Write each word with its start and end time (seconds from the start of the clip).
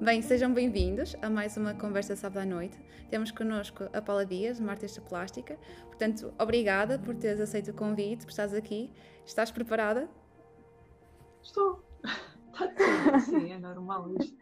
Bem, 0.00 0.22
sejam 0.22 0.54
bem-vindos 0.54 1.14
a 1.20 1.28
mais 1.28 1.58
uma 1.58 1.74
Conversa 1.74 2.16
Sábado 2.16 2.38
à 2.38 2.46
Noite. 2.46 2.78
Temos 3.10 3.30
connosco 3.30 3.84
a 3.92 4.00
Paula 4.00 4.24
Dias, 4.24 4.60
uma 4.60 4.72
artista 4.72 5.02
plástica. 5.02 5.58
Portanto, 5.88 6.32
obrigada 6.38 6.98
por 6.98 7.14
teres 7.16 7.40
aceito 7.40 7.72
o 7.72 7.74
convite, 7.74 8.24
por 8.24 8.30
estares 8.30 8.54
aqui. 8.54 8.90
Estás 9.26 9.50
preparada? 9.50 10.08
Estou. 11.42 11.84
Está 12.02 12.68
tudo. 12.72 13.20
Sim, 13.20 13.52
é 13.52 13.58
normal 13.58 14.10
isto. 14.18 14.38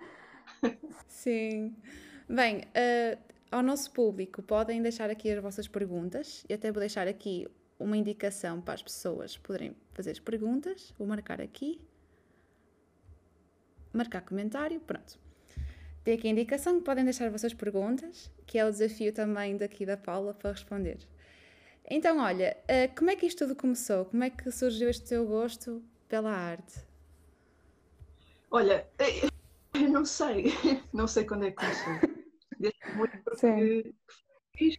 Sim. 1.08 1.74
Bem, 2.28 2.58
uh, 2.68 3.29
ao 3.50 3.62
nosso 3.62 3.90
público, 3.90 4.42
podem 4.42 4.80
deixar 4.80 5.10
aqui 5.10 5.30
as 5.30 5.42
vossas 5.42 5.66
perguntas. 5.66 6.44
e 6.48 6.54
até 6.54 6.70
vou 6.70 6.80
deixar 6.80 7.08
aqui 7.08 7.48
uma 7.78 7.96
indicação 7.96 8.60
para 8.60 8.74
as 8.74 8.82
pessoas 8.82 9.36
poderem 9.36 9.74
fazer 9.92 10.12
as 10.12 10.20
perguntas. 10.20 10.94
Vou 10.98 11.06
marcar 11.06 11.40
aqui. 11.40 11.80
Marcar 13.92 14.20
comentário. 14.20 14.78
Pronto. 14.80 15.18
Tem 16.04 16.14
aqui 16.14 16.28
a 16.28 16.30
indicação 16.30 16.78
que 16.78 16.84
podem 16.84 17.04
deixar 17.04 17.28
vossas 17.30 17.52
perguntas, 17.52 18.30
que 18.46 18.58
é 18.58 18.64
o 18.64 18.70
desafio 18.70 19.12
também 19.12 19.56
daqui 19.56 19.84
da 19.84 19.96
Paula 19.96 20.32
para 20.32 20.52
responder. 20.52 20.98
Então, 21.84 22.18
olha, 22.18 22.56
eh, 22.68 22.88
como 22.88 23.10
é 23.10 23.16
que 23.16 23.26
isto 23.26 23.38
tudo 23.38 23.56
começou? 23.56 24.04
Como 24.04 24.22
é 24.22 24.30
que 24.30 24.50
surgiu 24.50 24.88
este 24.88 25.08
teu 25.08 25.26
gosto 25.26 25.82
pela 26.08 26.30
arte? 26.30 26.80
Olha, 28.50 28.86
eh, 28.98 29.26
eu 29.74 29.88
não 29.90 30.04
sei, 30.04 30.52
não 30.92 31.08
sei 31.08 31.24
quando 31.24 31.46
é 31.46 31.50
que 31.50 31.56
começou. 31.56 32.09
Desde 32.60 32.78
muito 32.94 33.18
porque 33.24 33.94
fiz, 34.54 34.76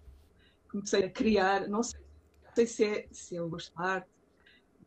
comecei 0.69 1.05
a 1.05 1.09
criar, 1.09 1.67
não 1.67 1.81
sei, 1.81 1.99
não 2.43 2.53
sei 2.53 2.67
se, 2.67 2.85
é, 2.85 3.07
se 3.11 3.35
eu 3.35 3.49
gosto 3.49 3.75
de 3.75 3.83
arte, 3.83 4.07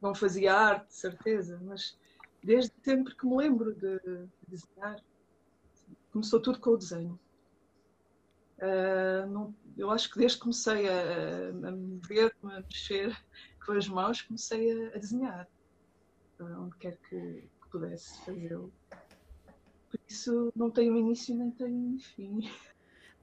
não 0.00 0.14
fazia 0.14 0.54
arte, 0.54 0.86
de 0.86 0.94
certeza, 0.94 1.60
mas 1.64 1.98
desde 2.40 2.72
sempre 2.84 3.16
que 3.16 3.26
me 3.26 3.36
lembro 3.36 3.74
de, 3.74 3.98
de 3.98 4.28
desenhar, 4.46 5.02
começou 6.12 6.40
tudo 6.40 6.60
com 6.60 6.70
o 6.70 6.76
desenho. 6.76 7.18
Uh, 8.58 9.26
não, 9.28 9.54
eu 9.76 9.90
acho 9.90 10.08
que 10.12 10.16
desde 10.16 10.38
que 10.38 10.42
comecei 10.44 10.88
a, 10.88 11.48
a 11.48 11.72
mover, 11.72 12.32
a 12.44 12.60
mexer 12.60 13.12
com 13.66 13.72
as 13.72 13.88
mãos, 13.88 14.22
comecei 14.22 14.70
a, 14.70 14.94
a 14.94 14.98
desenhar, 14.98 15.48
uh, 16.38 16.62
onde 16.62 16.76
quer 16.76 16.96
que, 17.08 17.18
que 17.60 17.68
pudesse 17.72 18.24
fazê-lo. 18.24 18.72
Por 19.90 19.98
isso 20.08 20.52
não 20.54 20.70
tenho 20.70 20.96
início 20.96 21.34
nem 21.34 21.50
tenho 21.50 21.98
fim. 21.98 22.48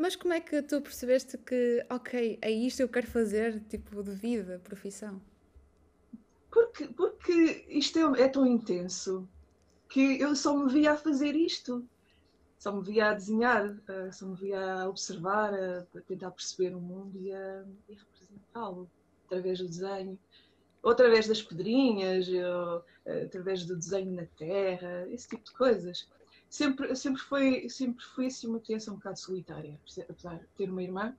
Mas 0.02 0.16
como 0.16 0.34
é 0.34 0.42
que 0.42 0.62
tu 0.64 0.82
percebeste 0.82 1.38
que, 1.38 1.86
ok, 1.90 2.40
é 2.42 2.52
isto 2.52 2.78
que 2.78 2.84
eu 2.84 2.90
quero 2.90 3.08
fazer, 3.08 3.62
tipo, 3.70 4.02
de 4.04 4.12
vida, 4.12 4.60
profissão? 4.64 5.22
Porque, 6.50 6.88
porque 6.88 7.66
isto 7.70 8.00
é, 8.00 8.24
é 8.24 8.28
tão 8.28 8.46
intenso 8.46 9.30
que 9.88 10.20
eu 10.20 10.36
só 10.36 10.58
me 10.58 10.72
via 10.74 10.94
a 10.94 10.98
fazer 10.98 11.36
isto 11.36 11.88
só 12.62 12.72
me 12.72 12.84
via 12.84 13.10
a 13.10 13.14
desenhar, 13.16 13.72
uh, 13.72 14.14
só 14.14 14.28
me 14.28 14.36
via 14.36 14.82
a 14.82 14.88
observar, 14.88 15.52
a, 15.52 15.80
a 15.80 16.02
tentar 16.02 16.30
perceber 16.30 16.76
o 16.76 16.80
mundo 16.80 17.20
e 17.20 17.34
a, 17.34 17.62
a 17.62 17.92
representá-lo 17.92 18.88
através 19.26 19.58
do 19.58 19.68
desenho, 19.68 20.20
ou 20.84 20.92
através 20.92 21.28
das 21.28 21.42
pedrinhas, 21.42 22.28
ou, 22.28 22.78
uh, 22.78 23.26
através 23.26 23.66
do 23.66 23.76
desenho 23.76 24.12
na 24.12 24.28
terra, 24.38 25.08
esse 25.10 25.28
tipo 25.28 25.44
de 25.44 25.52
coisas. 25.54 26.08
Sempre, 26.52 26.94
sempre, 26.98 27.22
foi, 27.22 27.70
sempre 27.70 28.04
foi 28.04 28.26
assim 28.26 28.46
uma 28.46 28.60
criança 28.60 28.92
um 28.92 28.96
bocado 28.96 29.18
solitária, 29.18 29.80
apesar 30.10 30.38
de 30.38 30.46
ter 30.58 30.70
uma 30.70 30.84
irmã, 30.84 31.16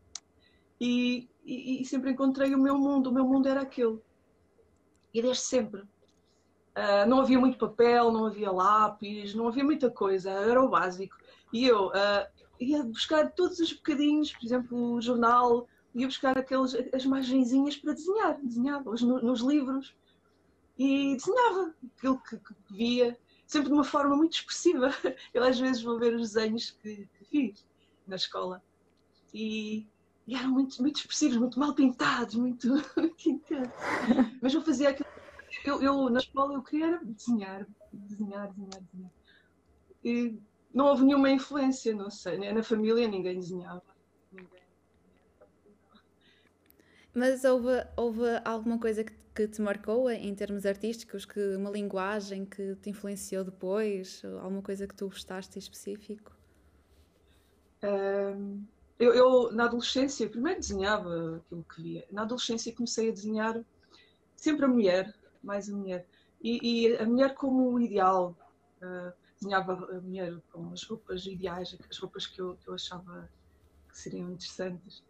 e, 0.79 1.27
e, 1.43 1.81
e 1.81 1.85
sempre 1.87 2.11
encontrei 2.11 2.55
o 2.55 2.59
meu 2.59 2.77
mundo, 2.77 3.09
o 3.09 3.15
meu 3.15 3.25
mundo 3.25 3.49
era 3.49 3.63
aquele. 3.63 3.99
E 5.15 5.23
desde 5.23 5.43
sempre. 5.43 5.81
Uh, 5.81 7.09
não 7.09 7.19
havia 7.19 7.41
muito 7.41 7.57
papel, 7.57 8.13
não 8.13 8.27
havia 8.27 8.53
lápis, 8.53 9.35
não 9.35 9.49
havia 9.49 9.65
muita 9.65 9.91
coisa, 9.91 10.31
era 10.31 10.63
o 10.63 10.69
básico. 10.69 11.17
E 11.51 11.67
eu 11.67 11.87
uh, 11.87 12.45
ia 12.61 12.83
buscar 12.83 13.33
todos 13.33 13.59
os 13.59 13.73
bocadinhos, 13.73 14.33
por 14.33 14.45
exemplo, 14.45 14.93
o 14.93 15.01
jornal, 15.01 15.67
ia 15.95 16.07
buscar 16.07 16.37
aqueles, 16.37 16.75
as 16.93 17.07
margenzinhas 17.07 17.75
para 17.79 17.95
desenhar, 17.95 18.39
desenhava 18.43 18.91
nos, 18.91 19.01
nos 19.01 19.41
livros 19.41 19.95
e 20.79 21.17
desenhava 21.17 21.75
aquilo 21.97 22.19
que, 22.23 22.37
que, 22.37 22.55
via, 22.71 23.19
sempre 23.53 23.69
de 23.69 23.75
uma 23.75 23.85
forma 23.85 24.17
muito 24.17 24.35
expressiva. 24.35 24.91
Eu 25.33 25.45
às 25.45 25.59
vezes 25.59 25.83
vou 25.83 25.99
ver 25.99 26.15
os 26.15 26.33
desenhos 26.33 26.71
que, 26.71 27.09
fiz 27.31 27.67
na 28.07 28.17
escola 28.17 28.63
e, 29.33 29.87
e, 30.27 30.35
eram 30.35 30.51
muito, 30.51 30.81
muito 30.83 30.97
expressivos, 30.97 31.37
muito 31.37 31.59
mal 31.59 31.75
pintados, 31.75 32.35
muito, 32.35 32.69
muito 32.97 33.29
intensos. 33.29 33.73
Mas 34.41 34.53
eu 34.53 34.63
fazia 34.63 34.91
aquilo. 34.91 35.09
Eu, 35.65 35.83
eu, 35.83 36.11
na 36.11 36.19
escola 36.19 36.55
eu 36.55 36.63
queria 36.63 36.99
desenhar, 37.03 37.67
desenhar, 37.93 38.49
desenhar, 38.49 38.83
desenhar. 38.83 39.13
E, 40.05 40.39
não 40.75 40.87
houve 40.87 41.05
nenhuma 41.05 41.31
influência, 41.31 41.95
não 41.95 42.11
sei, 42.11 42.39
né? 42.39 42.53
na 42.53 42.63
família 42.63 43.07
ninguém 43.07 43.39
desenhava. 43.39 43.83
Ninguém. 44.33 44.63
Mas 47.15 47.45
houve, 47.45 47.87
houve 47.97 48.23
alguma 48.45 48.79
coisa 48.79 49.05
que, 49.05 49.13
que, 49.35 49.49
te 49.49 49.61
marcou 49.63 50.11
em 50.11 50.35
termos 50.35 50.67
artísticos, 50.67 51.25
que 51.25 51.57
uma 51.57 51.71
linguagem 51.71 52.45
que 52.45 52.77
te 52.77 52.91
influenciou 52.91 53.45
depois, 53.45 54.23
alguma 54.41 54.63
coisa 54.63 54.87
que 54.87 54.95
tu 54.95 55.07
gostaste 55.09 55.59
em 55.59 55.61
específico? 55.61 56.33
Um, 57.83 58.65
eu, 58.99 59.13
eu, 59.15 59.53
na 59.53 59.65
adolescência, 59.65 60.29
primeiro 60.29 60.61
desenhava 60.61 61.43
aquilo 61.45 61.65
que 61.65 61.83
via. 61.83 62.07
Na 62.11 62.23
adolescência 62.23 62.75
comecei 62.75 63.09
a 63.09 63.13
desenhar 63.13 63.61
sempre 64.37 64.65
a 64.65 64.69
mulher, 64.69 65.15
mais 65.43 65.69
a 65.69 65.77
mulher. 65.77 66.07
E, 66.41 66.87
e 66.87 66.97
a 66.97 67.07
mulher 67.07 67.35
como 67.35 67.81
ideal. 67.81 68.37
Uh, 68.81 69.13
desenhava 69.41 69.73
a 69.73 70.01
mulher 70.01 70.39
com 70.53 70.73
as 70.73 70.85
roupas 70.85 71.27
ideais, 71.27 71.77
as 71.91 71.99
roupas 71.99 72.27
que 72.27 72.41
eu, 72.41 72.57
que 72.63 72.69
eu 72.69 72.75
achava 72.75 73.29
que 73.89 73.99
seriam 73.99 74.31
interessantes. 74.31 75.03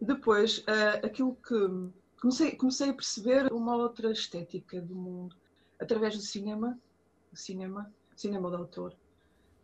Depois, 0.00 0.58
uh, 0.58 1.06
aquilo 1.06 1.34
que 1.36 1.92
comecei, 2.22 2.52
comecei 2.52 2.90
a 2.90 2.94
perceber 2.94 3.52
uma 3.52 3.74
outra 3.74 4.12
estética 4.12 4.80
do 4.80 4.94
mundo 4.94 5.34
através 5.80 6.14
do 6.16 6.22
cinema, 6.22 6.78
cinema, 7.34 7.92
cinema 8.14 8.48
de 8.48 8.56
autor, 8.56 8.94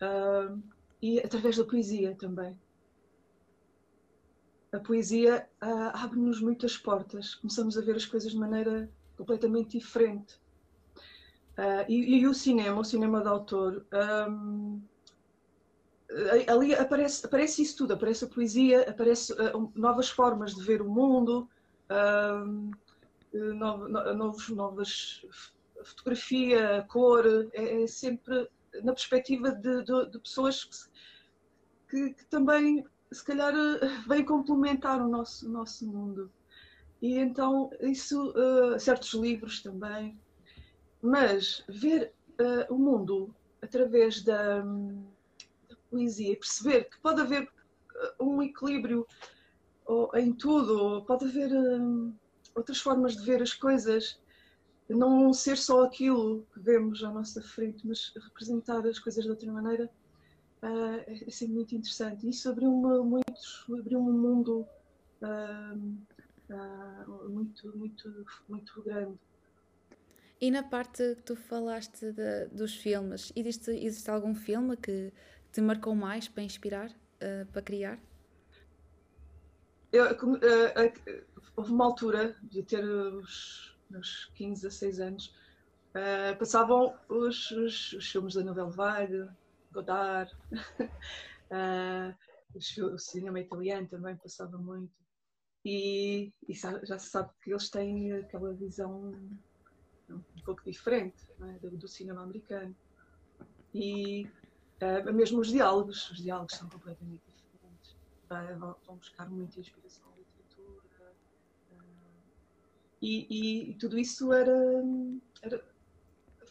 uh, 0.03 0.61
e 1.01 1.21
através 1.21 1.57
da 1.57 1.65
poesia 1.65 2.17
também. 2.17 2.59
A 4.73 4.81
poesia 4.81 5.49
uh, 5.63 5.97
abre-nos 5.97 6.41
muitas 6.41 6.77
portas, 6.77 7.37
começamos 7.37 7.79
a 7.79 7.81
ver 7.81 7.95
as 7.95 8.05
coisas 8.05 8.33
de 8.33 8.39
maneira 8.39 8.91
completamente 9.17 9.79
diferente. 9.79 10.35
Uh, 11.57 11.87
e, 11.89 12.19
e, 12.19 12.27
o 12.27 12.35
cinema, 12.35 12.81
o 12.81 12.85
cinema 12.85 13.21
de 13.21 13.29
autor, 13.29 13.87
um, 14.37 14.81
ali 16.49 16.75
aparece, 16.75 17.25
aparece 17.25 17.63
isso 17.63 17.79
tudo, 17.79 17.95
aparece 17.95 18.25
a 18.25 18.29
poesia, 18.29 18.91
aparece 18.91 19.33
uh, 19.33 19.73
novas 19.77 20.09
formas 20.09 20.57
de 20.57 20.63
ver 20.63 20.83
o 20.83 20.89
mundo, 20.89 21.49
novos, 24.15 24.49
novas 24.51 25.25
fotografia, 25.85 26.85
cor, 26.89 27.25
é, 27.53 27.83
é, 27.83 27.87
sempre 27.87 28.49
na 28.83 28.93
perspectiva 28.93 29.51
de, 29.53 29.85
de, 29.85 30.11
de 30.11 30.19
pessoas 30.19 30.91
que, 31.89 32.15
que, 32.15 32.25
também, 32.27 32.85
se 33.11 33.25
calhar, 33.25 33.55
vêm 34.07 34.25
complementar 34.25 35.01
o 35.01 35.09
nosso, 35.09 35.49
nosso 35.49 35.87
mundo. 35.87 36.31
E 37.01 37.17
então, 37.17 37.71
isso, 37.81 38.35
certos 38.79 39.15
livros 39.15 39.63
também, 39.63 40.19
mas 41.01 41.65
ver 41.69 42.13
uh, 42.41 42.75
o 42.75 42.79
mundo 42.79 43.35
através 43.63 44.23
da, 44.23 44.61
da, 44.61 45.77
poesia, 45.91 46.37
perceber 46.37 46.85
que 46.85 46.99
pode 47.01 47.21
haver 47.21 47.45
uh, 47.45 48.25
um 48.25 48.43
equilíbrio 48.43 49.07
ou, 49.89 50.11
em 50.15 50.33
tudo, 50.33 51.03
pode 51.07 51.25
haver 51.25 51.51
uh, 51.51 52.15
outras 52.55 52.79
formas 52.79 53.17
de 53.17 53.25
ver 53.25 53.43
as 53.43 53.55
coisas, 53.55 54.21
não 54.89 55.33
ser 55.33 55.57
só 55.57 55.85
aquilo 55.85 56.47
que 56.53 56.61
vemos 56.61 57.03
à 57.03 57.11
nossa 57.11 57.43
frente, 57.43 57.87
mas 57.87 58.13
representar 58.15 58.87
as 58.87 58.99
coisas 58.99 59.25
de 59.25 59.31
outra 59.31 59.51
maneira, 59.51 59.91
é, 60.63 61.25
é 61.27 61.31
sempre 61.31 61.55
muito 61.55 61.75
interessante. 61.75 62.29
Isso 62.29 62.49
abriu-me 62.51 63.23
abriu 63.79 63.99
um 63.99 64.13
mundo 64.13 64.67
muito, 67.29 67.77
muito, 67.77 68.27
muito 68.49 68.83
grande. 68.83 69.19
E 70.41 70.51
na 70.51 70.63
parte 70.63 71.17
que 71.17 71.23
tu 71.23 71.37
falaste 71.37 72.13
de, 72.13 72.47
dos 72.47 72.75
filmes, 72.77 73.33
existe, 73.35 73.71
existe 73.71 74.11
algum 74.11 74.35
filme 74.35 74.77
que 74.77 75.13
te 75.53 75.61
marcou 75.61 75.95
mais 75.95 76.29
para 76.29 76.43
inspirar, 76.43 76.91
uh, 76.91 77.47
para 77.53 77.63
criar? 77.63 77.99
Eu, 79.93 80.05
uh, 80.05 80.35
uh, 80.35 80.39
houve 81.57 81.73
uma 81.73 81.87
altura, 81.87 82.37
de 82.43 82.63
ter 82.63 82.85
os 82.85 83.77
meus 83.91 84.31
15, 84.35 84.63
16 84.63 85.01
anos, 85.01 85.35
passavam 86.39 86.95
os, 87.09 87.51
os, 87.51 87.93
os, 87.95 88.11
filmes 88.11 88.35
da 88.35 88.45
Nouvelle 88.45 88.71
Vague, 88.71 89.29
Godard, 89.73 90.31
o 92.55 92.99
cinema 92.99 93.41
italiano 93.41 93.89
também 93.89 94.15
passava 94.17 94.59
muito. 94.59 94.93
e, 95.65 96.31
e 96.47 96.55
já 96.55 96.99
se 96.99 97.09
sabe 97.09 97.31
que 97.43 97.51
eles 97.51 97.71
têm 97.71 98.13
aquela 98.13 98.53
visão 98.53 99.15
um 100.11 100.43
pouco 100.45 100.63
diferente 100.65 101.17
é? 101.41 101.53
do, 101.59 101.77
do, 101.77 101.89
cinema 101.89 102.23
americano. 102.23 102.75
E 103.75 104.27
uh, 104.83 105.13
mesmo 105.13 105.41
os 105.41 105.49
diálogos, 105.49 106.11
os 106.11 106.19
diálogos 106.19 106.57
são 106.57 106.69
completamente. 106.69 107.23
Uh, 107.28 107.28
vão 108.87 108.97
buscar 108.97 109.29
muita 109.29 109.61
inspiração 109.61 110.05
na 110.11 110.17
literatura. 110.17 111.13
Uh, 111.73 111.77
e, 113.01 113.71
e, 113.71 113.75
tudo 113.75 113.99
isso 113.99 114.33
era, 114.33 114.55
era 115.43 115.65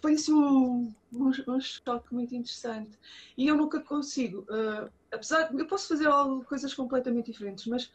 foi 0.01 0.13
assim 0.13 0.33
um, 0.33 0.93
um, 1.13 1.31
um, 1.47 1.59
choque 1.59 2.13
muito 2.13 2.35
interessante. 2.35 2.97
E 3.37 3.47
eu 3.47 3.55
nunca 3.55 3.79
consigo, 3.79 4.41
uh, 4.41 4.91
apesar 5.11 5.53
eu 5.53 5.67
posso 5.67 5.87
fazer 5.87 6.07
coisas 6.45 6.73
completamente 6.73 7.31
diferentes, 7.31 7.65
mas 7.65 7.91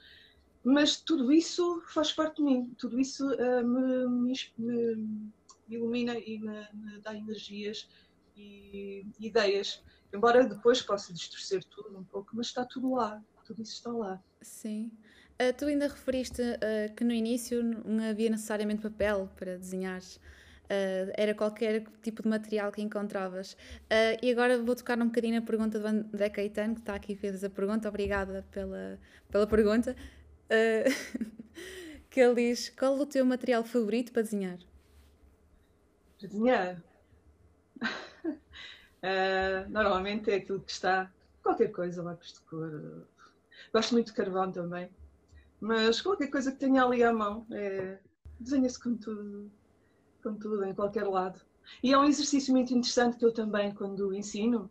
mas 0.65 1.01
tudo 1.01 1.33
isso 1.33 1.83
faz 1.89 2.13
parte 2.13 2.37
de 2.37 2.43
mim, 2.43 2.73
tudo 2.79 3.01
isso 3.01 3.27
uh, 3.27 3.67
me, 3.67 4.07
me, 4.07 4.35
me, 4.57 5.33
ilumina 5.69 6.17
e 6.17 6.39
me, 6.39 6.69
me 6.73 7.01
dá 7.01 7.15
energias 7.17 7.89
e 8.37 9.05
ideias. 9.19 9.83
Embora 10.13 10.47
depois 10.47 10.81
possa 10.83 11.13
distorcer 11.13 11.65
tudo 11.65 11.99
um 11.99 12.05
pouco, 12.05 12.31
mas 12.35 12.47
está 12.47 12.65
tudo 12.65 12.95
lá, 12.95 13.21
tudo 13.45 13.63
isso 13.63 13.75
está 13.75 13.91
lá. 13.91 14.23
Sim. 14.41 14.91
Uh, 15.41 15.53
tu 15.57 15.65
ainda 15.65 15.89
referiste 15.89 16.43
uh, 16.43 16.95
que 16.95 17.03
no 17.03 17.13
início 17.13 17.63
não 17.63 18.11
havia 18.11 18.31
necessariamente 18.31 18.83
papel 18.83 19.29
para 19.37 19.57
desenhares. 19.59 20.17
Uh, 20.65 21.11
era 21.15 21.35
qualquer 21.35 21.85
tipo 22.03 22.23
de 22.23 22.29
material 22.29 22.71
que 22.71 22.81
encontravas. 22.81 23.57
E 24.23 24.31
agora 24.31 24.63
vou 24.63 24.75
tocar 24.75 24.99
um 24.99 25.07
bocadinho 25.07 25.41
na 25.41 25.47
pergunta 25.47 25.79
do 25.79 25.87
André 25.87 26.31
Caetano, 26.31 26.75
que 26.75 26.81
está 26.81 26.95
aqui 26.95 27.13
e 27.13 27.17
fez 27.17 27.43
a 27.45 27.51
pergunta. 27.51 27.89
Obrigada 27.89 28.45
pela, 28.51 28.99
pela 29.31 29.47
pergunta. 29.47 29.97
Que 32.09 32.21
ele 32.21 32.35
diz: 32.35 32.69
Qual 32.69 32.99
o 32.99 33.07
teu 33.07 33.25
material 33.25 33.65
favorito 33.65 34.13
para 34.13 34.21
desenhar? 34.21 34.59
Para 36.19 36.29
desenhar? 36.29 36.83
normalmente 39.71 40.31
é 40.31 40.35
aquilo 40.35 40.61
que 40.61 40.71
está. 40.71 41.11
Qualquer 41.43 41.73
coisa, 41.73 42.03
lápis 42.03 42.35
de 42.35 42.41
cor. 42.41 43.07
Gosto 43.73 43.93
muito 43.93 44.07
de 44.09 44.13
carvão 44.13 44.51
também. 44.51 44.91
Mas 45.61 46.01
qualquer 46.01 46.29
coisa 46.29 46.53
que 46.53 46.59
tenha 46.59 46.85
ali 46.85 47.03
à 47.03 47.13
mão, 47.13 47.47
é... 47.51 47.99
desenha-se 48.39 48.83
com 48.83 48.97
tudo, 48.97 49.51
com 50.23 50.35
tudo, 50.35 50.65
em 50.65 50.75
qualquer 50.75 51.05
lado. 51.05 51.41
E 51.83 51.93
é 51.93 51.99
um 51.99 52.05
exercício 52.05 52.53
muito 52.53 52.73
interessante 52.75 53.17
que 53.17 53.25
eu 53.25 53.33
também, 53.33 53.73
quando 53.73 54.13
ensino, 54.13 54.71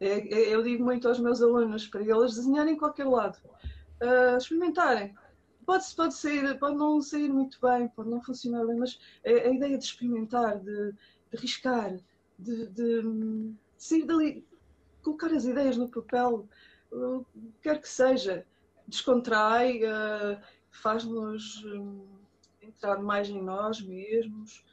é, 0.00 0.18
é, 0.34 0.54
eu 0.54 0.62
digo 0.62 0.82
muito 0.82 1.06
aos 1.06 1.20
meus 1.20 1.40
alunos 1.40 1.86
para 1.86 2.02
eles 2.02 2.34
desenharem 2.34 2.74
em 2.74 2.76
qualquer 2.76 3.06
lado 3.06 3.38
uh, 4.02 4.36
experimentarem. 4.36 5.14
Pode, 5.64 5.84
pode, 5.94 6.14
sair, 6.14 6.58
pode 6.58 6.76
não 6.76 7.00
sair 7.00 7.28
muito 7.28 7.58
bem, 7.60 7.86
pode 7.88 8.10
não 8.10 8.20
funcionar 8.20 8.66
bem, 8.66 8.76
mas 8.76 8.98
a, 9.24 9.30
ideia 9.30 9.78
de 9.78 9.84
experimentar, 9.84 10.58
de, 10.58 10.92
de 10.92 11.36
arriscar, 11.36 11.96
de, 12.36 12.66
de, 12.66 13.02
de, 13.02 13.52
sair 13.76 14.04
dali, 14.04 14.44
colocar 15.02 15.32
as 15.32 15.44
ideias 15.44 15.76
no 15.76 15.88
papel, 15.88 16.48
uh, 16.92 17.26
quer 17.60 17.80
que 17.80 17.88
seja, 17.88 18.46
descontrai, 18.86 19.80
uh, 19.84 20.40
faz-nos 20.70 21.64
um, 21.64 22.06
entrar 22.60 23.00
mais 23.00 23.28
em 23.28 23.42
nós 23.42 23.80
mesmos, 23.80 24.64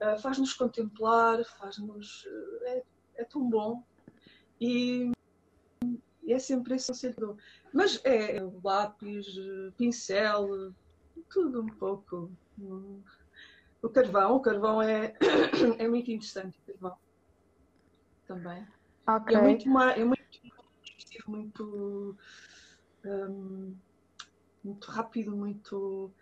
uh, 0.00 0.18
faz-nos 0.20 0.54
contemplar, 0.54 1.44
faz-nos. 1.44 2.26
É, 2.62 2.82
é, 3.16 3.24
tão 3.24 3.48
bom. 3.48 3.84
E, 4.60 5.12
e 6.22 6.32
é 6.32 6.38
sempre 6.38 6.74
esse 6.74 6.88
conselho 6.88 7.36
mas 7.72 8.00
é 8.04 8.40
lápis, 8.62 9.26
pincel, 9.76 10.72
tudo 11.28 11.62
um 11.62 11.66
pouco. 11.66 12.30
O 13.82 13.88
carvão, 13.88 14.36
o 14.36 14.40
carvão 14.40 14.80
é, 14.80 15.12
é 15.78 15.88
muito 15.88 16.10
interessante, 16.10 16.56
o 16.60 16.72
carvão 16.72 16.96
também. 18.26 18.66
Okay. 19.06 19.36
É 19.36 19.42
muito 19.42 19.68
mais, 19.68 19.98
é 19.98 20.04
muito, 20.04 20.13
muito, 21.30 22.16
um, 23.04 23.74
muito 24.62 24.90
rápido, 24.90 25.36
muito 25.36 26.12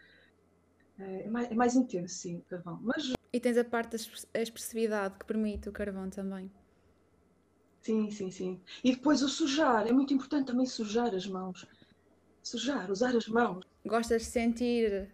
é, 0.99 1.25
é 1.25 1.29
mais, 1.29 1.51
é 1.51 1.55
mais 1.55 1.75
intenso, 1.75 2.15
sim, 2.15 2.37
o 2.37 2.43
carvão. 2.43 2.79
Mas... 2.83 3.13
E 3.33 3.41
tens 3.41 3.57
a 3.57 3.65
parte 3.65 3.97
da 4.33 4.41
expressividade 4.41 5.19
que 5.19 5.25
permite 5.25 5.69
o 5.69 5.73
carvão 5.73 6.09
também. 6.11 6.51
Sim, 7.81 8.11
sim, 8.11 8.31
sim. 8.31 8.61
E 8.85 8.95
depois 8.95 9.23
o 9.23 9.29
sujar, 9.29 9.87
é 9.87 9.93
muito 9.93 10.15
importante 10.15 10.47
também 10.47 10.67
sujar 10.67 11.15
as 11.15 11.27
mãos. 11.27 11.67
Sujar, 12.43 12.91
usar 12.91 13.17
as 13.17 13.27
mãos. 13.27 13.65
Gostas 13.85 14.23
de 14.23 14.29
sentir? 14.29 15.11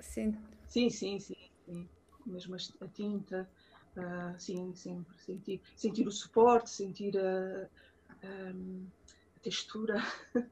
Sim, 0.00 0.36
sim, 0.68 0.90
sim, 0.90 1.18
sim. 1.18 1.34
sim. 1.66 1.88
Mesmo 2.24 2.54
a 2.80 2.86
tinta, 2.88 3.48
uh, 3.96 4.38
sim, 4.38 4.72
sempre. 4.74 5.18
Sentir, 5.18 5.60
sentir 5.76 6.06
o 6.06 6.12
suporte, 6.12 6.70
sentir 6.70 7.18
a, 7.18 7.68
a, 8.22 8.50
a 8.50 9.01
textura. 9.42 10.02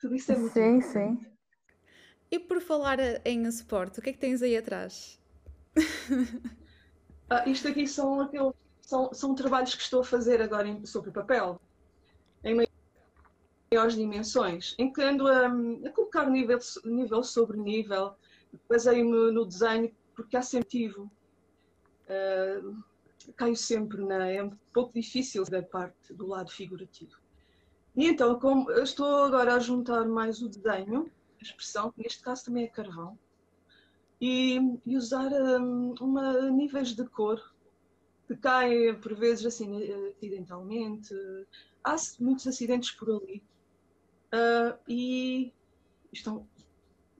Tudo 0.00 0.14
isso 0.14 0.32
é 0.32 0.36
muito 0.36 0.52
Sim, 0.52 0.76
importante. 0.76 1.18
sim. 1.20 1.26
E 2.30 2.38
por 2.38 2.60
falar 2.60 2.98
em 3.24 3.50
suporte, 3.50 3.98
o 4.00 4.02
que 4.02 4.10
é 4.10 4.12
que 4.12 4.18
tens 4.18 4.42
aí 4.42 4.56
atrás? 4.56 5.20
Ah, 7.30 7.48
isto 7.48 7.66
aqui 7.66 7.86
são 7.86 8.20
aqueles 8.20 8.52
são, 8.82 9.12
são 9.14 9.34
trabalhos 9.34 9.74
que 9.74 9.82
estou 9.82 10.02
a 10.02 10.04
fazer 10.04 10.42
agora 10.42 10.68
em, 10.68 10.84
sobre 10.84 11.10
papel, 11.10 11.58
em 12.44 12.66
maiores 13.72 13.96
dimensões, 13.96 14.74
em 14.78 14.92
que 14.92 15.02
ando 15.02 15.26
a, 15.26 15.46
a 15.46 15.90
colocar 15.90 16.28
nível, 16.28 16.58
nível 16.84 17.22
sobre 17.22 17.56
nível, 17.56 18.14
baseio-me 18.68 19.32
no 19.32 19.46
desenho, 19.46 19.90
porque 20.14 20.36
há 20.36 20.42
sentido. 20.42 21.10
Uh, 22.06 22.84
caio 23.36 23.56
sempre 23.56 24.04
na. 24.04 24.28
É 24.28 24.42
um 24.42 24.50
pouco 24.72 24.92
difícil 24.92 25.44
da 25.44 25.62
parte 25.62 26.12
do 26.12 26.26
lado 26.26 26.50
figurativo. 26.50 27.23
E 27.96 28.06
então, 28.06 28.38
como 28.38 28.70
estou 28.72 29.24
agora 29.24 29.54
a 29.54 29.58
juntar 29.58 30.04
mais 30.06 30.42
o 30.42 30.48
desenho, 30.48 31.10
a 31.40 31.42
expressão, 31.42 31.92
que 31.92 32.02
neste 32.02 32.22
caso 32.22 32.46
também 32.46 32.64
é 32.64 32.68
carvão, 32.68 33.18
e, 34.20 34.58
e 34.86 34.96
usar 34.96 35.30
um, 35.32 35.94
uma, 36.00 36.50
níveis 36.50 36.94
de 36.94 37.04
cor 37.04 37.54
que 38.26 38.36
caem 38.36 38.98
por 39.00 39.14
vezes 39.14 39.44
assim 39.44 39.70
acidentalmente. 40.16 41.14
Há 41.82 41.96
muitos 42.18 42.46
acidentes 42.46 42.90
por 42.92 43.10
ali. 43.10 43.42
Uh, 44.32 44.78
e 44.88 45.52
estão, 46.12 46.48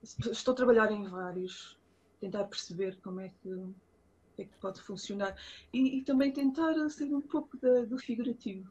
estou 0.03 0.53
a 0.53 0.57
trabalhar 0.57 0.91
em 0.91 1.05
vários, 1.05 1.79
tentar 2.21 2.45
perceber 2.45 2.99
como 3.03 3.21
é 3.21 3.29
que, 3.29 3.75
é 4.39 4.45
que 4.45 4.57
pode 4.59 4.81
funcionar 4.81 5.37
e, 5.73 5.99
e, 5.99 6.03
também 6.03 6.33
tentar 6.33 6.75
sair 6.89 7.15
um 7.15 7.21
pouco 7.21 7.57
da, 7.59 7.85
do 7.85 7.99
figurativo. 7.99 8.71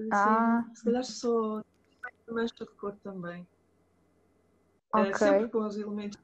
Assim, 0.00 0.08
ah. 0.12 0.70
Se 0.74 0.84
calhar 0.84 1.04
só 1.04 1.62
mancha 2.30 2.54
de 2.54 2.66
cor 2.66 2.94
também. 3.02 3.46
Ah, 4.92 5.00
okay. 5.00 5.12
Uh, 5.12 5.18
sempre 5.18 5.48
com 5.48 5.66
os 5.66 5.76
elementos 5.76 6.18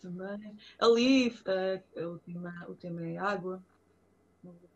também. 0.00 0.56
Ali 0.78 1.28
uh, 1.28 2.14
o, 2.14 2.18
tema, 2.18 2.66
o 2.68 2.74
tema 2.74 3.06
é 3.06 3.18
água 3.18 3.62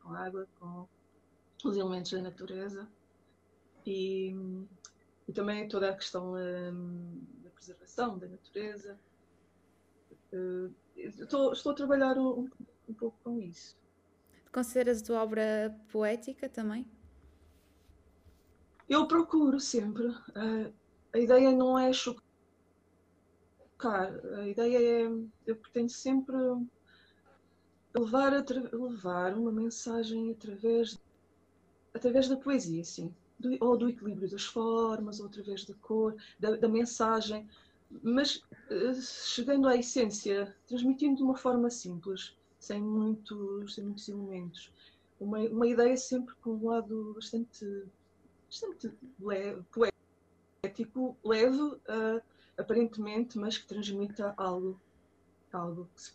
com 0.02 0.14
água, 0.14 0.49
com 0.58 0.87
os 1.64 1.76
elementos 1.76 2.10
da 2.10 2.22
natureza 2.22 2.88
e, 3.87 4.34
e 5.28 5.32
também 5.32 5.68
toda 5.68 5.90
a 5.90 5.94
questão 5.94 6.34
um, 6.34 7.22
da 7.42 7.50
preservação 7.50 8.18
da 8.18 8.26
natureza. 8.26 8.99
Uh, 10.32 10.72
estou, 10.96 11.52
estou 11.52 11.72
a 11.72 11.75
trabalhar 11.75 12.18
um, 12.18 12.49
um 12.88 12.94
pouco 12.94 13.16
com 13.22 13.40
isso. 13.40 13.78
Consideras 14.52 15.02
a 15.02 15.06
tua 15.06 15.22
obra 15.22 15.76
poética 15.92 16.49
também? 16.49 16.87
Eu 18.90 19.06
procuro 19.06 19.61
sempre. 19.61 20.09
Uh, 20.09 20.75
a 21.12 21.18
ideia 21.18 21.52
não 21.52 21.78
é 21.78 21.92
chocar. 21.92 22.20
A 24.37 24.49
ideia 24.49 25.06
é. 25.06 25.09
Eu 25.47 25.54
pretendo 25.54 25.88
sempre 25.88 26.37
levar, 27.97 28.32
levar 28.73 29.38
uma 29.38 29.52
mensagem 29.52 30.32
através, 30.32 31.00
através 31.94 32.26
da 32.28 32.37
poesia, 32.37 32.82
sim. 32.82 33.14
Do, 33.38 33.56
ou 33.61 33.76
do 33.78 33.88
equilíbrio 33.88 34.28
das 34.28 34.44
formas, 34.44 35.20
ou 35.20 35.26
através 35.26 35.64
da 35.64 35.75
cor, 35.75 36.16
da, 36.38 36.56
da 36.56 36.68
mensagem, 36.68 37.49
mas 38.02 38.42
uh, 38.70 39.00
chegando 39.00 39.68
à 39.68 39.76
essência, 39.76 40.52
transmitindo 40.66 41.18
de 41.18 41.23
uma 41.23 41.37
forma 41.37 41.70
simples, 41.70 42.37
sem 42.59 42.82
muitos, 42.82 43.73
sem 43.73 43.85
muitos 43.85 44.09
elementos. 44.09 44.73
Uma, 45.20 45.38
uma 45.38 45.66
ideia 45.68 45.97
sempre 45.97 46.35
com 46.42 46.54
um 46.54 46.66
lado 46.66 47.12
bastante, 47.14 47.85
bastante 48.50 48.92
leve, 49.21 49.62
poético, 50.62 51.16
leve, 51.25 51.61
uh, 51.61 52.21
aparentemente, 52.59 53.38
mas 53.38 53.57
que 53.57 53.66
transmita 53.66 54.35
algo, 54.37 54.78
algo 55.52 55.88
que 55.95 56.02
se, 56.02 56.12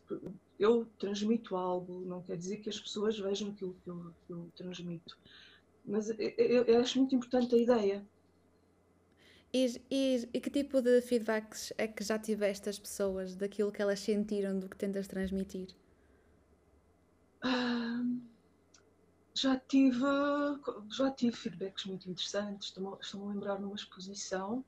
eu 0.60 0.86
transmito 1.00 1.56
algo, 1.56 2.02
não 2.02 2.22
quer 2.22 2.38
dizer 2.38 2.58
que 2.58 2.70
as 2.70 2.80
pessoas 2.80 3.18
vejam 3.18 3.50
aquilo 3.50 3.76
que 3.84 3.90
eu, 3.90 4.14
que 4.28 4.34
eu 4.34 4.52
transmito. 4.56 5.18
Mas 5.86 6.10
eu, 6.10 6.64
eu, 6.64 6.80
acho 6.80 7.00
muito 7.00 7.16
importante 7.16 7.56
a 7.56 7.58
ideia. 7.58 8.06
E, 9.54 9.82
e, 9.90 10.30
e, 10.34 10.42
que 10.42 10.50
tipo 10.50 10.82
de 10.82 11.02
feedbacks 11.02 11.72
é 11.78 11.88
que 11.88 12.04
já 12.04 12.20
tiveste 12.20 12.66
das 12.66 12.78
pessoas, 12.78 13.36
daquilo 13.36 13.72
que 13.72 13.82
elas 13.82 14.00
sentiram, 14.00 14.60
do 14.60 14.68
que 14.68 14.76
tentas 14.76 15.08
transmitir? 15.08 15.68
Já 19.36 19.60
tive, 19.60 20.06
já 20.90 21.12
tive 21.12 21.36
feedbacks 21.36 21.86
muito 21.86 22.10
interessantes. 22.10 22.70
Estou-me 22.70 22.98
estou 23.02 23.28
a 23.28 23.34
lembrar 23.34 23.60
numa 23.60 23.76
exposição 23.76 24.64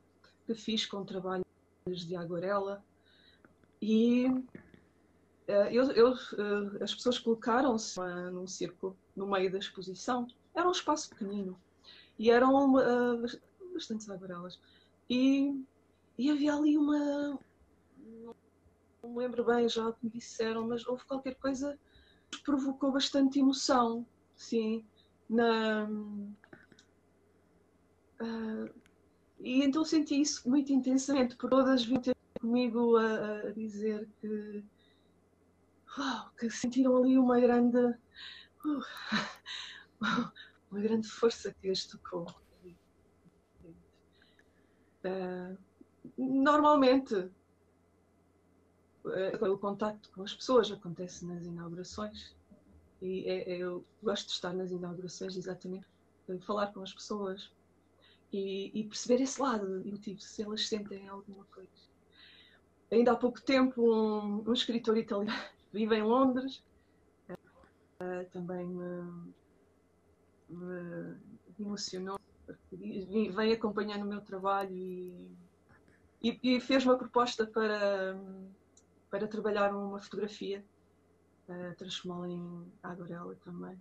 que 0.46 0.54
fiz 0.54 0.86
com 0.86 1.06
trabalhos 1.06 1.46
de 1.86 2.16
aguarela 2.16 2.84
e 3.82 4.28
uh, 4.28 5.70
eu, 5.72 5.92
eu, 5.92 6.12
uh, 6.12 6.84
as 6.84 6.94
pessoas 6.94 7.18
colocaram-se 7.18 8.00
uh, 8.00 8.32
num 8.32 8.46
círculo 8.46 8.98
no 9.16 9.28
meio 9.28 9.50
da 9.50 9.58
exposição. 9.58 10.28
Era 10.54 10.68
um 10.68 10.72
espaço 10.72 11.10
pequenino 11.10 11.58
e 12.20 12.30
eram 12.30 12.74
bastantes 13.74 14.10
aguarelas. 14.10 14.60
E, 15.10 15.64
e 16.18 16.30
havia 16.30 16.54
ali 16.54 16.78
uma. 16.78 17.40
Não 19.02 19.12
me 19.12 19.20
lembro 19.20 19.46
bem 19.46 19.70
já 19.70 19.88
o 19.88 19.94
que 19.94 20.06
me 20.06 20.12
disseram, 20.12 20.68
mas 20.68 20.86
houve 20.86 21.06
qualquer 21.06 21.36
coisa 21.36 21.80
que 22.32 22.44
provocou 22.44 22.92
bastante 22.92 23.40
emoção, 23.40 24.06
sim. 24.38 24.86
Na, 25.30 25.90
uh, 28.22 28.74
e 29.40 29.64
então 29.64 29.84
senti 29.84 30.22
isso 30.22 30.50
muito 30.50 30.72
intensamente, 30.72 31.36
por 31.36 31.50
todas 31.50 31.84
vir 31.84 32.00
ter 32.00 32.16
comigo 32.40 32.96
a, 32.98 33.40
a 33.40 33.52
dizer 33.52 34.08
que, 34.22 34.64
uau, 35.98 36.32
que 36.40 36.50
sentiram 36.50 36.96
ali 36.98 37.18
uma 37.18 37.40
grande. 37.40 37.78
Uh, 38.66 38.82
uma 40.72 40.82
grande 40.82 41.08
força 41.08 41.54
que 41.54 41.70
as 41.70 41.86
tocou. 41.86 42.26
Uh, 45.04 45.58
normalmente, 46.18 47.14
uh, 47.16 47.32
o 49.52 49.58
contacto 49.58 50.10
com 50.12 50.24
as 50.24 50.34
pessoas 50.34 50.72
acontece 50.72 51.26
nas 51.26 51.46
inaugurações 51.46 52.37
e 53.02 53.30
é, 53.30 53.52
é, 53.52 53.58
eu 53.58 53.86
gosto 54.02 54.28
de 54.28 54.34
estar 54.34 54.54
nas 54.54 54.72
inaugurações 54.72 55.36
exatamente 55.36 55.86
falar 56.42 56.68
com 56.74 56.82
as 56.82 56.94
pessoas 56.94 57.52
e, 58.34 58.72
e 58.74 58.84
perceber 58.84 59.22
esse 59.22 59.42
lado 59.42 59.82
emotivo, 59.88 60.20
se 60.20 60.44
elas 60.44 60.68
sentem 60.68 61.08
alguma 61.08 61.46
coisa. 61.46 61.70
Ainda 62.92 63.14
há 63.14 63.16
pouco 63.16 63.42
tempo, 63.42 63.82
um, 63.82 64.44
um 64.48 64.54
escritor 64.54 64.98
italiano 64.98 65.40
vive 65.72 65.96
em 65.96 66.04
Londres, 66.04 66.64
uh, 67.30 68.30
também 68.32 68.68
me, 68.68 69.34
me 70.50 71.16
emocionou 71.60 72.20
vem 72.72 73.54
acompanhando 73.54 74.04
o 74.04 74.08
meu 74.08 74.22
trabalho 74.22 74.76
e, 74.76 75.32
e, 76.22 76.40
e 76.44 76.60
fez 76.60 76.86
uma 76.86 76.98
proposta 76.98 77.46
para, 77.46 78.20
para 79.10 79.28
trabalhar 79.28 79.74
uma 79.76 80.00
fotografia, 80.00 80.64
uh, 81.50 81.76
transformá-la 81.78 82.30
em 82.30 82.72
aguarela 82.84 83.36
também. 83.44 83.80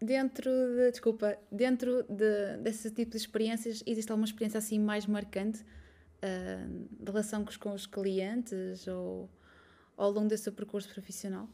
Dentro 0.00 0.50
de, 0.50 0.90
desculpa, 0.92 1.36
dentro 1.50 2.04
de, 2.04 2.56
desse 2.58 2.90
tipo 2.90 3.10
de 3.10 3.16
experiências, 3.16 3.82
existe 3.84 4.10
alguma 4.10 4.26
experiência 4.26 4.58
assim 4.58 4.78
mais 4.78 5.06
marcante 5.06 5.62
uh, 5.62 6.88
de 7.04 7.10
relação 7.10 7.44
com 7.44 7.50
os, 7.50 7.56
com 7.56 7.74
os 7.74 7.86
clientes 7.86 8.86
ou, 8.86 9.28
ao 9.96 10.10
longo 10.10 10.28
desse 10.28 10.50
percurso 10.52 10.88
profissional? 10.88 11.48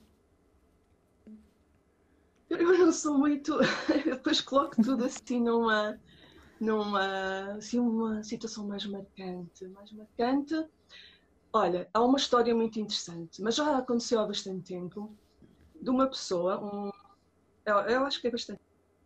Eu 2.50 2.78
não 2.78 2.92
sou 2.92 3.18
muito. 3.18 3.59
Eu 4.04 4.16
depois 4.16 4.40
coloco 4.40 4.83
tudo 4.83 5.04
assim 5.04 5.40
numa, 5.40 5.99
numa 6.61 7.54
assim, 7.54 7.78
uma 7.78 8.23
situação 8.23 8.66
mais 8.66 8.85
marcante. 8.87 9.66
Mais 9.68 9.90
marcante. 9.92 10.54
Olha, 11.56 11.88
há 11.94 12.02
uma 12.02 12.18
história 12.18 12.52
muito 12.52 12.80
interessante, 12.80 13.40
mas 13.40 13.54
já 13.54 13.78
aconteceu 13.78 14.18
há 14.18 14.26
bastante 14.26 14.64
tempo, 14.75 15.16
de 15.80 15.88
uma 15.88 16.08
pessoa, 16.08 16.61
um, 16.61 16.90
eu, 17.64 17.76
eu 17.76 18.04
acho 18.04 18.20
que 18.20 18.26
é 18.26 18.30
bastante 18.32 18.61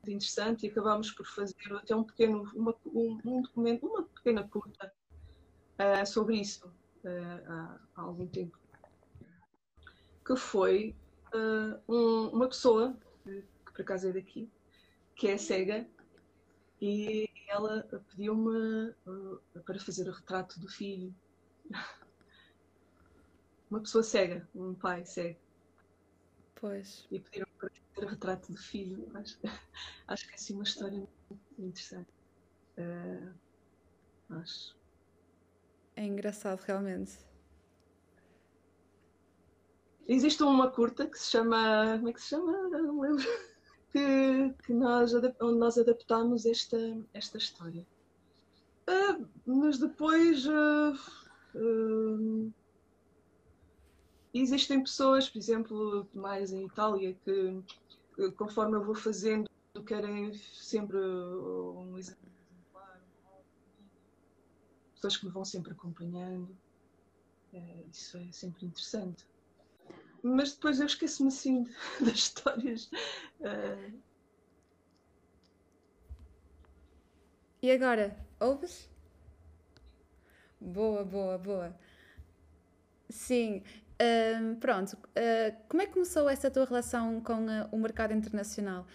interessante 0.07 0.65
e 0.65 0.71
acabámos 0.71 1.11
por 1.11 1.27
fazer 1.27 1.55
até 1.77 1.95
um 1.95 2.03
pequeno, 2.03 2.51
uma, 2.55 2.75
um, 2.87 3.21
um 3.23 3.43
documento, 3.43 3.87
uma 3.87 4.03
pequena 4.03 4.49
curta 4.49 4.91
uh, 5.79 6.07
sobre 6.07 6.37
isso 6.37 6.67
uh, 7.05 7.53
há, 7.53 7.81
há, 7.97 8.01
algum 8.01 8.27
tempo. 8.27 8.59
Que 10.25 10.35
foi 10.35 10.97
uh, 11.35 11.79
um, 11.87 12.29
uma 12.29 12.49
pessoa 12.49 12.97
que 13.27 13.73
por 13.75 13.83
acaso 13.83 14.09
é 14.09 14.13
daqui, 14.13 14.51
que 15.15 15.29
é 15.29 15.37
cega, 15.37 15.87
e 16.81 17.29
ela 17.47 17.83
pediu-me 18.09 18.95
para 19.67 19.79
fazer 19.81 20.09
o 20.09 20.13
retrato 20.13 20.59
do 20.59 20.69
filho. 20.69 21.15
Uma 23.71 23.81
pessoa 23.81 24.03
cega, 24.03 24.49
um 24.55 24.75
pai 24.75 25.05
cego. 25.05 25.39
Pois. 26.55 27.07
E 27.11 27.21
pediram 27.21 27.47
para 27.59 27.71
fazer 27.71 28.07
o 28.07 28.09
retrato 28.09 28.53
do 28.53 28.59
filho. 28.59 29.11
Acho, 29.15 29.39
acho 30.09 30.27
que 30.27 30.33
é 30.33 30.35
assim 30.35 30.55
uma 30.55 30.65
história 30.65 30.99
muito 30.99 31.41
interessante. 31.59 32.09
Uh, 32.79 33.35
acho. 34.31 34.77
É 35.95 36.05
engraçado, 36.05 36.61
realmente. 36.61 37.19
Existe 40.07 40.43
uma 40.43 40.71
curta 40.71 41.07
que 41.07 41.19
se 41.19 41.31
chama. 41.31 41.97
Como 41.97 42.09
é 42.09 42.13
que 42.13 42.23
se 42.23 42.29
chama? 42.29 42.69
Não 42.69 43.01
lembro. 43.01 43.25
Que, 43.91 44.55
que 44.67 44.75
nós, 44.75 45.15
onde 45.15 45.59
nós 45.59 45.79
adaptámos 45.79 46.45
esta, 46.45 46.77
esta 47.15 47.39
história. 47.39 47.87
Uh, 48.87 49.27
mas 49.47 49.79
depois. 49.79 50.47
Uh, 50.47 52.53
uh, 54.35 54.39
existem 54.39 54.83
pessoas, 54.83 55.29
por 55.29 55.39
exemplo, 55.39 56.09
mais 56.15 56.53
em 56.53 56.67
Itália, 56.67 57.17
que 57.25 57.63
conforme 58.37 58.77
eu 58.77 58.85
vou 58.85 58.95
fazendo, 58.95 59.49
querem 59.87 60.33
sempre 60.35 60.99
um 60.99 61.97
exemplar, 61.97 63.01
pessoas 64.95 65.17
que 65.17 65.27
me 65.27 65.33
vão 65.33 65.45
sempre 65.45 65.73
acompanhando. 65.73 66.57
É, 67.53 67.85
isso 67.91 68.19
é 68.19 68.33
sempre 68.33 68.67
interessante 68.67 69.25
mas 70.23 70.53
depois 70.53 70.81
eu 70.81 70.87
esqueço-me 70.87 71.29
assim 71.29 71.65
das 72.01 72.19
histórias. 72.19 72.91
Uh... 73.41 73.99
E 77.63 77.71
agora, 77.71 78.17
ouves? 78.41 78.89
Boa, 80.61 81.05
boa, 81.05 81.39
boa. 81.39 81.79
Sim, 83.11 83.63
uh, 84.01 84.57
pronto. 84.57 84.95
Uh, 84.95 85.57
como 85.69 85.83
é 85.83 85.87
que 85.87 85.93
começou 85.93 86.29
essa 86.29 86.51
tua 86.51 86.65
relação 86.65 87.21
com 87.21 87.47
uh, 87.47 87.69
o 87.73 87.79
mercado 87.79 88.13
internacional? 88.13 88.87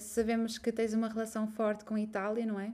sabemos 0.00 0.56
que 0.56 0.72
tens 0.72 0.94
uma 0.94 1.06
relação 1.06 1.46
forte 1.46 1.84
com 1.84 1.94
a 1.94 2.00
Itália, 2.00 2.46
não 2.46 2.58
é? 2.58 2.72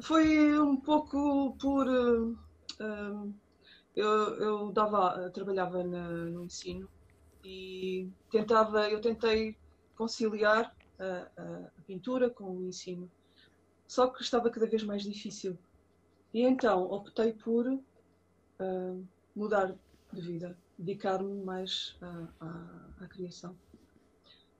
Foi 0.00 0.56
um 0.60 0.76
pouco 0.76 1.56
por 1.60 1.84
eu, 3.96 4.06
eu 4.36 4.72
dava, 4.72 5.28
trabalhava 5.30 5.82
na, 5.82 6.08
no 6.08 6.44
ensino 6.44 6.88
e 7.44 8.08
tentava, 8.30 8.88
eu 8.88 9.00
tentei 9.00 9.56
conciliar 9.96 10.74
a, 10.98 11.28
a, 11.36 11.82
pintura 11.86 12.30
com 12.30 12.44
o 12.44 12.64
ensino, 12.64 13.10
só 13.86 14.08
que 14.08 14.22
estava 14.22 14.50
cada 14.50 14.66
vez 14.66 14.82
mais 14.82 15.02
difícil. 15.02 15.56
E 16.32 16.42
então 16.42 16.90
optei 16.90 17.32
por 17.32 17.78
mudar 19.34 19.74
de 20.12 20.20
vida, 20.20 20.56
dedicar-me 20.78 21.44
mais 21.44 21.96
à, 22.00 23.06
criação. 23.08 23.56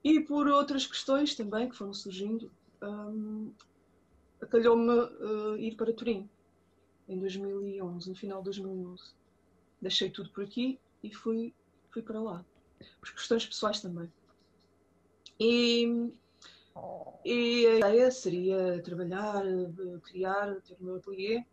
E 0.02 0.20
por 0.20 0.46
outras 0.48 0.86
questões 0.86 1.34
também 1.34 1.68
que 1.68 1.76
foram 1.76 1.94
surgindo, 1.94 2.50
um, 2.82 3.52
calhou-me 4.50 4.92
uh, 4.92 5.56
ir 5.56 5.76
para 5.76 5.92
Turim 5.92 6.28
em 7.08 7.18
2011, 7.18 8.10
no 8.10 8.16
final 8.16 8.38
de 8.40 8.44
2011 8.46 9.14
deixei 9.84 10.10
tudo 10.10 10.30
por 10.30 10.42
aqui 10.42 10.80
e 11.02 11.14
fui, 11.14 11.54
fui 11.90 12.02
para 12.02 12.20
lá. 12.20 12.44
Por 13.00 13.12
questões 13.12 13.46
pessoais 13.46 13.80
também. 13.80 14.10
E, 15.38 16.10
e 17.24 17.66
a 17.66 17.78
ideia 17.78 18.10
seria 18.10 18.82
trabalhar, 18.82 19.42
criar, 20.02 20.60
ter 20.62 20.76
o 20.80 20.84
meu 20.84 20.96
ateliê, 20.96 21.44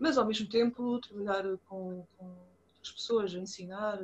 mas 0.00 0.16
ao 0.16 0.26
mesmo 0.26 0.48
tempo 0.48 0.98
trabalhar 0.98 1.44
com, 1.66 2.06
com 2.16 2.34
as 2.82 2.90
pessoas, 2.90 3.34
ensinar, 3.34 4.00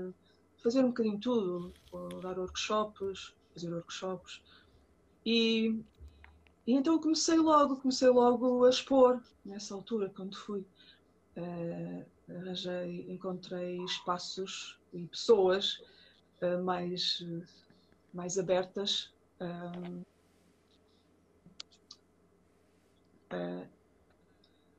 fazer 0.62 0.84
um 0.84 0.88
bocadinho 0.88 1.18
tudo, 1.18 1.72
dar 2.20 2.38
workshops, 2.38 3.34
fazer 3.54 3.72
workshops. 3.72 4.42
E, 5.24 5.80
e 6.66 6.74
então 6.74 7.00
comecei 7.00 7.38
logo, 7.38 7.78
comecei 7.78 8.08
logo 8.10 8.64
a 8.64 8.68
expor 8.68 9.22
nessa 9.44 9.74
altura, 9.74 10.12
quando 10.14 10.36
fui. 10.36 10.64
Uh, 11.36 12.04
arranjei, 12.30 13.06
encontrei 13.10 13.82
espaços 13.84 14.78
e 14.92 15.06
pessoas 15.06 15.80
uh, 16.42 16.62
mais, 16.62 17.24
mais 18.12 18.38
abertas 18.38 19.12
um, 19.40 20.02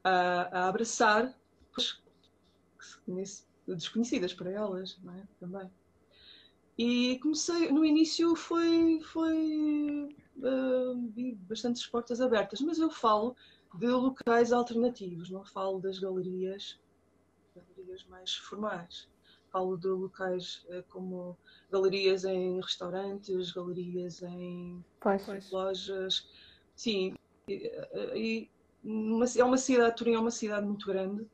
a, 0.08 0.50
a, 0.52 0.70
abraçar 0.70 1.34
desconhecidas 3.68 4.34
para 4.34 4.50
elas, 4.50 4.98
não 5.04 5.14
é? 5.14 5.24
Também. 5.40 5.70
E 6.78 7.20
comecei, 7.20 7.72
no 7.72 7.84
início 7.84 8.36
foi, 8.36 9.02
foi 9.02 10.16
uh, 10.38 11.12
vi 11.12 11.36
bastantes 11.36 11.86
portas 11.88 12.22
abertas, 12.22 12.62
mas 12.62 12.78
eu 12.78 12.90
falo 12.90 13.36
de 13.74 13.88
locais 13.88 14.54
alternativos, 14.54 15.30
não 15.30 15.44
falo 15.44 15.80
das 15.80 16.00
galerias, 16.00 16.80
galerias 17.56 18.06
mais 18.06 18.36
formais. 18.36 19.10
Falo 19.52 19.78
de 19.78 19.88
locais 19.88 20.66
uh, 20.70 20.84
como 20.90 21.38
galerias 21.72 22.26
em 22.26 22.62
restaurantes, 22.62 23.52
galerias 23.52 24.22
em 24.22 24.84
pois. 25.02 25.52
lojas. 25.52 26.30
Sim, 26.76 27.16
e, 27.50 27.72
e 28.14 28.50
uma, 28.84 29.26
é 29.26 29.44
uma 29.44 29.58
cidade, 29.58 29.96
Turim 29.96 30.14
é 30.14 30.20
uma 30.20 30.32
cidade 30.32 30.66
muito 30.66 30.86
grande 30.86 31.28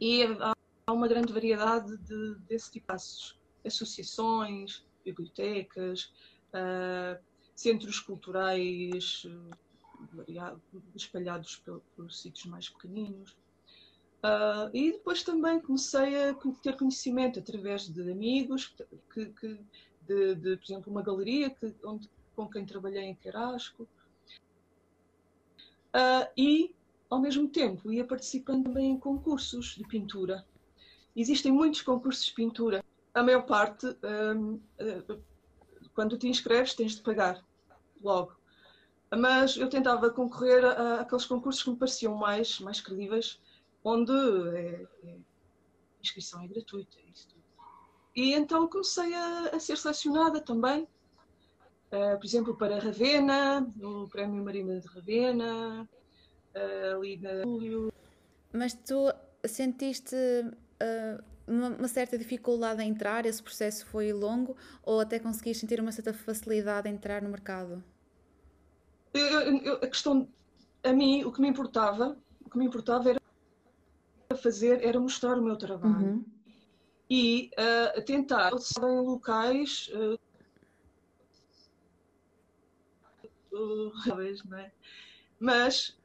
e 0.00 0.24
há, 0.24 0.54
uma 0.92 1.06
grande 1.06 1.32
variedade 1.32 1.96
de, 1.98 2.34
desse 2.48 2.72
tipo 2.72 2.92
de 2.96 3.68
associações, 3.68 4.84
bibliotecas, 5.04 6.12
uh, 6.52 7.22
centros 7.54 8.00
culturais 8.00 9.24
espalhados 10.96 11.62
por, 11.94 12.12
sítios 12.12 12.46
mais 12.46 12.68
pequeninos. 12.68 13.36
Uh, 14.24 14.68
e 14.74 14.92
depois 14.92 15.22
também 15.22 15.60
comecei 15.60 16.30
a 16.30 16.34
ter 16.62 16.76
conhecimento 16.76 17.38
através 17.38 17.88
de 17.88 18.10
amigos, 18.10 18.74
que, 19.14 19.26
que 19.26 19.60
de, 20.06 20.34
de, 20.34 20.56
por 20.56 20.64
exemplo, 20.64 20.90
uma 20.90 21.02
galeria 21.02 21.50
que, 21.50 21.74
onde, 21.84 22.08
com 22.34 22.48
quem 22.48 22.66
trabalhei 22.66 23.04
em 23.04 23.14
Carasco. 23.14 23.88
Uh, 25.94 26.28
e, 26.36 26.74
ao 27.08 27.20
mesmo 27.20 27.48
tempo, 27.48 27.92
ia 27.92 28.04
participando 28.04 28.64
também 28.64 28.92
em 28.92 28.98
concursos 28.98 29.74
de 29.76 29.86
pintura. 29.86 30.46
Existem 31.14 31.50
muitos 31.50 31.82
concursos 31.82 32.24
de 32.24 32.32
pintura. 32.32 32.84
A 33.12 33.22
maior 33.22 33.42
parte, 33.42 33.86
uh, 33.86 35.22
quando 35.94 36.16
te 36.16 36.28
inscreves, 36.28 36.74
tens 36.74 36.94
de 36.94 37.02
pagar 37.02 37.44
logo. 38.00 38.36
Mas 39.16 39.56
eu 39.56 39.68
tentava 39.68 40.10
concorrer 40.10 40.64
a, 40.64 40.70
a 40.70 41.00
aqueles 41.00 41.26
concursos 41.26 41.62
que 41.62 41.70
me 41.70 41.76
pareciam 41.76 42.14
mais, 42.14 42.60
mais 42.60 42.80
credíveis, 42.80 43.40
onde 43.82 44.12
é, 44.56 44.86
é, 45.02 45.14
a 45.14 46.00
inscrição 46.00 46.42
é 46.42 46.46
gratuita. 46.46 46.96
E 48.14 48.34
então 48.34 48.68
comecei 48.68 49.14
a, 49.14 49.50
a 49.52 49.60
ser 49.60 49.76
selecionada 49.76 50.40
também, 50.40 50.86
uh, 51.92 52.18
por 52.18 52.24
exemplo, 52.24 52.56
para 52.56 52.78
Ravenna, 52.78 53.60
no 53.76 54.08
Prémio 54.08 54.42
Marina 54.44 54.80
de 54.80 54.86
Ravenna, 54.88 55.88
uh, 56.54 56.96
ali 56.96 57.16
na 57.18 57.42
Julho. 57.42 57.92
Mas 58.52 58.74
tu 58.74 59.12
sentiste 59.44 60.16
uh, 60.16 61.22
uma, 61.46 61.68
uma, 61.68 61.88
certa 61.88 62.16
dificuldade 62.16 62.82
em 62.82 62.90
entrar? 62.90 63.26
Esse 63.26 63.42
processo 63.42 63.86
foi 63.86 64.12
longo 64.12 64.56
ou 64.82 65.00
até 65.00 65.18
conseguiste 65.18 65.60
sentir 65.60 65.80
uma 65.80 65.92
certa 65.92 66.12
facilidade 66.12 66.88
em 66.88 66.94
entrar 66.94 67.22
no 67.22 67.28
mercado? 67.28 67.82
Eu, 69.12 69.56
eu, 69.58 69.74
a 69.74 69.86
questão, 69.86 70.28
a 70.84 70.92
mim, 70.92 71.24
o 71.24 71.32
que 71.32 71.40
me 71.40 71.48
importava, 71.48 72.16
o 72.44 72.50
que 72.50 72.58
me 72.58 72.66
importava 72.66 73.10
era 73.10 73.20
fazer, 74.36 74.84
era 74.84 75.00
mostrar 75.00 75.36
o 75.36 75.42
meu 75.42 75.56
trabalho. 75.56 76.06
Uhum. 76.06 76.24
E 77.12 77.50
tentar 78.06 78.52
em 78.52 79.00
locais 79.04 79.90
uh, 83.52 83.88
uh, 83.88 84.54
é? 84.54 84.72
mas 85.38 85.98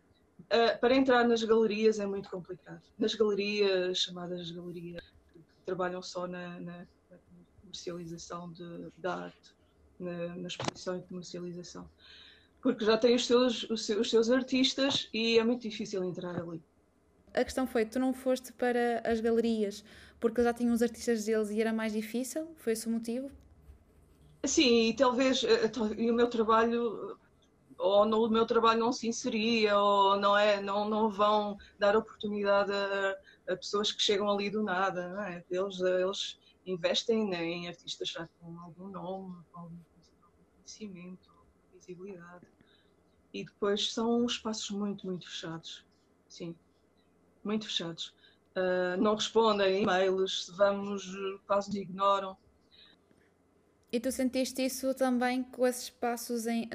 uh, 0.51 0.79
para 0.79 0.95
entrar 0.95 1.27
nas 1.27 1.43
galerias 1.43 1.99
é 1.99 2.05
muito 2.05 2.29
complicado. 2.29 2.81
Nas 2.97 3.15
galerias 3.15 3.97
chamadas 3.97 4.51
galerias 4.51 5.03
que 5.33 5.41
trabalham 5.65 6.01
só 6.01 6.27
na, 6.27 6.59
na, 6.59 6.85
comercialização 7.61 8.51
de, 8.51 8.91
da 8.97 9.15
arte, 9.25 9.55
na, 9.99 10.35
na 10.35 10.47
exposição 10.47 10.97
e 10.97 11.01
comercialização 11.03 11.89
porque 12.65 12.83
já 12.83 12.97
tem 12.97 13.13
os 13.13 13.27
seus, 13.27 13.69
os 13.69 13.85
seus, 13.85 13.99
os 13.99 14.09
seus 14.09 14.31
artistas 14.31 15.07
e 15.13 15.37
é 15.37 15.43
muito 15.43 15.61
difícil 15.61 16.03
entrar 16.03 16.35
ali. 16.35 16.59
A 17.31 17.43
questão 17.43 17.67
foi, 17.67 17.85
tu 17.85 17.99
não 17.99 18.11
foste 18.11 18.51
para 18.53 19.03
as 19.05 19.21
galerias 19.21 19.83
porque 20.19 20.41
já 20.41 20.51
tinham 20.51 20.73
os 20.73 20.81
artistas 20.81 21.25
deles 21.25 21.51
e 21.51 21.61
era 21.61 21.71
mais 21.71 21.93
difícil? 21.93 22.47
Foi 22.55 22.73
esse 22.73 22.87
o 22.87 22.89
motivo? 22.89 23.29
Sim, 24.43 24.89
e 24.89 24.95
talvez 24.95 25.43
eh, 25.43 25.71
e 25.95 26.09
o 26.09 26.13
meu 26.15 26.27
trabalho 26.27 27.19
ou 27.77 28.05
no 28.05 28.29
meu 28.29 28.45
trabalho 28.45 28.79
não 28.79 28.91
se 28.91 29.07
inseria 29.07 29.77
ou 29.77 30.17
não 30.17 30.37
é 30.37 30.61
não 30.61 30.89
não 30.89 31.09
vão 31.09 31.57
dar 31.77 31.95
oportunidade 31.95 32.71
a, 32.71 33.53
a 33.53 33.55
pessoas 33.57 33.91
que 33.91 34.01
chegam 34.01 34.29
ali 34.29 34.49
do 34.49 34.63
nada 34.63 35.09
não 35.09 35.23
é? 35.23 35.43
eles 35.49 35.79
eles 35.79 36.39
investem 36.65 37.33
em 37.33 37.67
artistas 37.67 38.09
já 38.09 38.27
com 38.39 38.59
algum 38.59 38.87
nome 38.87 39.43
com 39.51 39.59
algum 39.59 39.77
conhecimento 40.55 41.35
visibilidade 41.85 42.47
e 43.33 43.43
depois 43.43 43.91
são 43.91 44.25
espaços 44.25 44.69
muito, 44.69 45.05
muito 45.05 45.29
fechados. 45.29 45.85
Sim, 46.27 46.55
muito 47.43 47.65
fechados. 47.65 48.13
Uh, 48.55 48.95
não 48.97 49.15
respondem 49.15 49.83
e-mails, 49.83 50.53
vamos, 50.55 51.05
quase 51.45 51.77
ignoram. 51.77 52.37
E 53.91 53.99
tu 53.99 54.09
sentiste 54.09 54.65
isso 54.65 54.93
também 54.93 55.43
com 55.43 55.67
esses 55.67 55.83
espaços 55.83 56.47
em, 56.47 56.69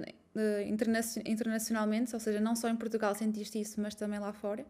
internacionalmente? 1.24 2.14
Ou 2.14 2.20
seja, 2.20 2.40
não 2.40 2.54
só 2.54 2.68
em 2.68 2.76
Portugal 2.76 3.14
sentiste 3.14 3.60
isso, 3.60 3.80
mas 3.80 3.94
também 3.94 4.18
lá 4.18 4.32
fora? 4.32 4.66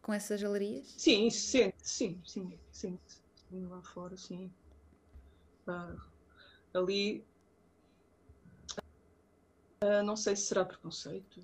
Com 0.00 0.12
essas 0.12 0.42
galerias? 0.42 0.94
Sim, 0.96 1.30
sente, 1.30 1.76
sim, 1.82 2.20
sim, 2.24 2.58
sim. 2.70 2.98
Lá 3.68 3.82
fora, 3.82 4.16
sim. 4.16 4.50
Uh, 5.66 6.00
ali 6.74 7.24
Uh, 9.82 10.00
não 10.04 10.14
sei 10.14 10.36
se 10.36 10.42
será 10.42 10.64
preconceito. 10.64 11.42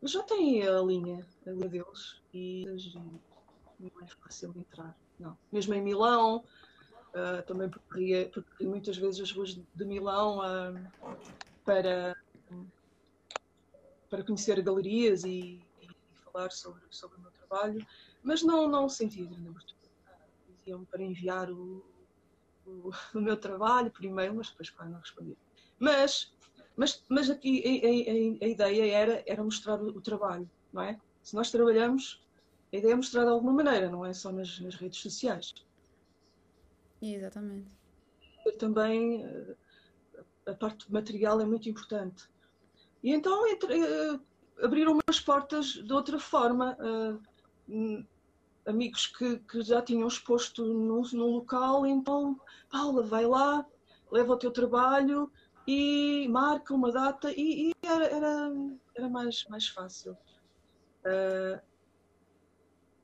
Mas 0.00 0.12
já 0.12 0.22
tem 0.22 0.62
a 0.62 0.80
linha, 0.80 1.26
a 1.44 1.50
linha 1.50 1.68
deles 1.68 2.22
e 2.32 2.64
não 3.80 3.90
é 4.00 4.06
fácil 4.22 4.54
entrar. 4.56 4.96
Não. 5.18 5.36
Mesmo 5.50 5.74
em 5.74 5.82
Milão, 5.82 6.44
uh, 7.10 7.42
também 7.46 7.68
percorri, 7.68 8.30
muitas 8.60 8.96
vezes 8.96 9.20
as 9.20 9.32
ruas 9.32 9.54
de 9.74 9.84
Milão 9.84 10.38
uh, 10.38 11.16
para, 11.64 12.16
para 14.14 14.22
conhecer 14.22 14.62
galerias 14.62 15.24
e, 15.24 15.60
e, 15.82 15.88
falar 16.24 16.52
sobre, 16.52 16.82
sobre 16.88 17.18
o 17.18 17.20
meu 17.20 17.32
trabalho, 17.32 17.84
mas 18.22 18.44
não, 18.44 18.68
não 18.68 18.88
senti 18.88 19.26
grande 19.26 19.48
abertura. 19.48 19.90
Diziam 20.48 20.84
para 20.84 21.02
enviar 21.02 21.50
o, 21.50 21.84
o, 22.64 22.90
o, 23.12 23.20
meu 23.20 23.36
trabalho 23.36 23.90
por 23.90 24.04
e-mail, 24.04 24.36
mas 24.36 24.50
depois 24.50 24.70
claro, 24.70 24.92
não 24.92 25.00
respondi. 25.00 25.36
Mas 25.80 26.32
mas, 26.76 27.04
mas 27.08 27.30
aqui 27.30 27.62
a, 27.64 28.44
a, 28.44 28.46
a 28.46 28.48
ideia 28.48 28.92
era, 28.92 29.24
era 29.26 29.44
mostrar 29.44 29.80
o, 29.80 29.88
o, 29.88 30.00
trabalho, 30.00 30.48
não 30.72 30.82
é? 30.82 31.00
Se 31.22 31.34
nós 31.34 31.50
trabalhamos, 31.50 32.24
a 32.72 32.76
ideia 32.76 32.92
é 32.92 32.96
mostrar 32.96 33.24
de 33.24 33.30
alguma 33.30 33.52
maneira, 33.52 33.88
não 33.88 34.04
é 34.04 34.12
só 34.12 34.32
nas, 34.32 34.58
nas 34.60 34.74
redes 34.74 35.00
sociais. 35.00 35.54
Exatamente. 37.00 37.68
Também 38.58 39.24
eh, 39.24 39.56
a 40.46 40.54
parte 40.54 40.92
material 40.92 41.40
é 41.40 41.44
muito 41.44 41.68
importante. 41.68 42.28
E 43.04 43.12
então 43.12 43.46
entre, 43.46 43.80
uh, 43.80 44.20
abriram 44.62 44.98
umas 44.98 45.20
portas 45.20 45.66
de 45.66 45.92
outra 45.92 46.18
forma. 46.18 46.76
Uh, 46.80 48.04
amigos 48.66 49.06
que, 49.06 49.38
que, 49.40 49.60
já 49.62 49.82
tinham 49.82 50.08
exposto 50.08 50.64
num, 50.64 51.02
num 51.12 51.26
local, 51.26 51.84
então, 51.86 52.40
Paula, 52.70 53.02
vai 53.02 53.26
lá, 53.26 53.64
leva 54.10 54.32
o 54.32 54.38
teu 54.38 54.50
trabalho, 54.50 55.30
e 55.66 56.26
marca 56.28 56.74
uma 56.74 56.92
data 56.92 57.30
e, 57.32 57.70
e 57.70 57.72
era, 57.82 58.06
era, 58.06 58.52
era, 58.94 59.08
mais, 59.08 59.44
mais 59.48 59.68
fácil. 59.68 60.16
Uh, 61.04 61.60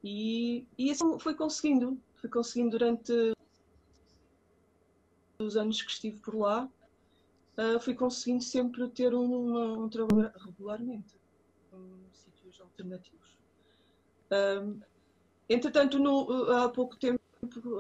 e, 0.03 0.67
e 0.79 0.91
assim 0.91 1.19
foi 1.19 1.35
conseguindo, 1.35 2.01
fui 2.17 2.31
conseguindo 2.31 2.79
durante 2.79 3.35
os 5.39 5.57
anos 5.57 5.83
que 5.83 5.91
estive 5.91 6.19
por 6.21 6.35
lá, 6.35 6.69
uh, 7.59 7.81
fui 7.81 7.95
conseguindo 7.95 8.43
sempre 8.43 8.89
ter 8.91 9.15
um, 9.15 9.49
uma, 9.49 9.85
um 9.85 9.89
trabalho 9.89 10.33
regularmente 10.37 11.15
em 11.73 12.09
sítios 12.13 12.61
alternativos. 12.61 13.39
Uh, 14.31 14.81
entretanto, 15.49 15.99
no, 15.99 16.51
há 16.53 16.69
pouco 16.69 16.97
tempo, 16.97 17.21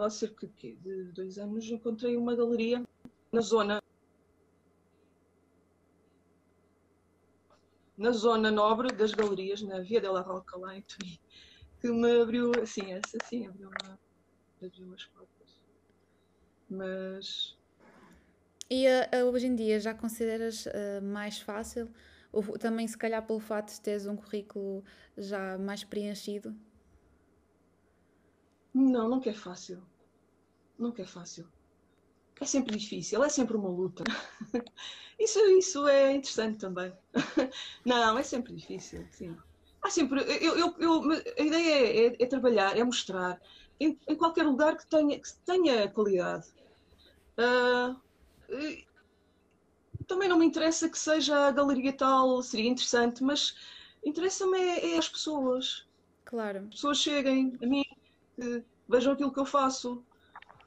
há 0.01 0.11
cerca 0.11 0.49
de 0.59 1.05
dois 1.13 1.39
anos, 1.39 1.71
encontrei 1.71 2.17
uma 2.17 2.35
galeria 2.35 2.83
na 3.33 3.41
zona 3.41 3.81
na 8.01 8.13
zona 8.13 8.51
nobre 8.51 8.91
das 8.93 9.13
galerias, 9.13 9.61
na 9.61 9.81
Via 9.81 10.01
della 10.01 10.23
Rocca, 10.23 10.57
lá 10.57 10.75
em 10.75 10.81
Turim, 10.81 11.19
que 11.83 11.93
me 11.93 12.23
abriu, 12.23 12.51
assim, 12.63 12.95
essa 12.95 13.19
sim, 13.27 13.47
abriu, 13.47 13.69
uma, 13.69 13.99
abriu 14.63 14.87
umas 14.87 15.05
portas. 15.05 15.61
Mas... 16.71 17.60
E 18.71 18.87
uh, 18.87 19.27
hoje 19.27 19.49
em 19.49 19.55
dia 19.57 19.81
já 19.81 19.93
consideras 19.93 20.67
uh, 20.67 21.03
mais 21.03 21.41
fácil 21.41 21.91
Ou 22.33 22.43
também, 22.57 22.87
se 22.87 22.97
calhar, 22.97 23.27
pelo 23.27 23.41
fato 23.41 23.73
de 23.73 23.81
teres 23.81 24.07
um 24.07 24.17
currículo 24.17 24.85
já 25.19 25.59
mais 25.59 25.83
preenchido? 25.83 26.55
Não, 28.73 29.09
nunca 29.09 29.31
é 29.31 29.35
fácil. 29.35 29.83
Nunca 30.79 31.03
é 31.03 31.07
fácil. 31.07 31.47
É 32.41 32.47
sempre 32.47 32.77
difícil, 32.77 33.23
é 33.23 33.29
sempre 33.29 33.57
uma 33.57 33.69
luta. 33.69 34.05
Isso, 35.19 35.39
isso 35.51 35.87
é 35.87 36.13
interessante 36.13 36.59
também. 36.59 36.91
Não, 37.85 38.17
é 38.17 38.23
sempre 38.23 38.55
difícil, 38.55 39.07
sim. 39.11 39.37
Há 39.83 39.91
sempre. 39.91 40.23
Eu, 40.43 40.57
eu, 40.57 40.75
eu 40.79 41.11
a 41.11 41.43
ideia 41.43 41.75
é, 41.75 42.07
é, 42.07 42.17
é, 42.21 42.27
trabalhar, 42.27 42.75
é 42.75 42.83
mostrar 42.83 43.39
em, 43.79 43.99
em, 44.09 44.17
qualquer 44.17 44.45
lugar 44.47 44.79
que 44.79 44.87
tenha, 44.87 45.21
que 45.21 45.29
tenha 45.45 45.91
qualidade. 45.91 46.47
Uh, 47.39 48.01
também 50.07 50.29
não 50.29 50.39
me 50.39 50.47
interessa 50.47 50.89
que 50.89 50.99
seja 50.99 51.47
a 51.47 51.53
galeria 51.53 51.93
tal, 51.93 52.43
seria 52.43 52.69
interessante, 52.69 53.23
mas 53.23 53.55
interessa-me 54.05 54.59
é, 54.59 54.95
é, 54.95 54.99
as 54.99 55.09
pessoas. 55.09 55.87
Claro. 56.25 56.65
As 56.65 56.75
pessoas 56.75 56.99
cheguem 56.99 57.57
a 57.63 57.67
mim, 57.67 57.85
vejam 58.89 59.13
aquilo 59.13 59.33
que 59.33 59.39
eu 59.39 59.47
faço. 59.47 60.05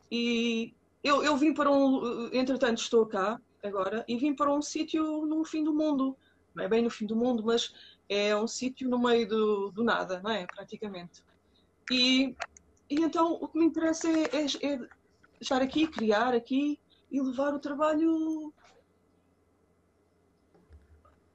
E 0.10 0.74
eu, 1.04 1.24
eu 1.24 1.36
vim 1.36 1.54
para 1.54 1.70
um. 1.70 2.30
Entretanto, 2.32 2.78
estou 2.78 3.06
cá 3.06 3.40
agora 3.64 4.06
e 4.08 4.18
vim 4.18 4.34
para 4.34 4.54
um 4.54 4.62
sítio 4.62 5.26
no 5.26 5.44
fim 5.44 5.64
do 5.64 5.74
mundo. 5.74 6.18
Não 6.56 6.64
é 6.64 6.68
bem 6.68 6.82
no 6.82 6.90
fim 6.90 7.06
do 7.06 7.16
mundo, 7.16 7.44
mas 7.44 7.74
é 8.08 8.36
um 8.36 8.48
sítio 8.48 8.90
no 8.90 9.00
meio 9.00 9.28
do, 9.28 9.72
do 9.72 9.84
nada, 9.84 10.22
não 10.24 10.32
é? 10.32 10.46
Praticamente. 10.46 11.24
E, 11.92 12.36
e 12.90 13.02
então 13.02 13.34
o 13.42 13.48
que 13.48 13.58
me 13.58 13.66
interessa 13.66 14.08
é, 14.08 14.24
é, 14.24 14.74
é 14.74 14.88
estar 15.42 15.62
aqui, 15.62 15.88
criar 15.88 16.34
aqui 16.34 16.80
e 17.14 17.22
levar 17.22 17.54
o 17.54 17.60
trabalho 17.60 18.52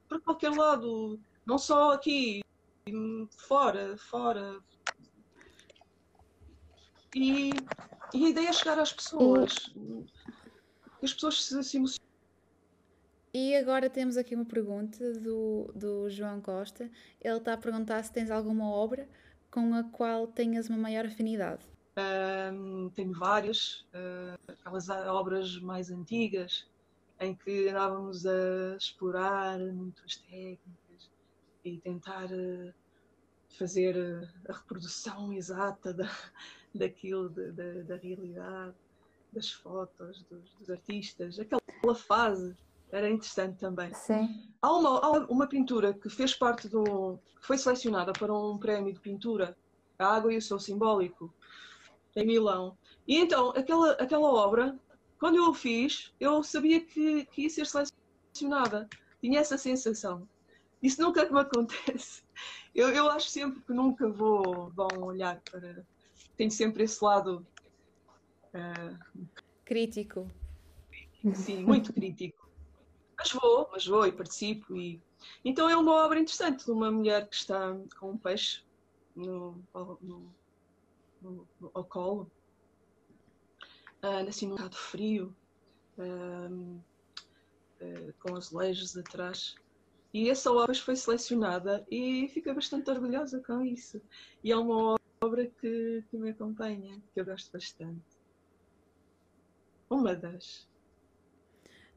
para 0.08 0.20
qualquer 0.20 0.50
lado, 0.50 1.20
não 1.46 1.56
só 1.56 1.92
aqui, 1.92 2.42
fora, 3.30 3.96
fora. 3.96 4.58
E, 7.14 7.50
e 8.12 8.26
a 8.26 8.28
ideia 8.28 8.48
é 8.48 8.52
chegar 8.52 8.78
às 8.78 8.92
pessoas. 8.92 9.54
Que 10.98 11.04
as 11.04 11.14
pessoas 11.14 11.44
se, 11.44 11.76
emocionem. 11.76 12.08
E 13.32 13.54
agora 13.54 13.88
temos 13.88 14.16
aqui 14.16 14.34
uma 14.34 14.44
pergunta 14.44 15.12
do, 15.20 15.70
do 15.76 16.10
João 16.10 16.40
Costa. 16.40 16.90
Ele 17.20 17.36
está 17.36 17.52
a 17.52 17.58
perguntar 17.58 18.02
se 18.02 18.12
tens 18.12 18.32
alguma 18.32 18.68
obra 18.68 19.08
com 19.48 19.74
a 19.74 19.84
qual 19.84 20.26
tenhas 20.26 20.68
uma 20.68 20.78
maior 20.78 21.06
afinidade. 21.06 21.64
Um, 21.98 22.90
tenho 22.90 23.12
várias, 23.12 23.84
uh, 23.92 24.38
aquelas 24.46 24.88
obras 24.88 25.58
mais 25.58 25.90
antigas, 25.90 26.64
em 27.18 27.34
que 27.34 27.68
andávamos 27.68 28.24
a 28.24 28.76
explorar 28.76 29.58
muitas 29.58 30.16
técnicas 30.18 31.10
e 31.64 31.78
tentar 31.78 32.26
uh, 32.26 32.72
fazer 33.58 33.96
uh, 33.96 34.28
a 34.48 34.52
reprodução 34.52 35.32
exata 35.32 35.92
da, 35.92 36.08
daquilo, 36.72 37.28
da, 37.30 37.50
da, 37.50 37.82
da 37.82 37.96
realidade, 37.96 38.76
das 39.32 39.50
fotos, 39.50 40.24
dos, 40.30 40.54
dos, 40.54 40.70
artistas, 40.70 41.38
aquela 41.40 41.94
fase 41.96 42.56
era 42.92 43.10
interessante 43.10 43.58
também. 43.58 43.92
Sim. 43.92 44.48
Há 44.62 44.72
uma, 44.72 44.98
há 45.00 45.10
uma 45.26 45.48
pintura 45.48 45.92
que 45.92 46.08
fez 46.08 46.32
parte 46.34 46.68
do. 46.68 47.18
que 47.40 47.46
foi 47.46 47.58
selecionada 47.58 48.12
para 48.12 48.32
um 48.32 48.56
prémio 48.56 48.94
de 48.94 49.00
pintura, 49.00 49.56
A 49.98 50.06
Água 50.14 50.32
e 50.32 50.38
o 50.38 50.42
Seu 50.42 50.58
Simbólico, 50.58 51.34
em 52.18 52.26
Milão. 52.26 52.76
E 53.06 53.16
então, 53.16 53.50
aquela, 53.50 53.92
aquela 53.92 54.32
obra 54.32 54.78
quando 55.18 55.36
eu 55.36 55.48
o 55.48 55.54
fiz, 55.54 56.12
eu 56.20 56.42
sabia 56.42 56.80
que, 56.80 57.24
que 57.26 57.42
ia 57.42 57.50
ser 57.50 57.66
selecionada. 57.66 58.88
Tinha 59.20 59.40
essa 59.40 59.58
sensação. 59.58 60.28
Isso 60.80 61.02
nunca 61.02 61.28
me 61.28 61.40
acontece. 61.40 62.22
Eu, 62.74 62.88
eu 62.90 63.10
acho 63.10 63.28
sempre 63.28 63.60
que 63.60 63.72
nunca 63.72 64.08
vou, 64.08 64.70
vão 64.70 64.88
olhar 65.02 65.40
para. 65.50 65.84
Tenho 66.36 66.50
sempre 66.50 66.84
esse 66.84 67.02
lado. 67.02 67.44
Uh... 68.54 68.96
Crítico. 69.64 70.30
Sim, 71.34 71.64
muito 71.64 71.92
crítico. 71.92 72.48
Mas 73.16 73.32
vou, 73.32 73.68
mas 73.72 73.84
vou 73.84 74.06
e 74.06 74.12
participo. 74.12 74.76
E... 74.76 75.02
Então 75.44 75.68
é 75.68 75.76
uma 75.76 76.04
obra 76.04 76.20
interessante 76.20 76.64
de 76.64 76.70
uma 76.70 76.92
mulher 76.92 77.28
que 77.28 77.34
está 77.34 77.76
com 77.98 78.12
um 78.12 78.16
peixe 78.16 78.62
no, 79.16 79.60
no, 80.00 80.32
ao 81.74 81.84
colo 81.84 82.30
uh, 84.02 84.28
assim 84.28 84.46
num 84.46 84.56
bocado 84.56 84.76
frio, 84.76 85.34
uh, 85.98 86.80
uh, 87.80 88.12
com 88.20 88.36
azulejos 88.36 88.96
atrás. 88.96 89.54
E 90.12 90.30
essa 90.30 90.50
obra 90.50 90.74
foi 90.74 90.96
selecionada 90.96 91.86
e 91.90 92.28
fiquei 92.28 92.52
bastante 92.54 92.90
orgulhosa 92.90 93.42
com 93.46 93.62
isso. 93.62 94.00
E 94.42 94.50
é 94.50 94.56
uma 94.56 94.96
obra 95.20 95.46
que, 95.46 96.02
que 96.10 96.16
me 96.16 96.30
acompanha, 96.30 97.00
que 97.12 97.20
eu 97.20 97.24
gosto 97.24 97.52
bastante. 97.52 98.00
Uma 99.90 100.14
das. 100.14 100.66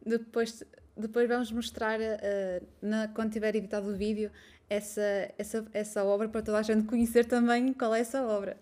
Depois, 0.06 0.64
depois 0.96 1.28
vamos 1.28 1.52
mostrar, 1.52 2.00
uh, 2.00 2.68
na, 2.82 3.08
quando 3.10 3.32
tiver 3.32 3.56
editado 3.56 3.90
o 3.90 3.96
vídeo, 3.96 4.32
essa, 4.70 5.02
essa, 5.38 5.66
essa 5.74 6.04
obra 6.04 6.30
para 6.30 6.42
toda 6.42 6.60
a 6.60 6.62
gente 6.62 6.88
conhecer 6.88 7.26
também 7.26 7.74
qual 7.74 7.94
é 7.94 8.00
essa 8.00 8.24
obra. 8.24 8.58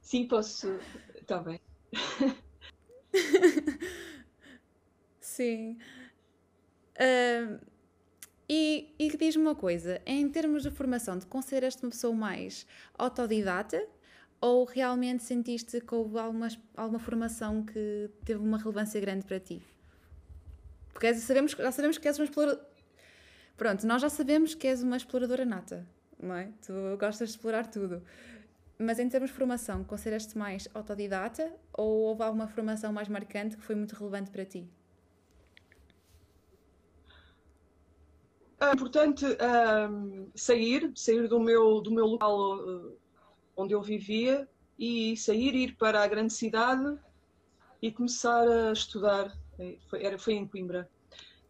Sim, 0.00 0.26
posso. 0.26 0.78
Está 1.14 1.38
bem. 1.38 1.60
Sim. 5.20 5.78
Uh, 6.96 7.58
e, 8.48 8.94
e 8.98 9.16
diz-me 9.16 9.42
uma 9.42 9.54
coisa, 9.54 10.00
em 10.06 10.28
termos 10.28 10.62
de 10.62 10.70
formação, 10.70 11.18
te 11.18 11.26
consideras-te 11.26 11.82
uma 11.82 11.90
pessoa 11.90 12.14
mais 12.14 12.66
autodidata 12.96 13.86
ou 14.40 14.64
realmente 14.64 15.22
sentiste 15.22 15.80
que 15.80 15.94
houve 15.94 16.18
alguma, 16.18 16.48
alguma 16.76 16.98
formação 16.98 17.64
que 17.64 18.10
teve 18.24 18.40
uma 18.40 18.58
relevância 18.58 19.00
grande 19.00 19.24
para 19.24 19.40
ti? 19.40 19.62
Porque 20.94 21.12
sabemos, 21.14 21.52
já 21.52 21.72
sabemos 21.72 21.98
que 21.98 22.08
és 22.08 22.18
uma 22.18 22.24
exploradora. 22.24 22.66
Pronto, 23.56 23.86
nós 23.86 24.00
já 24.00 24.08
sabemos 24.08 24.54
que 24.54 24.66
és 24.66 24.82
uma 24.82 24.96
exploradora 24.96 25.44
nata, 25.44 25.86
não 26.18 26.34
é? 26.34 26.50
Tu 26.64 26.72
gostas 26.98 27.28
de 27.28 27.34
explorar 27.34 27.66
tudo. 27.66 28.02
Mas 28.78 28.98
em 28.98 29.08
termos 29.08 29.30
de 29.30 29.36
formação, 29.36 29.84
consideras-te 29.84 30.36
mais 30.38 30.68
autodidata 30.72 31.52
ou 31.72 32.02
houve 32.02 32.22
alguma 32.22 32.48
formação 32.48 32.92
mais 32.92 33.08
marcante 33.08 33.56
que 33.56 33.62
foi 33.62 33.74
muito 33.74 33.92
relevante 33.94 34.30
para 34.30 34.44
ti? 34.44 34.68
É 38.60 38.72
importante 38.72 39.24
um, 39.26 40.28
sair, 40.34 40.90
sair 40.94 41.28
do 41.28 41.38
meu, 41.38 41.80
do 41.80 41.90
meu 41.90 42.06
local 42.06 42.56
uh, 42.58 42.96
onde 43.56 43.74
eu 43.74 43.82
vivia 43.82 44.48
e 44.78 45.16
sair, 45.16 45.54
ir 45.54 45.76
para 45.76 46.02
a 46.02 46.06
grande 46.06 46.32
cidade 46.32 46.98
e 47.82 47.92
começar 47.92 48.48
a 48.48 48.72
estudar. 48.72 49.36
Foi, 49.88 50.02
era, 50.02 50.18
foi 50.18 50.34
em 50.34 50.46
Coimbra. 50.46 50.88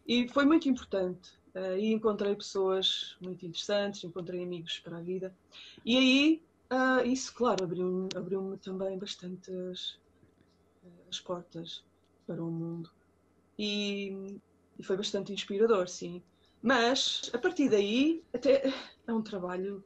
E 0.07 0.27
foi 0.29 0.45
muito 0.45 0.69
importante. 0.69 1.31
Uh, 1.55 1.77
e 1.77 1.93
encontrei 1.93 2.35
pessoas 2.35 3.15
muito 3.21 3.45
interessantes, 3.45 4.03
encontrei 4.03 4.43
amigos 4.43 4.79
para 4.79 4.97
a 4.97 5.01
vida. 5.01 5.33
E 5.85 5.97
aí 5.97 6.41
Uh, 6.71 7.05
isso, 7.05 7.33
claro, 7.33 7.63
abriu-me 7.63 8.09
abriu 8.15 8.57
também 8.57 8.97
bastante 8.97 9.51
as, 9.71 9.99
as, 11.09 11.19
portas 11.19 11.83
para 12.25 12.43
o 12.43 12.49
mundo. 12.49 12.89
E, 13.57 14.39
e, 14.77 14.83
foi 14.83 14.97
bastante 14.97 15.31
inspirador, 15.31 15.87
sim. 15.87 16.23
Mas, 16.61 17.29
a 17.33 17.37
partir 17.37 17.69
daí, 17.69 18.23
até 18.33 18.73
é 19.07 19.13
um 19.13 19.21
trabalho. 19.21 19.85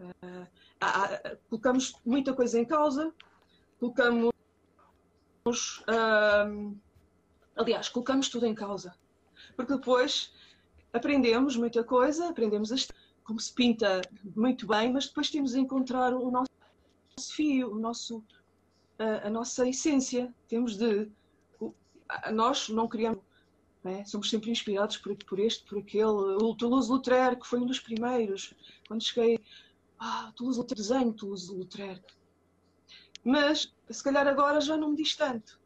Uh, 0.00 0.42
uh, 0.42 1.38
colocamos 1.48 1.94
muita 2.04 2.34
coisa 2.34 2.58
em 2.58 2.64
causa, 2.64 3.14
colocamos. 3.78 4.32
Aliás, 7.56 7.88
colocamos 7.88 8.28
tudo 8.28 8.46
em 8.46 8.54
causa. 8.54 8.94
Porque 9.56 9.74
depois 9.74 10.32
aprendemos 10.92 11.56
muita 11.56 11.82
coisa, 11.82 12.28
aprendemos 12.28 12.70
como 13.24 13.40
se 13.40 13.52
pinta 13.52 14.02
muito 14.36 14.66
bem, 14.66 14.92
mas 14.92 15.08
depois 15.08 15.30
temos 15.30 15.52
de 15.52 15.60
encontrar 15.60 16.14
o 16.14 16.30
nosso 16.30 17.34
fio, 17.34 17.72
o 17.72 17.78
nosso, 17.78 18.22
a, 18.98 19.26
a 19.26 19.30
nossa 19.30 19.68
essência. 19.68 20.32
Temos 20.46 20.76
de. 20.76 21.10
nós 22.32 22.68
não 22.68 22.86
criamos. 22.86 23.24
É? 23.84 24.04
Somos 24.04 24.28
sempre 24.28 24.50
inspirados 24.50 24.96
por, 24.96 25.16
por 25.24 25.38
este, 25.38 25.64
por 25.64 25.78
aquele. 25.78 26.06
O 26.06 26.54
Toulouse-Lautrec, 26.54 27.40
que 27.40 27.46
foi 27.46 27.60
um 27.60 27.66
dos 27.66 27.80
primeiros. 27.80 28.54
Quando 28.86 29.02
cheguei. 29.02 29.38
Ah, 29.98 30.32
Toulouse-Lautrec, 30.36 30.80
desenho 30.80 31.12
Toulouse-Lautrec. 31.12 32.02
Mas, 33.24 33.72
se 33.90 34.04
calhar 34.04 34.26
agora 34.26 34.60
já 34.60 34.76
não 34.76 34.90
me 34.90 34.96
diz 34.96 35.16
tanto. 35.16 35.58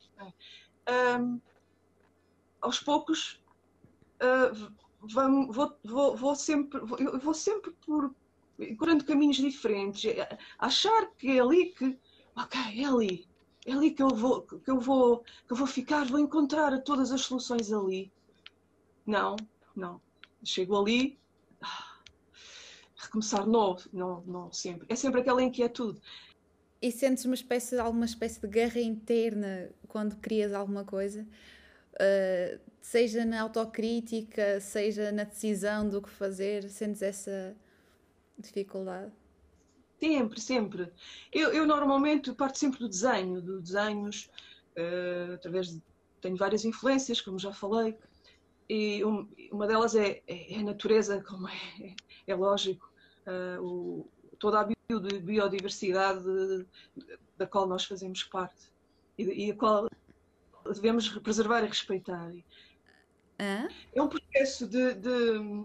Um, 1.19 1.41
aos 2.61 2.81
poucos. 2.81 3.43
Uh, 4.23 4.73
vou, 5.01 5.53
vou, 5.53 5.79
vou, 5.85 6.17
vou 6.17 6.35
sempre, 6.35 6.81
vou, 6.81 7.19
vou 7.19 7.35
sempre 7.35 7.71
por 7.85 8.15
encontrando 8.69 9.05
caminhos 9.05 9.37
diferentes, 9.37 10.05
é, 10.05 10.39
achar 10.59 11.11
que 11.17 11.29
é 11.29 11.41
ali 11.41 11.73
que, 11.73 11.99
ok, 12.37 12.61
é 12.61 12.85
ali, 12.85 13.27
é 13.67 13.73
ali 13.73 13.91
que 13.91 14.03
eu 14.03 14.11
vou, 14.11 14.43
que 14.43 14.71
eu 14.71 14.79
vou, 14.79 15.19
que 15.47 15.53
eu 15.53 15.57
vou 15.57 15.67
ficar, 15.67 16.05
vou 16.07 16.19
encontrar 16.19 16.79
todas 16.83 17.11
as 17.11 17.23
soluções 17.23 17.73
ali. 17.73 18.13
Não, 19.07 19.37
não. 19.75 20.01
chego 20.45 20.79
ali, 20.79 21.19
ah, 21.63 21.99
recomeçar 22.97 23.47
novo, 23.47 23.89
não, 23.93 24.23
não 24.27 24.53
sempre. 24.53 24.87
É 24.89 24.97
sempre 24.97 25.21
aquela 25.21 25.43
inquietude. 25.43 26.01
E 26.83 26.91
sentes 26.91 27.25
uma 27.25 27.35
espécie, 27.35 27.79
alguma 27.79 28.07
espécie 28.07 28.41
de 28.41 28.49
guerra 28.49 28.81
interna 28.81 29.71
quando 29.89 30.17
crias 30.17 30.53
alguma 30.53 30.85
coisa? 30.85 31.27
Uh, 31.95 32.61
seja 32.81 33.25
na 33.25 33.43
autocrítica, 33.43 34.61
seja 34.61 35.13
na 35.13 35.25
decisão 35.25 35.89
do 35.89 36.01
que 36.01 36.11
fazer, 36.11 36.69
sentes 36.69 37.03
essa 37.03 37.57
dificuldade? 38.39 39.13
Sempre, 40.01 40.41
sempre. 40.41 40.93
Eu, 41.33 41.53
eu 41.53 41.67
normalmente 41.67 42.33
parto 42.33 42.59
sempre 42.59 42.79
do 42.79 42.89
desenho, 42.89 43.41
do 43.41 43.61
desenhos, 43.61 44.31
uh, 44.77 45.35
através 45.35 45.69
de. 45.69 45.83
Tenho 46.21 46.37
várias 46.37 46.67
influências, 46.67 47.21
como 47.21 47.39
já 47.39 47.51
falei, 47.51 47.97
e 48.69 49.05
um, 49.05 49.27
uma 49.51 49.67
delas 49.67 49.97
é, 49.97 50.23
é, 50.29 50.57
a 50.59 50.63
natureza, 50.63 51.21
como 51.27 51.49
é, 51.49 51.95
é 52.27 52.35
lógico, 52.35 52.89
uh, 53.27 53.61
o, 53.61 54.09
toda 54.39 54.61
a 54.61 54.69
biodiversidade 55.23 56.25
da 57.37 57.47
qual 57.49 57.67
nós 57.67 57.85
fazemos 57.85 58.23
parte 58.23 58.71
e, 59.19 59.47
e 59.47 59.51
a 59.51 59.57
qual 59.57 59.90
devemos 60.77 61.09
preservar 61.09 61.65
e 61.65 61.67
respeitar. 61.67 62.33
É 63.95 64.03
um 64.03 64.09
processo 64.09 64.67
de. 64.67 64.95
de 64.95 65.09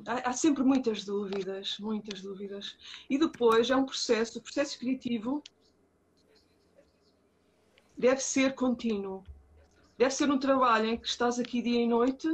há, 0.07 0.29
há, 0.29 0.33
sempre 0.33 0.63
muitas 0.63 1.03
dúvidas, 1.03 1.77
muitas 1.77 2.21
dúvidas. 2.21 2.77
E 3.09 3.17
depois 3.17 3.69
é 3.69 3.75
um 3.75 3.85
processo, 3.85 4.39
o 4.39 4.41
processo 4.41 4.79
criativo 4.79 5.43
deve 7.97 8.21
ser 8.21 8.55
contínuo. 8.55 9.23
Deve 9.97 10.11
ser 10.11 10.31
um 10.31 10.39
trabalho 10.39 10.87
em 10.87 10.97
que 10.97 11.07
estás 11.07 11.37
aqui 11.37 11.61
dia 11.61 11.81
e 11.81 11.87
noite 11.87 12.27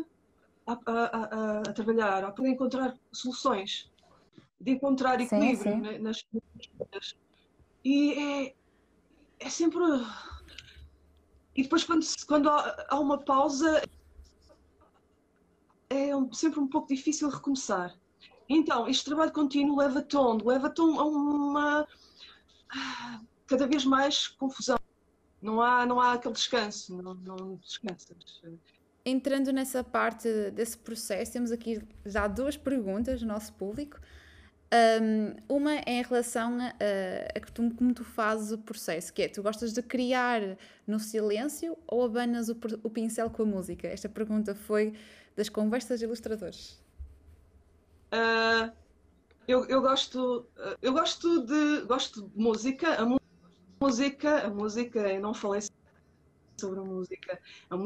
a, 0.66 0.74
a, 0.74 1.06
a, 1.06 1.60
a 1.60 1.74
trabalhar, 1.74 2.24
a 2.24 2.32
poder 2.32 2.50
encontrar 2.50 2.96
soluções, 3.12 3.92
de 4.60 4.72
encontrar 4.72 5.20
equilíbrio 5.22 5.58
sim, 5.58 5.84
sim. 5.84 6.00
nas 6.00 6.24
coisas. 6.24 7.16
E 7.84 8.14
é, 8.14 8.56
é 9.40 9.50
sempre. 9.50 9.82
E 11.56 11.64
depois, 11.64 11.84
quando, 11.84 12.06
quando 12.28 12.50
há, 12.50 13.00
uma 13.00 13.18
pausa, 13.18 13.82
é 15.90 16.12
sempre 16.32 16.60
um 16.60 16.68
pouco 16.68 16.88
difícil 16.88 17.30
recomeçar. 17.30 17.94
Então, 18.48 18.88
este 18.88 19.06
trabalho 19.06 19.32
contínuo 19.32 19.78
leva-te 19.78 20.16
onde? 20.18 20.46
Leva-te 20.46 20.82
a 20.82 20.84
uma 20.84 21.88
cada 23.48 23.68
vez 23.68 23.86
mais 23.86 24.28
confusão. 24.28 24.78
Não 25.42 25.62
há, 25.62 25.86
não 25.86 26.00
há 26.00 26.14
aquele 26.14 26.34
descanso, 26.34 27.02
não, 27.02 27.16
não 27.16 27.56
descansas. 27.56 28.42
Entrando 29.04 29.52
nessa 29.52 29.84
parte 29.84 30.52
desse 30.52 30.78
processo, 30.78 31.34
temos 31.34 31.52
aqui 31.52 31.82
já 32.06 32.28
duas 32.28 32.56
perguntas 32.56 33.22
do 33.22 33.26
nosso 33.26 33.52
público. 33.54 34.00
Um, 34.74 35.36
uma 35.50 35.80
é 35.80 36.00
em 36.00 36.02
relação 36.02 36.58
a, 36.62 36.68
a, 36.68 37.38
a 37.38 37.40
tu, 37.42 37.70
como 37.76 37.94
tu 37.94 38.06
fazes 38.06 38.54
o 38.54 38.58
processo, 38.58 39.12
que 39.12 39.24
é, 39.24 39.28
tu 39.28 39.44
gostas 39.44 39.74
de 39.74 39.82
criar 39.82 40.42
no 40.88 40.98
silêncio 40.98 41.78
ou 41.86 42.06
abanas 42.06 42.48
o, 42.48 42.58
o 42.82 42.90
pincel 42.90 43.30
com 43.30 43.44
a 43.44 43.46
música? 43.46 43.88
Esta 43.88 44.08
pergunta 44.08 44.56
foi 44.56 44.94
das 45.36 45.50
conversas 45.50 46.00
de 46.00 46.06
ilustradores? 46.06 46.82
Uh, 48.14 48.72
eu, 49.46 49.66
eu, 49.66 49.82
gosto, 49.82 50.48
eu 50.82 50.94
gosto 50.94 51.46
de 51.46 51.82
gosto 51.86 52.30
de 52.30 52.38
música. 52.38 52.96
A 52.96 53.06
música, 53.82 54.46
a 54.46 54.50
música, 54.50 55.00
eu 55.00 55.20
não 55.20 55.34
falei 55.34 55.62
sobre 56.58 56.80
a 56.80 56.84
música. 56.84 57.42
A 57.70 57.78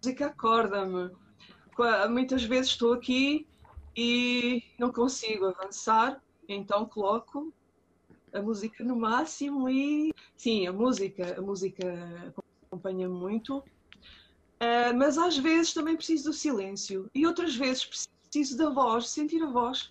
música 0.00 0.26
acorda-me. 0.26 1.21
Muitas 2.10 2.44
vezes 2.44 2.72
estou 2.72 2.92
aqui 2.92 3.46
e 3.96 4.62
não 4.78 4.92
consigo 4.92 5.46
avançar, 5.46 6.22
então 6.48 6.86
coloco 6.86 7.52
a 8.32 8.40
música 8.40 8.82
no 8.82 8.96
máximo 8.96 9.68
e 9.68 10.12
sim, 10.36 10.66
a 10.66 10.72
música, 10.72 11.38
a 11.38 11.42
música 11.42 12.34
acompanha 12.70 13.08
muito 13.08 13.62
Uh, 14.62 14.96
mas 14.96 15.18
às 15.18 15.36
vezes 15.36 15.74
também 15.74 15.96
preciso 15.96 16.30
do 16.30 16.32
silêncio 16.32 17.10
e 17.12 17.26
outras 17.26 17.56
vezes 17.56 17.84
preciso 17.84 18.56
da 18.56 18.70
voz, 18.70 19.08
sentir 19.08 19.42
a 19.42 19.50
voz. 19.50 19.90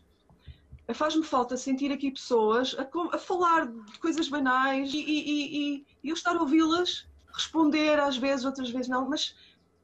Uh, 0.89 0.94
Faz-me 0.94 1.26
falta 1.26 1.58
sentir 1.58 1.91
aqui 1.91 2.10
pessoas 2.10 2.74
a, 2.80 2.89
a 3.13 3.17
falar 3.17 3.67
de 3.67 4.00
coisas 4.00 4.30
banais 4.30 4.94
e, 4.94 4.98
e, 4.98 5.76
e, 5.76 5.86
e 6.02 6.10
eu 6.10 6.13
estar 6.13 6.38
a 6.38 6.39
ouvi-las, 6.39 7.06
responder 7.36 8.00
às 8.00 8.15
vezes, 8.15 8.46
outras 8.46 8.70
vezes 8.70 8.88
não, 8.88 9.10
mas 9.10 9.36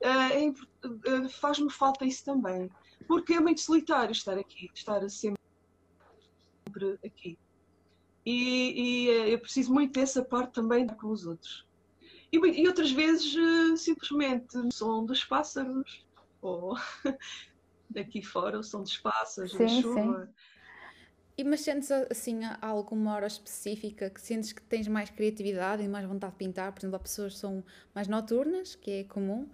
é, 0.02 1.30
faz-me 1.30 1.72
falta 1.72 2.06
isso 2.06 2.24
também. 2.26 2.70
Porque 3.08 3.34
é 3.34 3.40
muito 3.40 3.62
solitário 3.62 4.12
estar 4.12 4.38
aqui, 4.38 4.70
estar 4.74 5.08
sempre 5.10 5.38
aqui. 7.06 7.38
E, 8.26 9.08
eu 9.32 9.40
preciso 9.40 9.74
muito 9.74 9.94
dessa 9.94 10.24
parte 10.24 10.54
também 10.54 10.86
com 10.86 11.08
os 11.08 11.26
outros. 11.26 11.66
E, 12.32 12.38
e 12.38 12.68
outras 12.68 12.92
vezes 12.92 13.34
uh, 13.36 13.78
simplesmente 13.78 14.58
o 14.58 14.70
som 14.72 15.06
dos 15.06 15.24
pássaros, 15.24 16.06
ou 16.42 16.76
daqui 17.90 18.22
fora 18.22 18.60
o 18.60 18.64
som 18.64 18.82
dos 18.82 18.98
pássaros, 18.98 19.54
sim, 19.54 19.64
a 19.64 19.68
chuva. 19.82 20.26
Sim. 20.26 20.34
E 21.38 21.44
mas 21.44 21.62
sentes 21.62 21.92
assim 21.92 22.42
alguma 22.60 23.14
hora 23.14 23.28
específica 23.28 24.10
que 24.10 24.20
sentes 24.20 24.52
que 24.52 24.62
tens 24.64 24.88
mais 24.88 25.10
criatividade 25.12 25.84
e 25.84 25.88
mais 25.88 26.06
vontade 26.06 26.34
de 26.34 26.40
pintar? 26.40 26.74
Por 26.74 26.80
exemplo, 26.80 26.96
há 26.96 27.00
pessoas 27.00 27.36
que 27.36 27.40
são 27.40 27.64
mais 27.94 28.08
noturnas, 28.08 28.76
que 28.76 28.92
é 28.92 29.04
comum, 29.04 29.48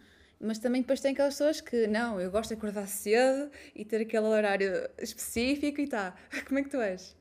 mas 0.44 0.60
também 0.60 0.82
depois 0.82 1.00
tem 1.00 1.14
aquelas 1.14 1.36
pessoas 1.36 1.62
que 1.62 1.88
não, 1.88 2.20
eu 2.20 2.30
gosto 2.30 2.50
de 2.50 2.56
acordar 2.56 2.88
cedo 2.88 3.50
e 3.74 3.86
ter 3.86 4.02
aquele 4.02 4.26
horário 4.26 4.90
específico 5.00 5.80
e 5.80 5.88
tá. 5.88 6.16
Como 6.48 6.60
é 6.60 6.64
que 6.64 6.70
tu 6.70 6.78
és? 6.78 7.16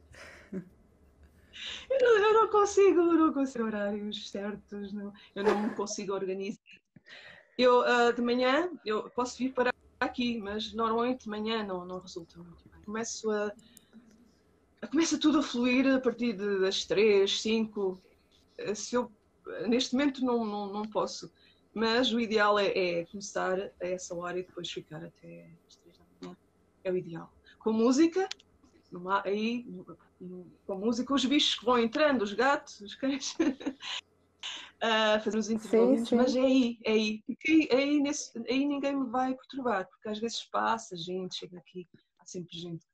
Eu 1.89 1.99
não, 2.01 2.19
eu 2.19 2.35
não 2.35 2.49
consigo, 2.49 3.01
eu 3.01 3.15
não 3.15 3.33
consigo 3.33 3.65
horários 3.65 4.29
certos, 4.29 4.93
não, 4.93 5.13
eu 5.35 5.45
não 5.45 5.71
consigo 5.71 6.13
organizar. 6.13 6.59
Eu, 7.57 7.81
uh, 7.81 8.13
de 8.13 8.21
manhã, 8.21 8.69
eu 8.85 9.09
posso 9.11 9.39
vir 9.39 9.53
para 9.53 9.73
aqui, 10.01 10.39
mas 10.39 10.73
normalmente 10.73 11.25
de 11.25 11.29
manhã 11.29 11.63
não, 11.63 11.85
não 11.85 12.01
resulta 12.01 12.39
muito 12.39 12.69
bem. 12.69 12.83
Começo 12.83 13.31
a, 13.31 13.53
começa 14.89 15.19
tudo 15.19 15.39
a 15.39 15.43
fluir 15.43 15.87
a 15.87 16.01
partir 16.01 16.33
de, 16.33 16.59
das 16.61 16.85
três, 16.85 17.41
cinco. 17.41 18.01
Se 18.75 18.97
eu, 18.97 19.13
neste 19.69 19.95
momento 19.95 20.25
não, 20.25 20.45
não, 20.45 20.73
não 20.73 20.83
posso, 20.83 21.31
mas 21.75 22.13
o 22.13 22.21
ideal 22.21 22.59
é, 22.59 22.67
é 22.67 23.07
começar 23.07 23.59
a 23.59 23.87
essa 23.87 24.15
hora 24.15 24.39
e 24.39 24.43
depois 24.43 24.71
ficar 24.71 25.03
até 25.03 25.51
as 25.67 25.77
três 25.77 25.99
da 25.99 26.05
manhã. 26.21 26.37
É 26.85 26.93
o 26.93 26.97
ideal. 26.97 27.33
Com 27.59 27.73
música, 27.73 28.29
aí 29.25 29.65
com 30.67 30.75
música, 30.77 31.15
os 31.15 31.25
bichos 31.25 31.59
que 31.59 31.65
vão 31.65 31.79
entrando, 31.79 32.23
os 32.23 32.33
gatos, 32.33 32.81
os 32.81 32.95
cães, 32.95 33.37
a 34.81 35.21
fazer 35.21 35.39
os 35.39 35.51
intervalos, 35.51 36.11
mas 36.11 36.37
é 36.37 36.41
aí, 36.41 36.79
é 36.85 36.93
aí, 36.93 37.23
porque 37.27 37.69
aí, 37.73 38.01
nesse, 38.01 38.37
aí 38.49 38.67
ninguém 38.67 38.97
me 38.97 39.07
vai 39.11 39.35
perturbar, 39.35 39.89
porque 39.89 40.09
às 40.09 40.19
vezes 40.19 40.45
passa 40.45 40.97
gente, 40.97 41.37
chega 41.37 41.59
aqui, 41.59 41.89
há 42.19 42.27
sempre 42.27 42.59
gente. 42.59 42.85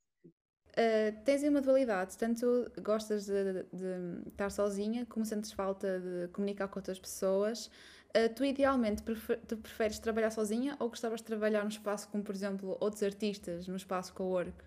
Uh, 0.71 1.25
tens 1.25 1.43
uma 1.43 1.61
dualidade, 1.61 2.17
tanto 2.17 2.71
gostas 2.83 3.27
de, 3.27 3.65
de, 3.73 4.29
estar 4.29 4.51
sozinha, 4.51 5.05
como 5.07 5.25
sentes 5.25 5.51
falta 5.51 5.99
de 5.99 6.29
comunicar 6.29 6.69
com 6.69 6.79
outras 6.79 6.99
pessoas. 6.99 7.69
Uh, 8.17 8.35
tu 8.35 8.45
idealmente 8.45 9.03
prefer, 9.03 9.39
tu 9.47 9.57
preferes 9.59 9.99
trabalhar 9.99 10.31
sozinha 10.31 10.77
ou 10.81 10.89
gostavas 10.89 11.21
de 11.21 11.27
trabalhar 11.27 11.63
num 11.63 11.69
espaço 11.69 12.09
como, 12.09 12.25
por 12.25 12.35
exemplo, 12.35 12.77
outros 12.81 13.03
artistas, 13.03 13.69
num 13.69 13.77
espaço 13.77 14.15
co-work? 14.15 14.65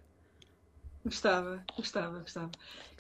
Gostava, 1.04 1.64
gostava, 1.76 2.20
gostava. 2.20 2.52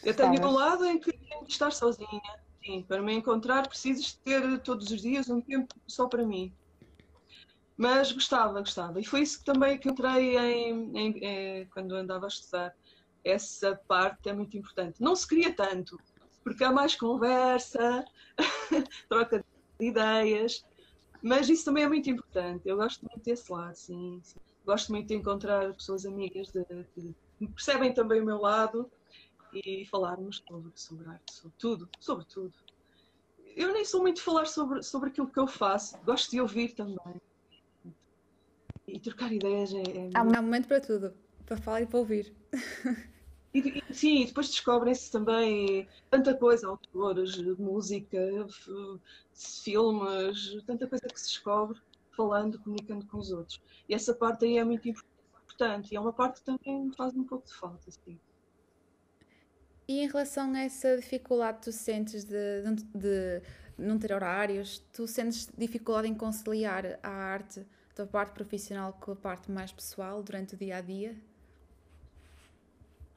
Eu 0.03 0.15
tenho 0.15 0.47
um 0.47 0.51
lado 0.51 0.85
em 0.85 0.99
que 0.99 1.11
tenho 1.13 1.45
de 1.45 1.51
estar 1.51 1.71
sozinha. 1.71 2.21
Sim, 2.63 2.83
para 2.83 3.01
me 3.01 3.13
encontrar 3.13 3.67
precisas 3.67 4.13
ter 4.13 4.59
todos 4.59 4.89
os 4.91 5.01
dias 5.01 5.29
um 5.29 5.41
tempo 5.41 5.73
só 5.87 6.07
para 6.07 6.25
mim. 6.25 6.51
Mas 7.77 8.11
gostava, 8.11 8.59
gostava. 8.59 8.99
E 8.99 9.05
foi 9.05 9.21
isso 9.21 9.39
que 9.39 9.45
também 9.45 9.77
que 9.77 9.89
entrei 9.89 10.37
em, 10.37 10.97
em, 10.97 11.17
em, 11.17 11.25
eh, 11.25 11.67
quando 11.71 11.95
andava 11.95 12.25
a 12.25 12.27
estudar. 12.27 12.73
Essa 13.23 13.79
parte 13.87 14.29
é 14.29 14.33
muito 14.33 14.57
importante. 14.57 15.01
Não 15.01 15.15
se 15.15 15.27
cria 15.27 15.53
tanto, 15.55 15.99
porque 16.43 16.63
há 16.63 16.71
mais 16.71 16.95
conversa, 16.95 18.03
troca 19.09 19.39
de 19.39 19.40
ideias, 19.81 20.63
mas 21.21 21.49
isso 21.49 21.65
também 21.65 21.83
é 21.83 21.87
muito 21.87 22.09
importante. 22.09 22.61
Eu 22.67 22.77
gosto 22.77 23.01
muito 23.01 23.23
desse 23.23 23.51
lado, 23.51 23.75
sim. 23.75 24.19
sim. 24.23 24.39
Gosto 24.65 24.91
muito 24.91 25.07
de 25.07 25.15
encontrar 25.15 25.73
pessoas 25.73 26.05
amigas 26.05 26.51
de, 26.51 26.63
de 26.95 27.15
percebem 27.47 27.93
também 27.93 28.21
o 28.21 28.25
meu 28.25 28.39
lado 28.39 28.89
e 29.53 29.85
falarmos 29.87 30.41
sobre, 30.47 30.71
sobre 30.75 31.09
arte, 31.09 31.33
sobre 31.33 31.55
tudo, 31.57 31.89
sobre 31.99 32.25
tudo. 32.25 32.53
Eu 33.55 33.73
nem 33.73 33.83
sou 33.83 34.01
muito 34.01 34.17
de 34.17 34.21
falar 34.21 34.45
sobre, 34.45 34.81
sobre 34.83 35.09
aquilo 35.09 35.29
que 35.29 35.39
eu 35.39 35.47
faço, 35.47 35.97
gosto 36.03 36.31
de 36.31 36.39
ouvir 36.39 36.73
também. 36.73 37.21
E 38.87 38.99
trocar 38.99 39.31
ideias 39.31 39.73
é. 39.73 39.81
é 39.81 40.09
Há 40.13 40.21
um 40.21 40.43
momento 40.43 40.67
para 40.67 40.81
tudo, 40.81 41.13
para 41.45 41.57
falar 41.57 41.81
e 41.81 41.85
para 41.85 41.99
ouvir. 41.99 42.33
E, 43.53 43.83
e, 43.89 43.93
sim, 43.93 44.25
depois 44.25 44.47
descobrem-se 44.49 45.11
também 45.11 45.87
tanta 46.09 46.33
coisa, 46.33 46.67
autores, 46.67 47.37
música, 47.57 48.17
filmes, 49.33 50.63
tanta 50.65 50.87
coisa 50.87 51.05
que 51.07 51.19
se 51.19 51.27
descobre. 51.27 51.79
falando, 52.15 52.59
comunicando 52.59 53.05
com 53.07 53.17
os 53.17 53.31
outros. 53.31 53.61
E 53.87 53.93
essa 53.93 54.13
parte 54.13 54.45
aí 54.45 54.57
é 54.57 54.63
muito 54.63 54.87
importante 54.87 55.91
e 55.91 55.95
é 55.95 55.99
uma 55.99 56.13
parte 56.13 56.39
que 56.39 56.45
também 56.45 56.91
faz 56.95 57.15
um 57.15 57.23
pouco 57.23 57.47
de 57.47 57.53
falta. 57.53 57.89
Assim. 57.89 58.19
E 59.87 59.99
em 60.03 60.07
relação 60.07 60.53
a 60.53 60.59
essa 60.59 60.95
dificuldade 60.97 61.59
que 61.59 61.63
tu 61.65 61.71
sentes 61.71 62.23
de, 62.23 62.63
de, 62.63 62.83
de 62.93 63.41
não 63.77 63.97
ter 63.97 64.13
horários, 64.13 64.79
tu 64.93 65.07
sentes 65.07 65.49
dificuldade 65.57 66.07
em 66.07 66.15
conciliar 66.15 66.99
a 67.01 67.09
arte 67.09 67.65
da 67.95 68.05
parte 68.05 68.33
profissional 68.33 68.93
com 68.93 69.11
a 69.11 69.15
parte 69.15 69.51
mais 69.51 69.71
pessoal 69.71 70.21
durante 70.23 70.55
o 70.55 70.57
dia 70.57 70.77
a 70.77 70.81
dia? 70.81 71.30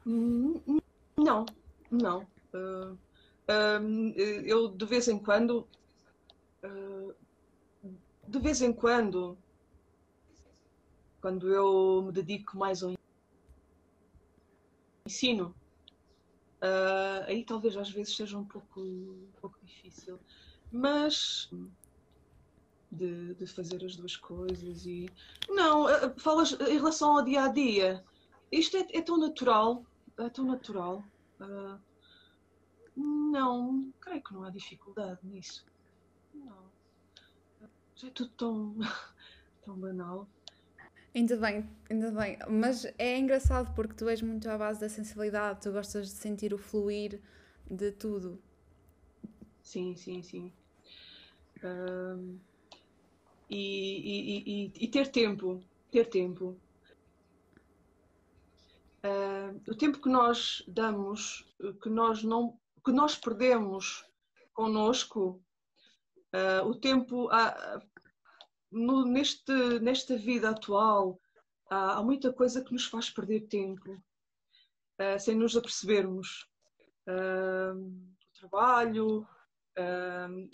Não, 0.07 1.47
não. 1.91 2.23
Uh, 2.53 2.93
uh, 2.93 4.19
eu 4.45 4.69
de 4.69 4.85
vez 4.85 5.09
em 5.09 5.19
quando, 5.19 5.67
uh, 6.63 7.15
de 8.29 8.39
vez 8.39 8.61
em 8.61 8.73
quando, 8.73 9.39
quando 11.21 11.51
eu 11.51 12.03
me 12.03 12.13
dedico 12.13 12.59
mais 12.59 12.83
ao 12.83 12.93
ensino, 15.07 15.55
aí 17.27 17.45
talvez 17.45 17.77
às 17.77 17.91
vezes 17.91 18.17
seja 18.17 18.39
um 18.39 18.45
pouco, 18.45 18.81
um 18.81 19.33
pouco 19.41 19.59
difícil, 19.63 20.19
mas 20.71 21.49
de, 22.91 23.35
de, 23.35 23.47
fazer 23.47 23.85
as 23.85 23.97
duas 23.97 24.17
coisas 24.17 24.87
e 24.87 25.07
não 25.49 25.87
falas 26.19 26.53
em 26.53 26.75
relação 26.75 27.17
ao 27.17 27.25
dia 27.25 27.45
a 27.45 27.49
dia. 27.49 28.05
Isto 28.51 28.77
é, 28.77 28.87
é 28.93 29.03
tão 29.03 29.19
natural 29.19 29.85
é 30.19 30.29
tão 30.29 30.45
natural. 30.45 31.05
Uh, 31.41 31.79
não, 32.97 33.93
creio 34.01 34.23
que 34.23 34.33
não 34.33 34.45
há 34.45 34.51
dificuldade 34.51 35.19
nisso. 35.25 35.67
Não. 36.33 36.71
É 37.63 38.11
tudo 38.11 38.31
tão, 38.31 38.77
tão 39.65 39.79
banal. 39.79 40.29
Ainda 41.15 41.37
bem, 41.37 41.69
ainda 41.89 42.11
bem. 42.11 42.39
Mas 42.49 42.85
é 42.99 43.19
engraçado 43.19 43.73
porque 43.75 43.95
tu 43.95 44.09
és 44.09 44.21
muito 44.21 44.49
à 44.51 44.59
base 44.59 44.81
da 44.81 44.89
sensibilidade, 44.89 45.61
tu 45.61 45.73
gostas 45.73 46.09
de 46.09 46.15
sentir 46.15 46.53
o 46.53 46.59
fluir 46.59 47.21
de 47.71 47.93
tudo. 47.93 48.43
Sim, 49.63 49.97
sim, 49.97 50.23
sim. 50.23 50.53
Um, 51.63 52.39
e, 53.49 53.57
e, 53.57 54.67
e, 54.67 54.73
e, 54.85 54.89
ter 54.89 55.09
tempo, 55.09 55.63
ter 55.91 56.07
tempo. 56.11 56.61
Uh, 59.05 59.61
o 59.71 59.75
tempo 59.77 60.01
que 60.01 60.09
nós 60.09 60.65
damos, 60.67 61.45
que 61.83 61.91
nós 61.91 62.23
não, 62.23 62.59
que 62.83 62.91
nós 62.91 63.19
perdemos 63.19 64.03
conosco, 64.55 65.45
uh, 66.35 66.67
o 66.67 66.75
tempo 66.75 67.27
uh, 67.27 67.83
no, 68.73 69.05
neste, 69.05 69.53
nesta 69.81 70.17
vida 70.17 70.49
atual 70.49 71.21
há 71.69 72.03
muita 72.03 72.33
coisa 72.33 72.65
que 72.65 72.73
nos 72.73 72.87
faz 72.87 73.11
perder 73.11 73.49
tempo 73.49 74.03
ah, 74.99 75.19
sem 75.19 75.35
nos 75.35 75.57
apercebermos. 75.57 76.47
o 77.09 78.39
trabalho, 78.39 79.27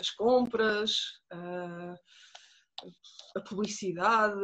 as 0.01 0.11
compras, 0.11 1.21
a 3.37 3.41
publicidade, 3.41 4.41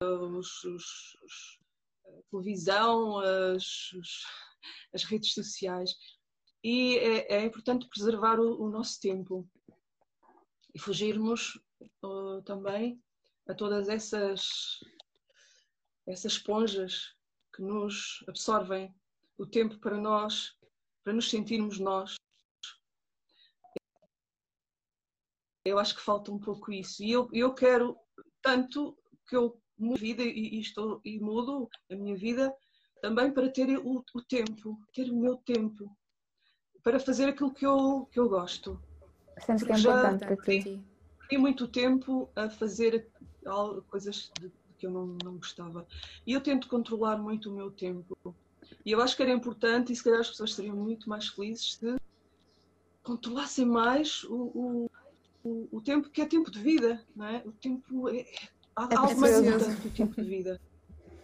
os, 0.00 0.64
os 0.64 1.58
televisão, 2.30 3.18
as, 3.18 3.90
as 4.92 5.04
redes 5.04 5.32
sociais. 5.32 5.94
E 6.62 6.98
é, 6.98 7.36
é 7.36 7.44
importante 7.44 7.88
preservar 7.88 8.40
o, 8.40 8.62
o, 8.62 8.68
nosso 8.68 9.00
tempo 9.00 9.48
e 10.74 10.78
fugirmos 10.78 11.56
uh, 12.02 12.42
também 12.42 13.00
a 13.48 13.54
todas 13.54 13.88
essas, 13.88 14.80
essas 16.06 16.32
esponjas 16.32 17.14
que 17.54 17.62
nos 17.62 18.24
absorvem 18.28 18.94
o 19.38 19.46
tempo 19.46 19.78
para 19.78 19.96
nós, 19.96 20.56
para 21.04 21.12
nos 21.12 21.30
sentirmos 21.30 21.78
nós. 21.78 22.16
Eu 25.64 25.78
acho 25.78 25.94
que 25.94 26.00
falta 26.00 26.32
um 26.32 26.38
pouco 26.38 26.72
isso. 26.72 27.02
E 27.02 27.10
eu, 27.10 27.28
eu 27.32 27.54
quero 27.54 27.96
tanto 28.42 28.96
que 29.28 29.36
eu 29.36 29.60
minha 29.78 29.96
vida 29.96 30.22
e, 30.22 30.60
estou, 30.60 31.00
e 31.04 31.18
mudo 31.18 31.68
a 31.90 31.94
minha 31.94 32.16
vida 32.16 32.54
também 33.00 33.30
para 33.30 33.48
ter 33.48 33.78
o, 33.78 34.04
o, 34.14 34.22
tempo, 34.22 34.78
ter 34.92 35.10
o 35.10 35.16
meu 35.16 35.36
tempo, 35.36 35.94
para 36.82 36.98
fazer 36.98 37.28
aquilo 37.28 37.52
que 37.52 37.66
eu, 37.66 38.08
que 38.10 38.18
eu 38.18 38.28
gosto. 38.28 38.80
Sentes 39.38 39.64
que 39.64 39.72
é 39.72 39.78
importante 39.78 40.20
para 40.20 40.36
ti? 40.36 40.82
Tenho 41.28 41.40
muito 41.40 41.68
tempo 41.68 42.30
a 42.34 42.48
fazer 42.48 43.08
coisas 43.88 44.30
de, 44.40 44.50
que 44.78 44.86
eu 44.86 44.90
não, 44.90 45.16
não 45.22 45.36
gostava. 45.36 45.86
E 46.26 46.32
eu 46.32 46.40
tento 46.40 46.68
controlar 46.68 47.18
muito 47.18 47.50
o 47.50 47.54
meu 47.54 47.70
tempo. 47.70 48.16
E 48.84 48.92
eu 48.92 49.00
acho 49.00 49.16
que 49.16 49.22
era 49.22 49.32
importante, 49.32 49.92
e 49.92 49.96
se 49.96 50.02
calhar 50.02 50.20
as 50.20 50.30
pessoas 50.30 50.54
seriam 50.54 50.76
muito 50.76 51.08
mais 51.08 51.28
felizes 51.28 51.74
se 51.74 51.96
controlassem 53.02 53.64
mais 53.64 54.24
o, 54.24 54.90
o, 55.44 55.68
o, 55.70 55.80
tempo 55.80 56.10
que 56.10 56.20
é 56.20 56.26
tempo 56.26 56.50
de 56.50 56.60
vida, 56.60 57.04
não 57.14 57.26
é? 57.26 57.42
O 57.46 57.52
tempo 57.52 58.08
é, 58.08 58.26
Há, 58.76 58.88
é 58.92 58.96
algo 58.96 59.20
mais 59.20 59.40
importante 59.40 59.90
tempo 59.90 60.20
de 60.20 60.28
vida. 60.28 60.60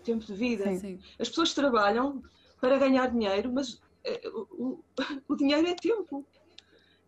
Tempo 0.03 0.25
de 0.25 0.35
vida. 0.35 0.65
Sim, 0.65 0.79
sim. 0.79 1.01
As 1.19 1.29
pessoas 1.29 1.55
trabalham 1.55 2.23
para 2.61 2.79
ganhar 2.79 3.11
dinheiro, 3.11 3.53
mas 3.53 3.81
eh, 4.05 4.23
o, 4.29 4.83
o, 5.29 5.37
dinheiro 5.37 5.69
é 5.69 5.75
tempo. 5.75 6.27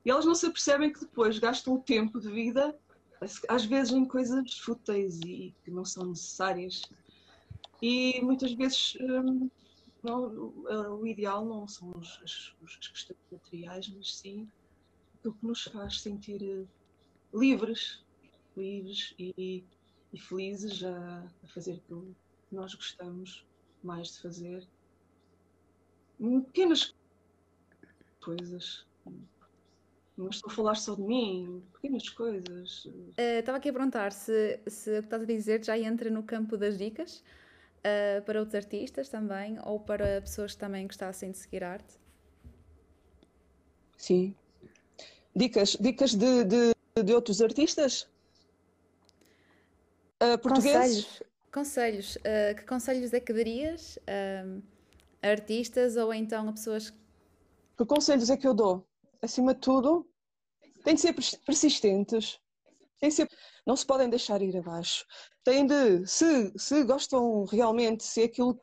E 0.04 0.10
elas 0.10 0.26
não 0.26 0.34
se 0.34 0.46
apercebem 0.46 0.92
que 0.92 1.00
depois 1.00 1.38
gastam 1.38 1.74
o 1.74 1.80
tempo 1.80 2.20
de 2.20 2.30
vida, 2.30 2.78
às 3.48 3.64
vezes, 3.64 3.92
em 3.94 4.04
coisas 4.04 4.58
fúteis 4.58 5.18
e 5.20 5.54
que 5.64 5.70
não 5.70 5.84
são 5.84 6.06
necessárias. 6.06 6.82
E 7.80 8.20
muitas 8.22 8.52
vezes 8.52 8.96
hum, 9.00 9.48
não, 10.02 10.52
o 11.00 11.06
ideal 11.06 11.44
não 11.46 11.66
são 11.66 11.90
os, 11.96 12.20
as, 12.22 12.54
as 12.62 12.88
questões 12.88 13.18
materiais, 13.32 13.88
mas 13.88 14.16
sim 14.18 14.46
aquilo 15.24 15.34
que 15.34 15.46
nos 15.46 15.62
faz 15.62 16.02
sentir 16.02 16.42
eh, 16.42 16.66
livres, 17.32 18.04
livres 18.54 19.14
e, 19.18 19.64
e 20.14 20.18
felizes 20.18 20.82
a, 20.84 21.26
a 21.42 21.48
fazer 21.48 21.72
aquilo 21.72 22.14
que 22.48 22.54
nós 22.54 22.72
gostamos 22.72 23.44
mais 23.82 24.12
de 24.12 24.22
fazer. 24.22 24.64
Pequenas 26.46 26.94
coisas. 28.20 28.86
Não 30.16 30.28
estou 30.28 30.48
a 30.48 30.54
falar 30.54 30.76
só 30.76 30.94
de 30.94 31.02
mim, 31.02 31.60
pequenas 31.72 32.08
coisas. 32.08 32.84
Uh, 32.84 33.40
estava 33.40 33.58
aqui 33.58 33.68
a 33.68 33.72
perguntar 33.72 34.12
se, 34.12 34.60
se 34.68 34.98
o 34.98 35.00
que 35.00 35.06
estás 35.06 35.22
a 35.22 35.26
dizer 35.26 35.64
já 35.64 35.76
entra 35.76 36.08
no 36.08 36.22
campo 36.22 36.56
das 36.56 36.78
dicas 36.78 37.18
uh, 37.78 38.22
para 38.24 38.38
outros 38.38 38.54
artistas 38.54 39.08
também 39.08 39.58
ou 39.64 39.80
para 39.80 40.20
pessoas 40.20 40.52
que 40.52 40.60
também 40.60 40.86
gostassem 40.86 41.32
de 41.32 41.38
seguir 41.38 41.64
arte. 41.64 41.94
Sim. 43.96 44.32
Dicas, 45.34 45.76
dicas 45.80 46.14
de, 46.14 46.44
de, 46.44 47.02
de 47.02 47.12
outros 47.12 47.42
artistas? 47.42 48.08
Uh, 50.22 50.38
portugueses? 50.38 51.22
Conselhos. 51.52 52.16
Uh, 52.16 52.54
que 52.56 52.64
conselhos 52.64 53.12
é 53.12 53.20
que 53.20 53.32
darias 53.32 53.98
a 55.22 55.28
artistas 55.28 55.96
ou 55.96 56.12
então 56.12 56.48
a 56.48 56.52
pessoas? 56.52 56.90
Que 57.76 57.84
conselhos 57.86 58.30
é 58.30 58.36
que 58.36 58.46
eu 58.46 58.54
dou? 58.54 58.86
Acima 59.22 59.54
de 59.54 59.60
tudo, 59.60 60.08
têm 60.84 60.94
de 60.94 61.00
ser 61.00 61.14
persistentes. 61.44 62.38
Têm 63.00 63.08
de 63.08 63.14
ser, 63.14 63.28
não 63.66 63.76
se 63.76 63.86
podem 63.86 64.08
deixar 64.08 64.40
ir 64.42 64.56
abaixo. 64.56 65.04
Têm 65.42 65.66
de, 65.66 66.06
se, 66.06 66.52
se 66.56 66.84
gostam 66.84 67.44
realmente, 67.44 68.04
se 68.04 68.22
é 68.22 68.24
aquilo, 68.24 68.60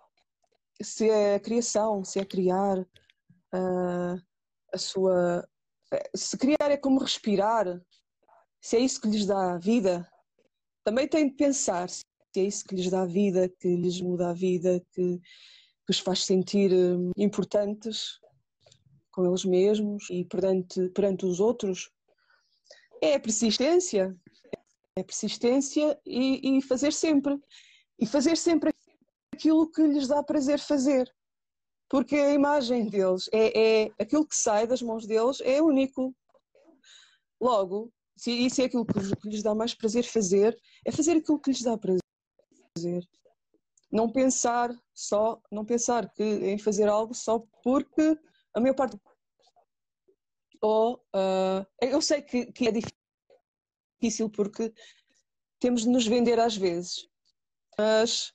se 0.81 1.09
é 1.09 1.35
a 1.35 1.39
criação, 1.39 2.03
se 2.03 2.19
é 2.19 2.25
criar 2.25 2.79
uh, 2.79 4.21
a 4.73 4.77
sua. 4.77 5.47
Se 6.15 6.37
criar 6.37 6.71
é 6.71 6.77
como 6.77 6.99
respirar, 6.99 7.65
se 8.61 8.77
é 8.77 8.79
isso 8.79 9.01
que 9.01 9.09
lhes 9.09 9.25
dá 9.25 9.57
vida, 9.57 10.09
também 10.83 11.07
têm 11.07 11.27
de 11.27 11.35
pensar 11.35 11.89
se 11.89 12.03
é 12.35 12.41
isso 12.41 12.65
que 12.65 12.75
lhes 12.75 12.89
dá 12.89 13.05
vida, 13.05 13.49
que 13.49 13.75
lhes 13.75 13.99
muda 14.01 14.29
a 14.29 14.33
vida, 14.33 14.81
que, 14.91 15.17
que 15.17 15.89
os 15.89 15.99
faz 15.99 16.25
sentir 16.25 16.71
hum, 16.71 17.11
importantes 17.17 18.19
com 19.11 19.25
eles 19.25 19.43
mesmos 19.43 20.09
e 20.09 20.23
perante, 20.23 20.89
perante 20.89 21.25
os 21.25 21.39
outros. 21.39 21.91
É 23.01 23.15
a 23.15 23.19
persistência, 23.19 24.15
é 24.95 25.01
a 25.01 25.03
persistência 25.03 25.99
e, 26.05 26.57
e 26.57 26.61
fazer 26.61 26.93
sempre. 26.93 27.37
E 27.99 28.05
fazer 28.05 28.37
sempre 28.37 28.73
aquilo 29.33 29.69
que 29.69 29.81
lhes 29.83 30.07
dá 30.07 30.23
prazer 30.23 30.59
fazer. 30.59 31.13
Porque 31.89 32.15
a 32.15 32.33
imagem 32.33 32.87
deles, 32.87 33.29
é, 33.33 33.83
é 33.83 33.91
aquilo 33.99 34.25
que 34.25 34.35
sai 34.35 34.65
das 34.65 34.81
mãos 34.81 35.05
deles 35.05 35.41
é 35.41 35.61
único. 35.61 36.15
Logo, 37.39 37.91
se 38.15 38.31
isso 38.31 38.61
é 38.61 38.65
aquilo 38.65 38.85
que 38.85 39.29
lhes 39.29 39.43
dá 39.43 39.55
mais 39.55 39.73
prazer 39.73 40.03
fazer, 40.03 40.57
é 40.85 40.91
fazer 40.91 41.17
aquilo 41.17 41.39
que 41.39 41.51
lhes 41.51 41.61
dá 41.61 41.77
prazer. 41.77 42.01
Não 43.91 44.11
pensar 44.11 44.69
só, 44.93 45.41
não 45.51 45.65
pensar 45.65 46.11
que 46.13 46.23
em 46.23 46.57
fazer 46.57 46.87
algo 46.87 47.13
só 47.13 47.43
porque 47.63 48.17
a 48.53 48.59
maior 48.59 48.75
parte 48.75 48.97
ou 50.61 51.03
uh, 51.15 51.65
eu 51.81 52.01
sei 52.01 52.21
que, 52.21 52.51
que, 52.51 52.67
é 52.67 52.71
difícil 53.99 54.29
porque 54.29 54.71
temos 55.59 55.81
de 55.81 55.89
nos 55.89 56.05
vender 56.05 56.39
às 56.39 56.55
vezes, 56.55 57.07
mas, 57.77 58.29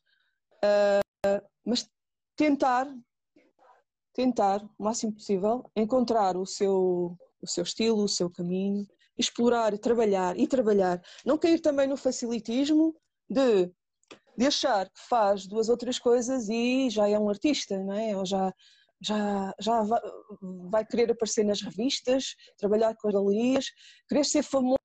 uh, 0.64 1.48
mas 1.64 1.88
tentar, 2.34 2.92
tentar, 4.12 4.64
o 4.76 4.82
máximo 4.82 5.12
possível, 5.12 5.70
encontrar 5.76 6.36
o 6.36 6.44
seu, 6.44 7.16
o 7.40 7.46
seu 7.46 7.62
estilo, 7.62 8.02
o 8.02 8.08
seu 8.08 8.28
caminho, 8.28 8.86
explorar 9.18 9.74
e 9.74 9.78
trabalhar 9.78 10.38
e 10.38 10.46
trabalhar. 10.46 11.02
Não 11.24 11.38
cair 11.38 11.60
também 11.60 11.86
no 11.86 11.96
facilitismo 11.96 12.94
de, 13.28 13.70
de 14.36 14.46
achar 14.46 14.86
que 14.86 15.00
faz 15.08 15.46
duas 15.46 15.68
ou 15.68 15.76
três 15.76 15.98
coisas 15.98 16.48
e 16.48 16.90
já 16.90 17.08
é 17.08 17.18
um 17.18 17.28
artista, 17.28 17.78
não 17.78 17.94
é? 17.94 18.16
Ou 18.16 18.26
já, 18.26 18.52
já, 19.00 19.54
já 19.60 19.82
vai, 19.82 20.00
vai 20.70 20.86
querer 20.86 21.10
aparecer 21.10 21.44
nas 21.44 21.60
revistas, 21.60 22.34
trabalhar 22.58 22.94
com 22.96 23.10
galerias, 23.10 23.66
querer 24.08 24.24
ser 24.24 24.42
famoso, 24.42 24.76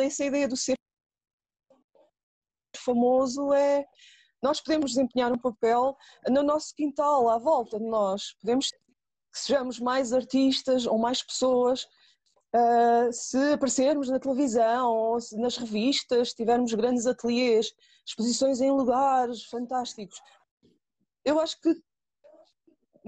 essa 0.00 0.24
ideia 0.24 0.48
do 0.48 0.56
ser 0.56 0.74
famoso 2.76 3.52
é 3.52 3.84
nós 4.42 4.60
podemos 4.60 4.92
desempenhar 4.92 5.30
um 5.32 5.38
papel 5.38 5.94
no 6.28 6.42
nosso 6.42 6.74
quintal, 6.74 7.28
à 7.28 7.38
volta 7.38 7.78
de 7.78 7.84
nós. 7.84 8.34
Podemos 8.40 8.70
que 8.70 9.38
sejamos 9.38 9.78
mais 9.78 10.12
artistas 10.12 10.86
ou 10.86 10.98
mais 10.98 11.22
pessoas. 11.22 11.86
Uh, 12.52 13.12
se 13.12 13.52
aparecermos 13.52 14.08
na 14.08 14.18
televisão 14.18 14.92
ou 14.92 15.18
nas 15.38 15.56
revistas, 15.56 16.32
tivermos 16.32 16.74
grandes 16.74 17.06
ateliês, 17.06 17.72
exposições 18.04 18.60
em 18.60 18.72
lugares 18.72 19.44
fantásticos. 19.44 20.20
Eu 21.24 21.38
acho 21.38 21.60
que, 21.60 21.80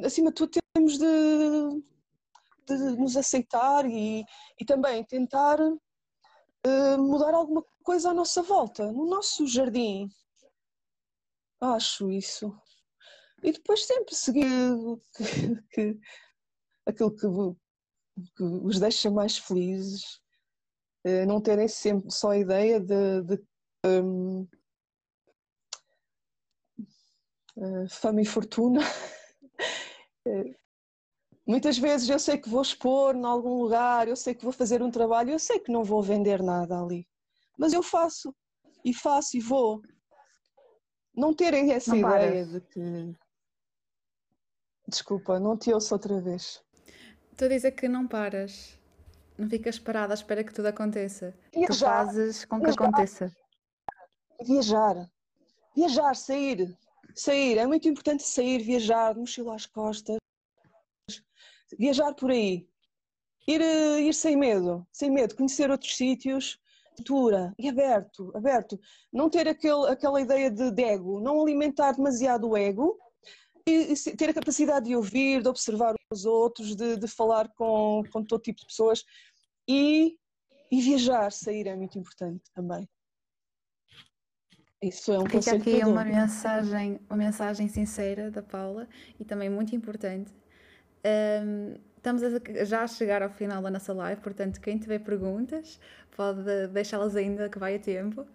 acima 0.04 0.30
de 0.30 0.36
tudo, 0.36 0.60
temos 0.72 0.96
de, 0.96 1.82
de 2.68 2.74
nos 2.96 3.16
aceitar 3.16 3.84
e, 3.84 4.24
e 4.60 4.64
também 4.64 5.04
tentar 5.04 5.60
uh, 5.60 6.98
mudar 6.98 7.34
alguma 7.34 7.64
coisa 7.82 8.10
à 8.10 8.14
nossa 8.14 8.42
volta, 8.42 8.92
no 8.92 9.06
nosso 9.06 9.46
jardim. 9.46 10.08
Acho 11.60 12.10
isso. 12.10 12.56
E 13.42 13.50
depois 13.50 13.84
sempre 13.84 14.14
seguir 14.14 14.46
que, 15.16 15.24
que, 15.72 16.00
aquilo 16.86 17.14
que, 17.16 17.26
que, 18.36 18.42
os 18.42 18.78
deixa 18.78 19.10
mais 19.10 19.38
felizes, 19.38 20.20
uh, 21.06 21.26
não 21.26 21.40
terem 21.40 21.68
sempre 21.68 22.10
só 22.10 22.30
a 22.30 22.38
ideia 22.38 22.80
de, 22.80 23.22
de 23.22 23.42
um, 23.84 24.46
uh, 27.56 27.88
fama 27.88 28.20
e 28.22 28.24
fortuna. 28.24 28.80
Muitas 31.46 31.76
vezes 31.76 32.08
eu 32.08 32.18
sei 32.18 32.38
que 32.38 32.48
vou 32.48 32.62
expor 32.62 33.16
em 33.16 33.24
algum 33.24 33.60
lugar, 33.62 34.06
eu 34.06 34.16
sei 34.16 34.34
que 34.34 34.44
vou 34.44 34.52
fazer 34.52 34.80
um 34.82 34.90
trabalho, 34.90 35.30
eu 35.32 35.38
sei 35.38 35.58
que 35.58 35.72
não 35.72 35.82
vou 35.82 36.02
vender 36.02 36.42
nada 36.42 36.80
ali. 36.80 37.06
Mas 37.58 37.72
eu 37.72 37.82
faço, 37.82 38.34
e 38.84 38.94
faço, 38.94 39.36
e 39.36 39.40
vou. 39.40 39.82
Não 41.14 41.34
terem 41.34 41.72
essa 41.72 41.94
não 41.94 41.98
ideia 41.98 42.46
de 42.46 42.60
que. 42.60 43.16
Desculpa, 44.88 45.38
não 45.38 45.56
te 45.56 45.72
ouço 45.72 45.94
outra 45.94 46.20
vez. 46.20 46.62
Estou 47.32 47.46
a 47.46 47.48
dizer 47.48 47.72
que 47.72 47.88
não 47.88 48.06
paras. 48.06 48.78
Não 49.36 49.48
ficas 49.48 49.78
parada 49.78 50.12
à 50.12 50.14
espera 50.14 50.44
que 50.44 50.52
tudo 50.52 50.66
aconteça. 50.66 51.34
Viajar, 51.52 52.04
tu 52.04 52.06
fazes 52.06 52.44
com 52.44 52.56
que 52.60 52.66
viajar, 52.66 52.84
aconteça. 52.84 53.36
Viajar. 54.44 55.10
Viajar, 55.74 56.14
sair. 56.14 56.76
Sair. 57.14 57.58
É 57.58 57.66
muito 57.66 57.88
importante 57.88 58.22
sair, 58.22 58.62
viajar, 58.62 59.14
mochila 59.16 59.54
às 59.54 59.66
costas 59.66 60.22
viajar 61.78 62.14
por 62.14 62.30
aí, 62.30 62.66
ir, 63.46 63.60
eh, 63.60 64.00
ir 64.02 64.14
sem 64.14 64.36
medo, 64.36 64.86
sem 64.92 65.10
medo, 65.10 65.34
conhecer 65.34 65.70
outros 65.70 65.96
sítios, 65.96 66.58
cultura, 66.96 67.54
e 67.58 67.68
aberto, 67.68 68.30
aberto, 68.34 68.78
não 69.12 69.30
ter 69.30 69.48
aquele, 69.48 69.88
aquela 69.88 70.20
ideia 70.20 70.50
de, 70.50 70.70
de 70.70 70.82
ego, 70.82 71.20
não 71.20 71.40
alimentar 71.40 71.92
demasiado 71.92 72.48
o 72.48 72.56
ego 72.56 72.98
e, 73.66 73.92
e, 73.92 74.16
ter 74.16 74.30
a 74.30 74.34
capacidade 74.34 74.86
de 74.86 74.96
ouvir, 74.96 75.42
de 75.42 75.48
observar 75.48 75.94
os 76.12 76.24
outros, 76.24 76.74
de, 76.74 76.96
de 76.96 77.08
falar 77.08 77.48
com, 77.56 78.02
com 78.12 78.24
todo 78.24 78.42
tipo 78.42 78.60
de 78.60 78.66
pessoas 78.66 79.04
e, 79.68 80.16
e 80.70 80.80
viajar, 80.80 81.32
sair 81.32 81.66
é 81.66 81.76
muito 81.76 81.98
importante 81.98 82.42
também. 82.54 82.88
Isso 84.82 85.12
é 85.12 85.18
um 85.18 85.26
Fica 85.26 85.54
aqui 85.54 85.84
uma 85.84 86.04
mensagem, 86.04 87.00
uma 87.08 87.16
mensagem 87.16 87.68
sincera 87.68 88.30
da 88.30 88.42
Paula 88.42 88.88
e 89.18 89.24
também 89.24 89.48
muito 89.48 89.76
importante 89.76 90.32
um, 91.04 91.74
estamos 91.96 92.22
a, 92.22 92.64
já 92.64 92.82
a 92.82 92.86
chegar 92.86 93.22
ao 93.22 93.30
final 93.30 93.62
da 93.62 93.70
nossa 93.70 93.92
live, 93.92 94.20
portanto, 94.20 94.60
quem 94.60 94.78
tiver 94.78 95.00
perguntas 95.00 95.80
pode 96.16 96.68
deixá-las 96.68 97.16
ainda 97.16 97.48
que 97.48 97.58
vai 97.58 97.76
a 97.76 97.78
tempo. 97.78 98.26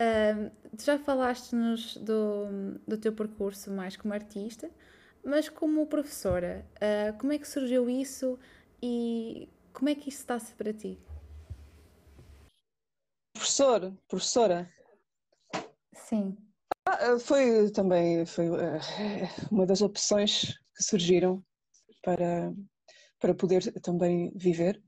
Um, 0.00 0.50
tu 0.76 0.84
já 0.84 0.98
falaste-nos 0.98 1.96
do, 1.98 2.78
do 2.86 2.98
teu 2.98 3.12
percurso 3.12 3.70
mais 3.70 3.96
como 3.96 4.12
artista, 4.12 4.70
mas 5.24 5.48
como 5.48 5.86
professora, 5.86 6.64
uh, 6.76 7.16
como 7.18 7.32
é 7.32 7.38
que 7.38 7.48
surgiu 7.48 7.88
isso 7.88 8.38
e 8.82 9.48
como 9.72 9.88
é 9.88 9.94
que 9.94 10.08
isso 10.08 10.18
está-se 10.18 10.54
para 10.54 10.72
ti? 10.72 10.98
Professor, 13.32 13.92
professora? 14.08 14.70
Sim. 15.94 16.36
Ah, 16.86 17.18
foi 17.18 17.70
também 17.70 18.26
foi, 18.26 18.50
uh, 18.50 18.80
uma 19.50 19.66
das 19.66 19.80
opções 19.80 20.58
que 20.76 20.82
surgiram 20.82 21.42
para, 22.02 22.52
para 23.18 23.34
poder 23.34 23.72
também 23.80 24.30
viver 24.36 24.82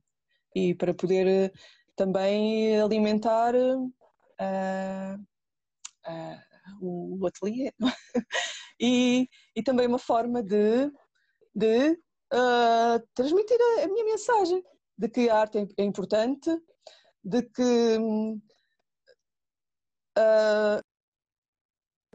e 0.55 0.75
para 0.75 0.95
poder 0.95 1.53
também 1.97 2.79
alimentar 2.81 3.55
uh, 3.55 3.87
uh, 6.07 6.41
o, 6.81 7.19
o 7.21 7.27
ateliê 7.27 7.73
e, 8.81 9.29
e 9.57 9.63
também 9.63 9.87
uma 9.87 9.99
forma 9.99 10.43
de, 10.43 10.93
de 11.55 11.93
uh, 12.33 13.01
transmitir 13.15 13.57
a, 13.61 13.85
a, 13.85 13.89
minha 13.89 14.05
mensagem 14.05 14.63
de 14.99 15.09
que 15.09 15.29
a 15.31 15.39
arte 15.39 15.59
é, 15.59 15.67
é 15.79 15.85
importante, 15.85 16.51
de 17.25 17.43
que 17.43 17.99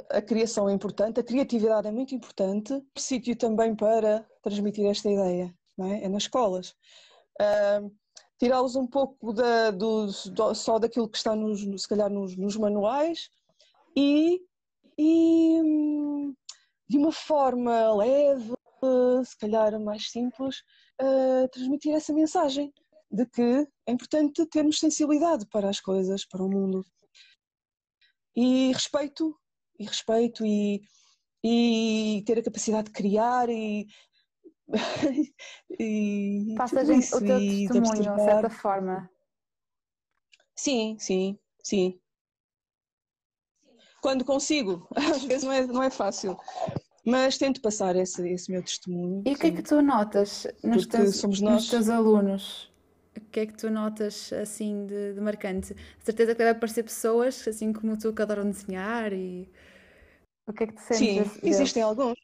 a 0.10 0.22
criação 0.22 0.70
é 0.70 0.74
importante, 0.74 1.20
a 1.20 1.24
criatividade 1.24 1.88
é 1.88 1.92
muito 1.92 2.16
importante, 2.16 2.82
sítio 2.98 3.36
também 3.36 3.76
para 3.76 4.26
transmitir 4.42 4.86
esta 4.86 5.10
ideia, 5.10 5.54
é? 5.80 6.06
é? 6.06 6.10
nas 6.10 6.24
escolas. 6.24 6.76
Uh, 7.39 7.92
Tirá-los 8.42 8.76
um 8.76 8.88
pouco 8.88 9.34
da, 9.34 9.70
do, 9.70 10.08
do, 10.08 10.56
só 10.56 10.80
daquilo 10.80 11.08
que 11.08 11.18
está 11.18 11.36
nos, 11.36 11.62
se 11.62 11.88
calhar 11.88 12.10
nos, 12.10 12.36
nos 12.36 12.58
manuais 12.58 13.30
e, 13.96 14.42
e 14.98 15.60
de 16.92 16.98
uma 16.98 17.14
forma 17.14 17.96
leve, 17.96 18.54
se 19.24 19.38
calhar 19.38 19.80
mais 19.80 20.12
simples, 20.12 20.62
transmitir 21.54 21.94
essa 21.94 22.14
mensagem 22.14 22.74
de 23.10 23.26
que 23.28 23.66
é 23.88 23.92
importante 23.94 24.46
termos 24.48 24.78
sensibilidade 24.78 25.46
para 25.48 25.70
as 25.70 25.80
coisas, 25.80 26.26
para 26.26 26.44
o 26.44 26.50
mundo. 26.50 26.86
E 28.36 28.74
respeito, 28.74 29.34
e 29.80 29.86
respeito 29.86 30.46
e, 30.46 30.82
e 31.42 32.24
ter 32.26 32.39
a 32.39 32.44
capacidade 32.44 32.88
de 32.88 32.92
criar 32.92 33.50
e, 33.50 33.88
e 35.80 36.56
Passas 36.58 36.89
isso, 36.89 37.16
o 37.16 37.26
teu 37.26 37.39
testemunho, 37.39 38.16
de 38.16 38.24
certa 38.26 38.50
forma. 38.50 39.10
Sim, 40.58 40.98
sim, 41.00 41.39
sim. 41.64 42.02
Quando 44.02 44.26
consigo, 44.26 44.88
às 44.98 45.24
vezes 45.24 45.44
não 45.44 45.52
é, 45.52 45.68
não 45.68 45.84
é 45.84 45.92
fácil, 45.92 46.36
mas 47.06 47.38
tento 47.38 47.62
passar 47.62 47.95
esse, 47.95 48.28
esse 48.30 48.52
meu 48.52 48.64
testemunho. 48.64 49.24
E 49.26 49.34
o 49.34 49.38
que 49.38 49.47
é 49.47 49.52
que 49.52 49.62
tu 49.62 49.82
notas 49.82 50.47
nos 50.64 50.86
teus, 50.86 51.24
nos 51.24 51.70
teus 51.70 51.89
alunos? 51.89 52.72
O 53.16 53.22
que 53.32 53.41
é 53.41 53.45
que 53.45 53.54
tu 53.54 53.70
notas 53.70 54.32
assim 54.34 54.86
de, 54.86 55.14
de 55.14 55.22
marcante? 55.22 55.74
De 55.74 56.06
certeza 56.06 56.34
que 56.34 56.38
deve 56.38 56.52
aparecer 56.52 56.84
pessoas 56.84 57.47
assim 57.47 57.74
como 57.74 57.97
tu 57.97 58.14
que 58.14 58.22
adoram 58.22 58.49
desenhar 58.49 59.12
e. 59.14 59.49
O 60.47 60.54
que 60.54 60.64
é 60.64 60.68
que 60.68 60.74
te 60.74 60.82
sentes? 60.82 61.32
Sim, 61.34 61.39
existem 61.43 61.84
alguns. 61.84 62.18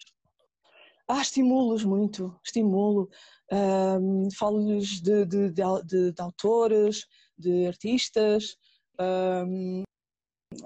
Ah, 1.07 1.21
estimulo-os 1.21 1.83
muito, 1.83 2.37
estimulo. 2.43 3.09
Um, 3.51 4.29
Falo-lhes 4.37 5.01
de, 5.01 5.25
de, 5.25 5.49
de, 5.51 6.11
de, 6.11 6.21
autores, 6.21 7.05
de 7.37 7.65
artistas, 7.67 8.57
um, 8.99 9.83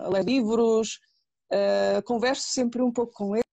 leio 0.09 0.25
livros, 0.25 0.99
uh, 1.53 2.01
converso 2.03 2.49
sempre 2.49 2.81
um 2.81 2.91
pouco 2.91 3.13
com 3.13 3.35
eles, 3.35 3.50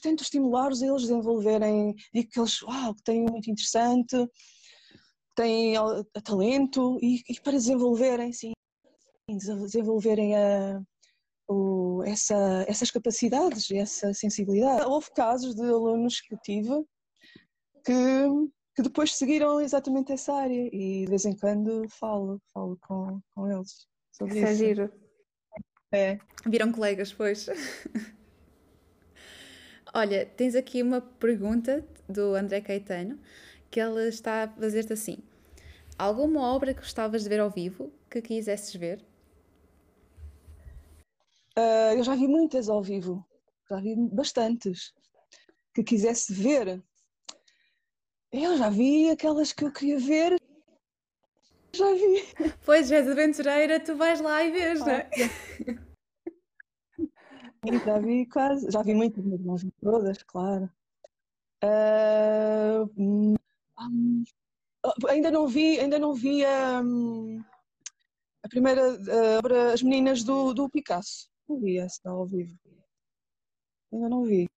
tento 0.00 0.22
estimular-os 0.22 0.82
a 0.82 0.86
eles 0.86 1.02
desenvolverem, 1.02 1.94
digo 2.14 2.30
que 2.30 2.40
eles, 2.40 2.62
uau, 2.62 2.94
que 2.94 3.02
têm 3.02 3.22
muito 3.22 3.50
interessante, 3.50 4.16
têm 5.34 5.74
talento 6.24 6.98
e, 7.02 7.22
e 7.28 7.40
para 7.40 7.52
desenvolverem, 7.52 8.32
sim, 8.32 8.52
desenvolverem 9.28 10.36
a, 10.36 10.80
o, 11.48 12.02
essa, 12.04 12.64
essas 12.68 12.90
capacidades, 12.90 13.70
essa 13.70 14.14
sensibilidade. 14.14 14.86
Houve 14.86 15.10
casos 15.12 15.54
de 15.54 15.62
alunos 15.62 16.20
que 16.20 16.34
eu 16.34 16.38
tive 16.38 16.84
que, 17.84 17.92
que 18.76 18.82
depois 18.82 19.16
seguiram 19.16 19.60
exatamente 19.60 20.12
essa 20.12 20.32
área 20.32 20.68
e 20.72 21.04
de 21.04 21.10
vez 21.10 21.24
em 21.24 21.36
quando 21.36 21.88
falo, 21.88 22.40
falo 22.52 22.78
com, 22.82 23.20
com 23.34 23.50
eles. 23.50 23.86
sobre 24.12 24.38
isso. 24.38 24.46
É 24.46 24.54
giro. 24.54 24.92
É. 25.92 26.18
Viram 26.46 26.70
colegas, 26.70 27.12
pois. 27.12 27.46
Olha, 29.92 30.24
tens 30.24 30.54
aqui 30.54 30.82
uma 30.82 31.00
pergunta 31.00 31.84
do 32.08 32.34
André 32.34 32.60
Caetano 32.60 33.18
que 33.70 33.80
ele 33.80 34.08
está 34.08 34.44
a 34.44 34.48
fazer-te 34.48 34.92
assim: 34.92 35.18
Alguma 35.98 36.42
obra 36.54 36.72
que 36.72 36.80
gostavas 36.80 37.24
de 37.24 37.28
ver 37.28 37.40
ao 37.40 37.50
vivo 37.50 37.92
que 38.08 38.22
quisesses 38.22 38.74
ver? 38.74 39.04
Uh, 41.58 41.96
eu 41.96 42.04
já 42.04 42.14
vi 42.14 42.28
muitas 42.28 42.68
ao 42.68 42.82
vivo, 42.82 43.26
já 43.68 43.80
vi 43.80 43.96
bastantes 43.96 44.94
que 45.74 45.82
quisesse 45.82 46.32
ver. 46.32 46.82
Eu 48.32 48.56
já 48.56 48.70
vi 48.70 49.10
aquelas 49.10 49.52
que 49.52 49.64
eu 49.64 49.72
queria 49.72 49.98
ver, 49.98 50.40
já 51.74 51.92
vi. 51.92 52.52
Pois, 52.64 52.90
és 52.92 53.08
aventureira, 53.08 53.80
tu 53.80 53.96
vais 53.96 54.20
lá 54.20 54.44
e 54.44 54.52
vês, 54.52 54.80
não 54.80 54.90
é? 54.90 55.10
Já 57.62 57.98
vi 57.98 58.26
quase, 58.26 58.70
já 58.70 58.82
vi 58.82 58.94
muitas, 58.94 59.22
todas, 59.82 60.22
claro. 60.22 60.70
Uh, 61.62 62.90
um, 62.96 64.24
ainda 65.08 65.30
não 65.30 65.46
vi, 65.46 65.78
ainda 65.78 65.98
não 65.98 66.14
vi 66.14 66.42
um, 66.46 67.44
a 68.42 68.48
primeira 68.48 68.82
obra, 69.38 69.74
As 69.74 69.82
Meninas 69.82 70.24
do, 70.24 70.54
do 70.54 70.70
Picasso. 70.70 71.28
Não 71.46 71.60
vi 71.60 71.78
essa 71.78 72.08
ao 72.08 72.24
vivo. 72.24 72.58
Ainda 73.92 74.08
não 74.08 74.24
vi. 74.24 74.48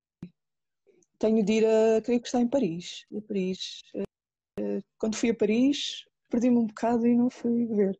Tenho 1.19 1.43
de 1.43 1.53
ir 1.53 1.65
a, 1.65 2.01
creio 2.01 2.21
que 2.21 2.27
está 2.27 2.39
em 2.39 2.47
Paris. 2.47 3.05
Em 3.11 3.19
Paris. 3.19 3.81
Quando 4.97 5.17
fui 5.17 5.31
a 5.31 5.35
Paris, 5.35 6.05
perdi-me 6.29 6.57
um 6.57 6.67
bocado 6.67 7.05
e 7.05 7.15
não 7.15 7.29
fui 7.29 7.65
ver. 7.65 7.99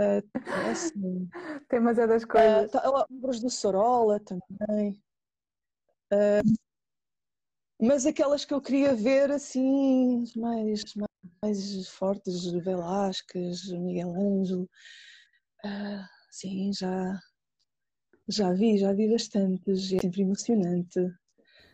Uh, 0.00 0.70
assim, 0.70 1.28
Tem 1.68 1.78
demasiadas 1.78 2.24
coisas. 2.24 2.66
Uh, 2.66 2.68
tá, 2.70 3.06
obras 3.10 3.40
do 3.40 3.50
Sorolla 3.50 4.18
também. 4.20 4.98
Uh, 6.10 6.42
mas 7.78 8.06
aquelas 8.06 8.44
que 8.44 8.54
eu 8.54 8.62
queria 8.62 8.94
ver 8.94 9.30
assim, 9.30 10.24
mais, 10.36 10.82
mais 11.42 11.88
fortes, 11.88 12.50
Velázquez, 12.50 13.70
Miguel 13.72 14.14
Ângelo. 14.14 14.68
Uh, 15.64 16.04
sim, 16.30 16.72
já, 16.72 17.20
já 18.26 18.52
vi, 18.52 18.78
já 18.78 18.94
vi 18.94 19.10
bastantes. 19.10 19.92
É 19.92 20.00
sempre 20.00 20.22
emocionante. 20.22 21.12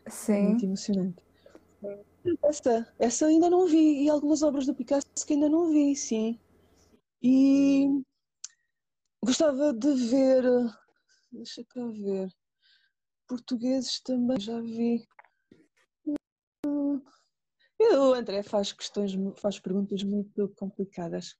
Sim. 0.09 0.49
Muito 0.49 0.65
emocionante. 0.65 1.23
Essa, 2.43 2.93
essa 2.99 3.27
ainda 3.27 3.49
não 3.49 3.67
vi. 3.67 4.05
E 4.05 4.11
algumas 4.11 4.43
obras 4.43 4.67
do 4.67 4.75
Picasso 4.75 5.07
que 5.25 5.35
ainda 5.35 5.49
não 5.49 5.71
vi, 5.71 5.95
sim. 5.95 6.41
E 7.23 8.05
gostava 9.27 9.73
de 9.73 9.93
ver. 10.09 10.45
Deixa 11.33 11.65
cá 11.69 11.85
ver. 11.89 12.29
Portugueses 13.27 14.01
também 14.01 14.39
já 14.39 14.61
vi. 14.61 15.05
O 16.65 17.03
André 18.15 18.43
faz 18.43 18.73
questões, 18.73 19.13
faz 19.37 19.59
perguntas 19.59 20.03
muito 20.03 20.49
complicadas. 20.57 21.37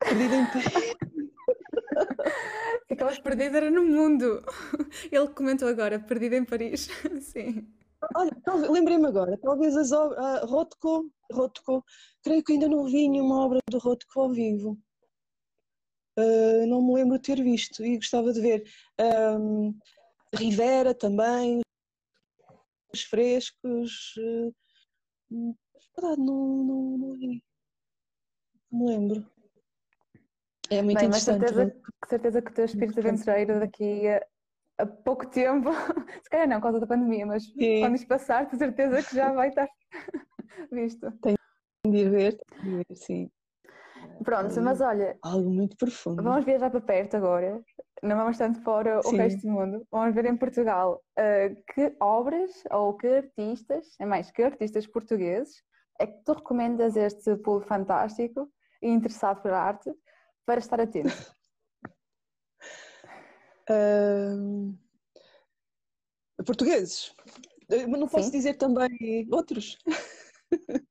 Perdida 0.00 0.36
em 0.36 0.44
Aquelas 2.90 3.18
perdidas 3.20 3.54
era 3.54 3.70
no 3.70 3.84
mundo. 3.84 4.42
Ele 5.10 5.28
comentou 5.28 5.68
agora, 5.68 6.00
perdida 6.00 6.36
em 6.36 6.44
Paris. 6.44 6.88
Sim. 7.22 7.66
Olha, 8.16 8.32
lembrei-me 8.68 9.06
agora, 9.06 9.38
talvez 9.38 9.76
as 9.76 9.92
obras. 9.92 10.42
Uh, 10.42 10.46
Rothko, 10.46 11.10
Rothko, 11.32 11.84
creio 12.22 12.42
que 12.42 12.54
ainda 12.54 12.68
não 12.68 12.86
vi 12.86 13.08
nenhuma 13.08 13.44
obra 13.44 13.60
do 13.70 13.78
Rothko 13.78 14.20
ao 14.20 14.30
vivo. 14.30 14.76
Uh, 16.20 16.66
não 16.66 16.82
me 16.82 16.94
lembro 16.94 17.18
de 17.18 17.22
ter 17.22 17.42
visto 17.42 17.84
e 17.84 17.96
gostava 17.96 18.32
de 18.32 18.40
ver. 18.40 18.64
Um, 19.00 19.76
Rivera 20.34 20.94
também, 20.94 21.60
os 22.94 23.02
frescos. 23.02 24.14
Uh, 24.16 24.54
verdade, 25.96 26.20
não, 26.20 26.64
não, 26.64 26.98
não. 26.98 27.40
Não 28.72 28.78
me 28.78 28.86
lembro. 28.86 29.30
É 30.70 30.82
muito 30.82 30.98
Bem, 30.98 31.08
interessante. 31.08 31.40
Mas 31.40 31.50
certeza, 31.50 31.82
certeza 32.08 32.42
que 32.42 32.50
o 32.50 32.54
teu 32.54 32.64
espírito 32.64 33.00
aventureiro 33.00 33.60
daqui 33.60 34.08
a, 34.08 34.26
há 34.78 34.86
pouco 34.86 35.26
tempo, 35.26 35.70
se 36.22 36.30
calhar 36.30 36.48
não, 36.48 36.56
por 36.56 36.64
causa 36.64 36.80
da 36.80 36.86
pandemia, 36.86 37.26
mas 37.26 37.44
Sim. 37.44 37.80
quando 37.80 37.96
isto 37.96 38.06
passar, 38.06 38.46
tenho 38.46 38.58
certeza 38.58 39.02
que 39.02 39.14
já 39.14 39.32
vai 39.32 39.48
estar 39.48 39.68
visto. 40.70 41.10
Tenho 41.22 41.36
de 41.86 41.96
ir 41.96 42.10
ver, 42.10 42.38
de 42.62 42.70
ver 42.70 42.86
sim. 42.94 43.30
Pronto, 44.24 44.60
mas 44.62 44.80
olha. 44.80 45.18
Algo 45.22 45.50
muito 45.50 45.76
profundo. 45.76 46.22
Vamos 46.22 46.44
viajar 46.44 46.70
para 46.70 46.80
perto 46.80 47.16
agora, 47.16 47.62
não 48.02 48.16
vamos 48.16 48.36
tanto 48.36 48.60
para 48.62 49.00
o 49.00 49.10
resto 49.10 49.42
do 49.42 49.50
mundo. 49.50 49.86
Vamos 49.90 50.14
ver 50.14 50.26
em 50.26 50.36
Portugal 50.36 51.02
uh, 51.18 51.62
que 51.72 51.96
obras 52.00 52.50
ou 52.70 52.94
que 52.96 53.06
artistas, 53.06 53.86
é 53.98 54.06
mais, 54.06 54.30
que 54.30 54.42
artistas 54.42 54.86
portugueses 54.86 55.62
é 55.98 56.06
que 56.06 56.24
tu 56.24 56.32
recomendas 56.32 56.96
este 56.96 57.36
pulo 57.36 57.60
fantástico 57.60 58.50
e 58.82 58.88
interessado 58.88 59.42
por 59.42 59.52
arte 59.52 59.92
para 60.46 60.58
estar 60.58 60.80
atento? 60.80 61.10
Uh, 63.70 64.74
portugueses. 66.44 67.14
Eh, 67.70 67.86
mas 67.86 68.00
não 68.00 68.08
posso 68.08 68.24
Sim. 68.24 68.32
dizer 68.32 68.54
também 68.54 69.28
outros. 69.30 69.78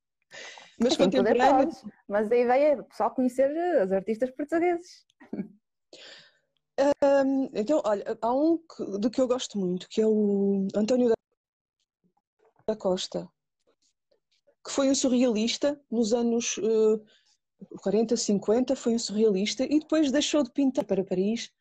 mas 0.79 0.97
contemporâneos. 0.97 1.83
Mas 2.07 2.31
a 2.31 2.37
ideia 2.37 2.73
é 2.73 2.85
só 2.95 3.09
conhecer 3.09 3.51
os 3.83 3.91
artistas 3.91 4.31
portugueses. 4.31 5.05
Um, 7.03 7.49
então, 7.53 7.81
olha, 7.83 8.17
há 8.21 8.33
um 8.33 8.57
que, 8.57 8.85
do 8.99 9.09
que 9.11 9.19
eu 9.19 9.27
gosto 9.27 9.57
muito, 9.57 9.87
que 9.89 10.01
é 10.01 10.07
o 10.07 10.67
António 10.73 11.11
da 12.65 12.75
Costa, 12.75 13.27
que 14.65 14.71
foi 14.71 14.89
um 14.89 14.95
surrealista 14.95 15.79
nos 15.91 16.13
anos 16.13 16.57
uh, 16.57 17.03
40, 17.81 18.15
50, 18.15 18.75
foi 18.75 18.95
um 18.95 18.99
surrealista 18.99 19.65
e 19.65 19.79
depois 19.79 20.11
deixou 20.11 20.43
de 20.43 20.51
pintar 20.51 20.85
para 20.85 21.03
Paris 21.03 21.51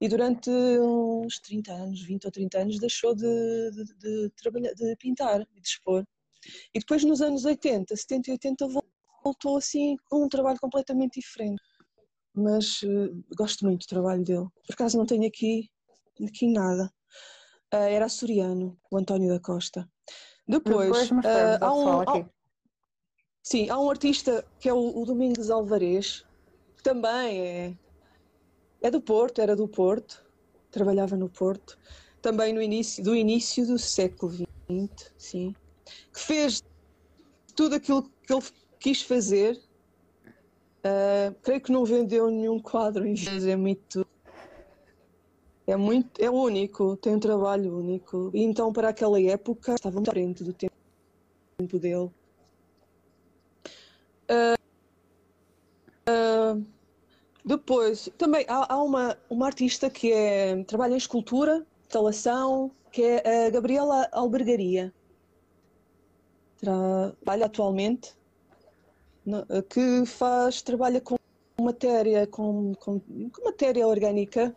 e 0.00 0.08
durante 0.08 0.50
uns 0.50 1.38
30 1.40 1.72
anos, 1.72 2.02
20 2.02 2.24
ou 2.24 2.30
30 2.30 2.58
anos, 2.58 2.80
deixou 2.80 3.14
de, 3.14 3.70
de, 3.70 3.94
de 3.98 4.30
trabalhar, 4.30 4.72
de 4.74 4.96
pintar 4.96 5.42
e 5.42 5.60
de 5.60 5.68
expor. 5.68 6.04
E 6.74 6.78
depois 6.78 7.04
nos 7.04 7.20
anos 7.20 7.44
80, 7.44 7.94
70 7.94 8.30
e 8.30 8.32
80 8.32 8.68
voltou 9.24 9.56
assim 9.56 9.96
com 10.08 10.24
um 10.24 10.28
trabalho 10.28 10.58
completamente 10.58 11.20
diferente. 11.20 11.62
Mas 12.34 12.82
uh, 12.82 13.24
gosto 13.36 13.64
muito 13.64 13.82
do 13.82 13.88
trabalho 13.88 14.24
dele. 14.24 14.46
Por 14.66 14.72
acaso 14.72 14.96
não 14.96 15.06
tenho 15.06 15.26
aqui, 15.26 15.68
aqui 16.24 16.46
nada. 16.50 16.90
Uh, 17.72 17.76
era 17.76 18.06
açoriano, 18.06 18.78
o 18.90 18.96
António 18.96 19.28
da 19.28 19.40
Costa. 19.40 19.88
Depois, 20.46 21.08
Depois 21.08 21.10
uh, 21.10 21.58
há, 21.64 21.74
um, 21.74 22.00
há, 22.00 22.30
sim, 23.42 23.68
há 23.68 23.78
um 23.78 23.90
artista 23.90 24.44
que 24.58 24.68
é 24.68 24.72
o, 24.72 25.00
o 25.00 25.04
Domingos 25.04 25.50
Alvarez, 25.50 26.24
que 26.76 26.82
também 26.82 27.40
é 27.40 27.76
é 28.82 28.90
do 28.90 29.00
Porto, 29.00 29.40
era 29.40 29.54
do 29.54 29.68
Porto, 29.68 30.24
trabalhava 30.70 31.16
no 31.16 31.28
Porto, 31.28 31.78
também 32.22 32.52
no 32.52 32.62
início, 32.62 33.02
do 33.04 33.14
início 33.14 33.66
do 33.66 33.78
século 33.78 34.32
XX, 34.32 35.12
sim, 35.18 35.54
que 36.12 36.20
fez 36.20 36.62
tudo 37.54 37.74
aquilo 37.74 38.02
que 38.26 38.32
ele 38.32 38.42
quis 38.78 39.02
fazer. 39.02 39.60
Uh, 40.80 41.34
creio 41.42 41.60
que 41.60 41.70
não 41.70 41.84
vendeu 41.84 42.30
nenhum 42.30 42.58
quadro 42.58 43.06
em 43.06 43.14
é 43.46 43.56
muito. 43.56 44.06
É 45.66 45.76
muito, 45.76 46.20
é 46.20 46.28
único, 46.28 46.96
tem 46.96 47.14
um 47.14 47.20
trabalho 47.20 47.76
único. 47.78 48.30
E 48.34 48.42
então, 48.42 48.72
para 48.72 48.88
aquela 48.88 49.20
época, 49.20 49.74
estava 49.74 49.96
muito 49.96 50.08
à 50.08 50.12
frente 50.12 50.42
do 50.42 50.52
tempo, 50.52 50.74
tempo 51.58 51.78
dele. 51.78 52.10
Uh, 54.28 54.56
uh, 56.08 56.66
depois, 57.44 58.08
também 58.18 58.44
há, 58.48 58.74
há, 58.74 58.82
uma, 58.82 59.16
uma 59.28 59.46
artista 59.46 59.88
que 59.88 60.12
é, 60.12 60.62
trabalha 60.64 60.94
em 60.94 60.96
escultura, 60.96 61.64
instalação, 61.82 62.70
que 62.90 63.02
é 63.02 63.46
a 63.46 63.50
Gabriela 63.50 64.08
Albergaria. 64.12 64.92
Trabalha 66.60 67.46
atualmente, 67.46 68.14
que 69.68 70.04
faz, 70.06 70.62
trabalha 70.62 71.00
com 71.00 71.16
matéria, 71.60 72.26
com, 72.26 72.74
com, 72.74 73.00
com 73.00 73.44
matéria 73.44 73.86
orgânica 73.86 74.54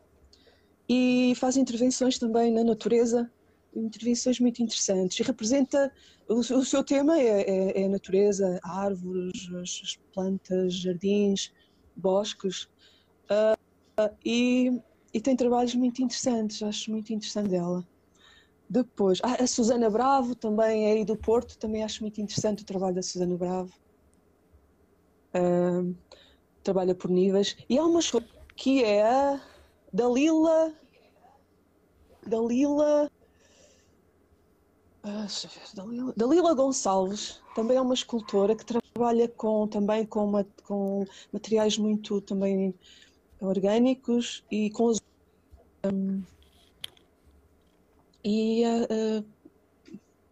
e 0.88 1.34
faz 1.36 1.58
intervenções 1.58 2.18
também 2.18 2.52
na 2.52 2.64
natureza, 2.64 3.32
intervenções 3.76 4.40
muito 4.40 4.62
interessantes. 4.62 5.20
E 5.20 5.24
representa, 5.24 5.92
o, 6.28 6.36
o 6.40 6.66
seu 6.66 6.84
tema 6.84 7.20
é, 7.20 7.42
é, 7.42 7.82
é, 7.82 7.86
a 7.86 7.90
natureza, 7.90 8.60
árvores, 8.64 9.50
as 9.62 9.98
plantas, 10.14 10.74
jardins, 10.76 11.52
bosques. 11.96 12.68
Uh, 13.30 14.10
e, 14.26 14.82
e, 15.14 15.22
tem 15.22 15.36
trabalhos 15.36 15.76
muito 15.76 16.02
interessantes, 16.02 16.62
acho 16.62 16.92
muito 16.92 17.14
interessante 17.14 17.50
dela. 17.50 17.88
Depois, 18.74 19.20
ah, 19.22 19.44
a 19.44 19.46
Susana 19.46 19.88
Bravo 19.88 20.34
também 20.34 20.90
é 20.90 20.94
aí 20.94 21.06
do 21.06 21.16
Porto, 21.16 21.56
também 21.60 21.84
acho 21.84 22.02
muito 22.02 22.20
interessante 22.20 22.64
o 22.64 22.66
trabalho 22.66 22.96
da 22.96 23.04
Susana 23.04 23.38
Bravo. 23.38 23.72
Uh, 25.36 25.96
trabalha 26.64 26.96
por 26.96 27.12
níveis. 27.12 27.56
E 27.70 27.78
há 27.78 27.86
uma 27.86 28.00
que 28.56 28.84
é 28.84 29.04
a 29.04 29.40
Dalila. 29.94 30.74
Ah, 35.04 35.28
Dalila, 35.76 36.14
Dalila 36.18 36.56
Gonçalves 36.56 37.40
também 37.54 37.78
é 37.78 37.82
uma 37.82 37.94
escultora 37.94 38.56
que 38.56 38.66
trabalha 38.66 39.28
com, 39.28 39.68
também 39.68 40.04
com, 40.04 40.26
ma- 40.26 40.48
com 40.64 41.06
materiais 41.32 41.78
muito 41.78 42.20
também 42.22 42.74
orgânicos 43.40 44.44
e 44.50 44.72
com 44.72 44.92
e 48.24 48.64
ah, 48.66 49.24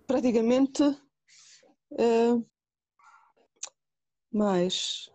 praticamente 0.07 0.83
ah, 1.99 2.41
mais 4.31 5.09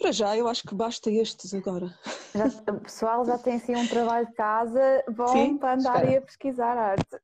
para 0.00 0.12
já 0.12 0.34
eu 0.34 0.48
acho 0.48 0.66
que 0.66 0.74
basta 0.74 1.10
estes 1.10 1.52
agora. 1.52 1.94
Já, 2.34 2.46
o 2.72 2.80
pessoal 2.80 3.24
já 3.24 3.36
tem 3.36 3.56
assim 3.56 3.76
um 3.76 3.86
trabalho 3.86 4.26
de 4.26 4.32
casa 4.32 5.04
bom 5.10 5.26
Sim, 5.48 5.58
para 5.58 5.78
andarem 5.78 6.10
espera. 6.10 6.18
a 6.18 6.22
pesquisar 6.22 6.76
arte. 6.78 7.18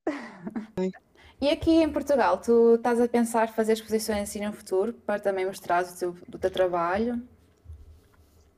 E 1.40 1.48
aqui 1.48 1.70
em 1.70 1.90
Portugal, 1.90 2.38
tu 2.38 2.74
estás 2.74 3.00
a 3.00 3.08
pensar 3.08 3.48
fazer 3.48 3.72
exposições 3.72 4.28
assim 4.28 4.44
no 4.44 4.52
futuro 4.52 4.92
para 4.92 5.20
também 5.20 5.46
mostrar 5.46 5.84
o 5.84 5.98
teu, 5.98 6.10
o 6.10 6.38
teu 6.38 6.50
trabalho? 6.50 7.26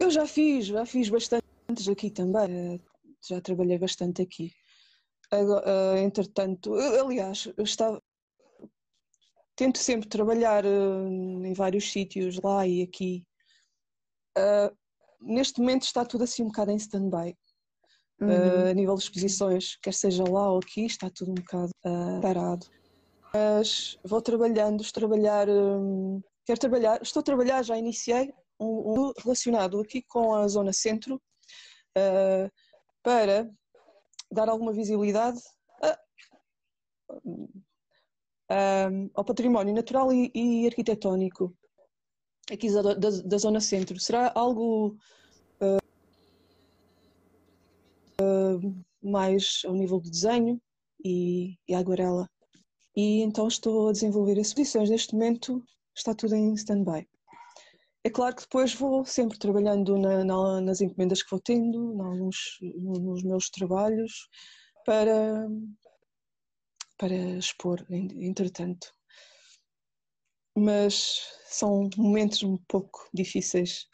Eu 0.01 0.11
já 0.11 0.27
fiz, 0.27 0.67
já 0.67 0.85
fiz 0.85 1.09
bastantes 1.09 1.89
aqui 1.89 2.11
também, 2.11 2.81
já 3.29 3.41
trabalhei 3.41 3.79
bastante 3.79 4.23
aqui. 4.23 4.53
Agora, 5.31 5.65
eh, 5.67 6.01
entretanto, 6.03 6.75
aliás, 6.75 7.53
eu 7.57 7.65
estava. 7.65 8.03
Tento 9.55 9.79
sempre 9.79 10.09
trabalhar 10.09 10.65
eh, 10.65 10.69
em 10.69 11.53
vários 11.53 11.91
sítios, 11.91 12.41
lá 12.43 12.67
e 12.67 12.83
aqui. 12.83 13.27
Eh, 14.37 14.73
Neste 15.21 15.61
momento 15.61 15.83
está 15.83 16.05
tudo 16.05 16.25
assim 16.25 16.43
um 16.43 16.47
bocado 16.47 16.71
em 16.71 16.77
stand-by. 16.77 17.37
Uhum. 18.21 18.31
Eh, 18.31 18.71
a 18.71 18.75
nível 18.75 18.95
de 18.95 19.03
exposições, 19.03 19.77
quer 19.83 19.93
seja 19.93 20.25
lá 20.25 20.53
ou 20.53 20.59
aqui, 20.59 20.87
está 20.87 21.11
tudo 21.11 21.33
um 21.33 21.35
bocado 21.35 21.71
eh, 21.85 22.21
parado. 22.21 22.67
Mas 23.33 23.99
vou 24.05 24.23
trabalhando, 24.23 24.81
estou 24.81 25.01
trabalhar, 25.01 25.49
hum, 25.49 26.21
quero 26.47 26.59
trabalhar, 26.59 27.03
estou 27.03 27.21
a 27.21 27.25
trabalhar, 27.25 27.63
já 27.63 27.77
iniciei 27.77 28.33
um, 28.59 29.09
um 29.09 29.13
relacionado 29.23 29.81
aqui 29.81 30.03
com 30.03 30.35
a 30.35 30.49
zona 30.49 30.73
centro 30.73 31.21
para 33.03 33.51
dar 34.31 34.49
alguma 34.49 34.73
visibilidade 34.73 35.41
a- 35.83 35.99
a- 38.51 38.91
ao 39.15 39.25
património 39.25 39.75
natural 39.75 40.13
e, 40.13 40.31
e 40.35 40.67
arquitetónico 40.67 41.57
aqui 42.51 42.73
da, 42.73 42.95
da, 42.95 43.11
da 43.11 43.39
zona 43.39 43.61
centro. 43.61 43.99
Será 44.01 44.33
algo 44.35 44.97
mais 49.03 49.63
ao 49.65 49.75
nível 49.75 50.01
de 50.01 50.11
desenho 50.11 50.61
e, 51.05 51.57
e 51.69 51.75
aguarela. 51.75 52.29
E 52.97 53.23
então 53.23 53.47
estou 53.47 53.89
a 53.89 53.93
desenvolver 53.93 54.39
exposições. 54.39 54.91
Neste 54.91 55.15
momento 55.15 55.63
está 55.95 56.15
tudo 56.15 56.35
em 56.35 56.53
stand-by. 56.55 57.09
É 58.09 58.11
claro 58.11 58.35
que 58.35 58.41
depois 58.41 58.73
vou 58.73 59.05
sempre 59.05 59.39
trabalhando 59.39 59.99
na- 59.99 60.25
na- 60.25 60.63
nas 60.63 60.81
encomendas 60.81 61.23
que 61.23 61.31
vou 61.31 61.39
tendo, 61.39 61.93
em 61.95 62.01
alguns, 62.01 62.57
no- 62.63 62.99
nos 62.99 63.23
meus 63.23 63.51
trabalhos, 63.51 64.31
para, 64.87 65.47
para 66.97 67.15
expor, 67.15 67.85
en- 67.91 68.09
entretanto. 68.27 68.91
Mas 70.57 71.21
são 71.45 71.91
momentos 71.99 72.43
um 72.43 72.57
pouco 72.67 73.07
difíceis 73.13 73.87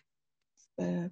eh, 0.79 1.11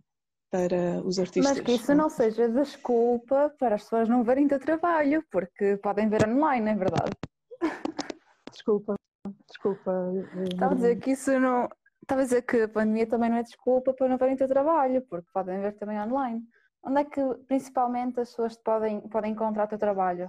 para 0.48 1.02
os 1.04 1.18
artistas. 1.18 1.56
Mas 1.56 1.60
que 1.60 1.72
isso 1.72 1.92
não 1.96 2.08
seja 2.08 2.48
desculpa 2.48 3.52
para 3.58 3.74
as 3.74 3.82
pessoas 3.82 4.08
não 4.08 4.22
verem 4.22 4.46
teu 4.46 4.60
trabalho, 4.60 5.24
porque 5.28 5.76
podem 5.78 6.08
ver 6.08 6.28
online, 6.28 6.66
não 6.66 6.72
é 6.72 6.76
verdade? 6.76 7.10
Desculpa, 8.52 8.94
desculpa. 9.48 9.90
Estava 10.52 10.72
a 10.72 10.76
dizer 10.76 11.00
que 11.00 11.10
isso 11.10 11.36
não. 11.40 11.68
Estava 12.02 12.20
a 12.22 12.24
dizer 12.24 12.42
que 12.42 12.62
a 12.62 12.68
pandemia 12.68 13.06
também 13.06 13.30
não 13.30 13.36
é 13.36 13.42
desculpa 13.42 13.94
para 13.94 14.08
não 14.08 14.18
verem 14.18 14.34
o 14.34 14.38
teu 14.38 14.48
trabalho, 14.48 15.02
porque 15.08 15.30
podem 15.32 15.60
ver 15.60 15.72
também 15.76 16.00
online. 16.00 16.42
Onde 16.82 17.00
é 17.00 17.04
que 17.04 17.20
principalmente 17.46 18.18
as 18.20 18.30
pessoas 18.30 18.56
podem, 18.56 19.00
podem 19.08 19.32
encontrar 19.32 19.64
o 19.64 19.68
teu 19.68 19.78
trabalho? 19.78 20.26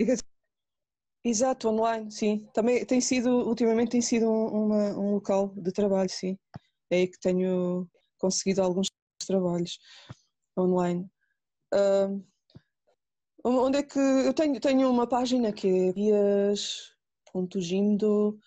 Exato, 1.26 1.70
online, 1.70 2.12
sim. 2.12 2.48
Também 2.54 2.86
tem 2.86 3.02
sido, 3.02 3.30
ultimamente 3.48 3.92
tem 3.92 4.02
sido 4.02 4.30
um, 4.30 4.66
uma- 4.66 5.00
um 5.00 5.14
local 5.14 5.48
de 5.56 5.72
trabalho, 5.72 6.10
sim. 6.10 6.38
É 6.92 6.98
aí 6.98 7.08
que 7.08 7.18
tenho 7.20 7.90
conseguido 8.20 8.62
alguns 8.62 8.88
trabalhos 9.26 9.80
online. 10.58 11.10
Ah, 11.74 12.10
onde 13.44 13.80
é 13.80 13.84
que 13.84 13.98
eu 14.00 14.34
tenho, 14.34 14.60
tenho 14.60 14.90
uma 14.92 15.08
página 15.08 15.52
que 15.52 15.68
é 15.68 15.92
vias.gindo. 17.34 18.38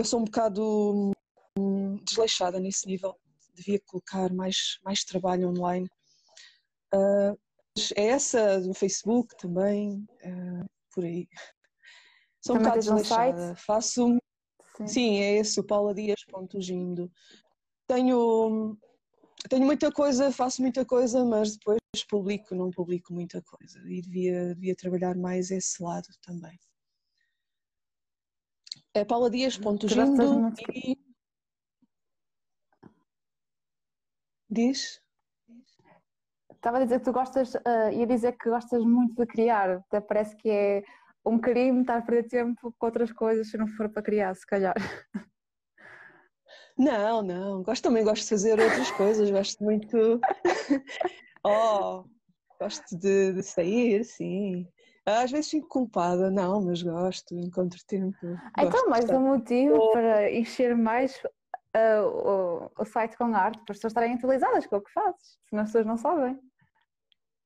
eu 0.00 0.04
sou 0.04 0.20
um 0.20 0.24
bocado 0.24 1.12
hum, 1.58 1.96
desleixada 1.96 2.58
nesse 2.58 2.86
nível. 2.86 3.14
Devia 3.54 3.78
colocar 3.86 4.32
mais, 4.32 4.78
mais 4.82 5.04
trabalho 5.04 5.50
online. 5.50 5.86
Ah, 6.92 7.34
é 7.94 8.06
essa 8.06 8.60
do 8.60 8.72
Facebook 8.72 9.36
também, 9.36 10.06
eh, 10.22 10.64
por 10.94 11.04
aí. 11.04 11.28
Sou 12.40 12.56
um 12.56 12.58
Também 12.58 12.72
bocado 12.72 12.78
um 12.78 12.96
desleixada. 12.96 13.38
site? 13.38 13.60
Faço, 13.60 14.18
Sim. 14.78 14.86
sim, 14.86 15.18
é 15.20 15.36
esse, 15.36 15.60
o 15.60 15.64
pauladias.gindo. 15.64 17.12
Tenho, 17.86 18.78
tenho 19.50 19.66
muita 19.66 19.92
coisa, 19.92 20.32
faço 20.32 20.62
muita 20.62 20.82
coisa, 20.86 21.26
mas 21.26 21.58
depois 21.58 21.78
publico, 22.08 22.54
não 22.54 22.70
publico 22.70 23.12
muita 23.12 23.42
coisa. 23.42 23.78
E 23.86 24.00
devia, 24.00 24.54
devia 24.54 24.74
trabalhar 24.74 25.14
mais 25.14 25.50
esse 25.50 25.82
lado 25.82 26.08
também. 26.22 26.58
É 28.92 29.00
gostas 29.00 29.06
pauladias.gindo 29.08 30.32
muito 30.40 30.56
de- 30.72 30.92
e. 30.92 30.98
Diz? 34.48 35.00
Estava 36.52 36.78
a 36.78 36.84
dizer 36.84 36.98
que 36.98 37.04
tu 37.04 37.12
gostas, 37.12 37.54
ah, 37.64 37.92
ia 37.92 38.06
dizer 38.06 38.36
que 38.36 38.50
gostas 38.50 38.84
muito 38.84 39.14
de 39.14 39.26
criar, 39.26 39.70
até 39.78 40.00
parece 40.00 40.36
que 40.36 40.50
é 40.50 40.82
um 41.24 41.38
crime 41.38 41.80
estar 41.82 41.98
a 41.98 42.02
perder 42.02 42.28
tempo 42.28 42.74
com 42.76 42.86
outras 42.86 43.12
coisas 43.12 43.48
se 43.48 43.56
não 43.56 43.68
for 43.68 43.88
para 43.88 44.02
criar, 44.02 44.34
se 44.34 44.44
calhar. 44.46 44.74
Não, 46.76 47.22
não. 47.22 47.62
Gosto, 47.62 47.82
também 47.84 48.02
gosto 48.04 48.22
de 48.24 48.28
fazer 48.30 48.58
outras 48.58 48.90
coisas. 48.92 49.30
Gosto 49.30 49.62
muito. 49.62 50.20
Oh, 51.42 52.04
gosto 52.60 52.98
de, 52.98 53.32
de 53.32 53.42
sair, 53.42 54.04
sim. 54.04 54.68
Às 55.06 55.30
vezes 55.30 55.50
fico 55.50 55.68
culpada, 55.68 56.30
não, 56.30 56.60
mas 56.60 56.82
gosto, 56.82 57.34
encontro 57.34 57.80
tempo. 57.86 58.16
Então, 58.58 58.70
Gosto 58.70 58.90
mais 58.90 59.10
um 59.10 59.20
motivo 59.20 59.92
para 59.92 60.30
encher 60.32 60.76
mais 60.76 61.20
ah, 61.74 62.02
o, 62.04 62.70
o 62.78 62.84
site 62.84 63.16
com 63.16 63.34
arte, 63.34 63.64
para 63.64 63.72
as 63.72 63.78
pessoas 63.78 63.92
estarem 63.92 64.14
atualizadas 64.14 64.66
com 64.66 64.76
o 64.76 64.80
que 64.80 64.92
fazes, 64.92 65.38
senão 65.48 65.62
as 65.62 65.68
pessoas 65.70 65.86
não 65.86 65.96
sabem. 65.96 66.38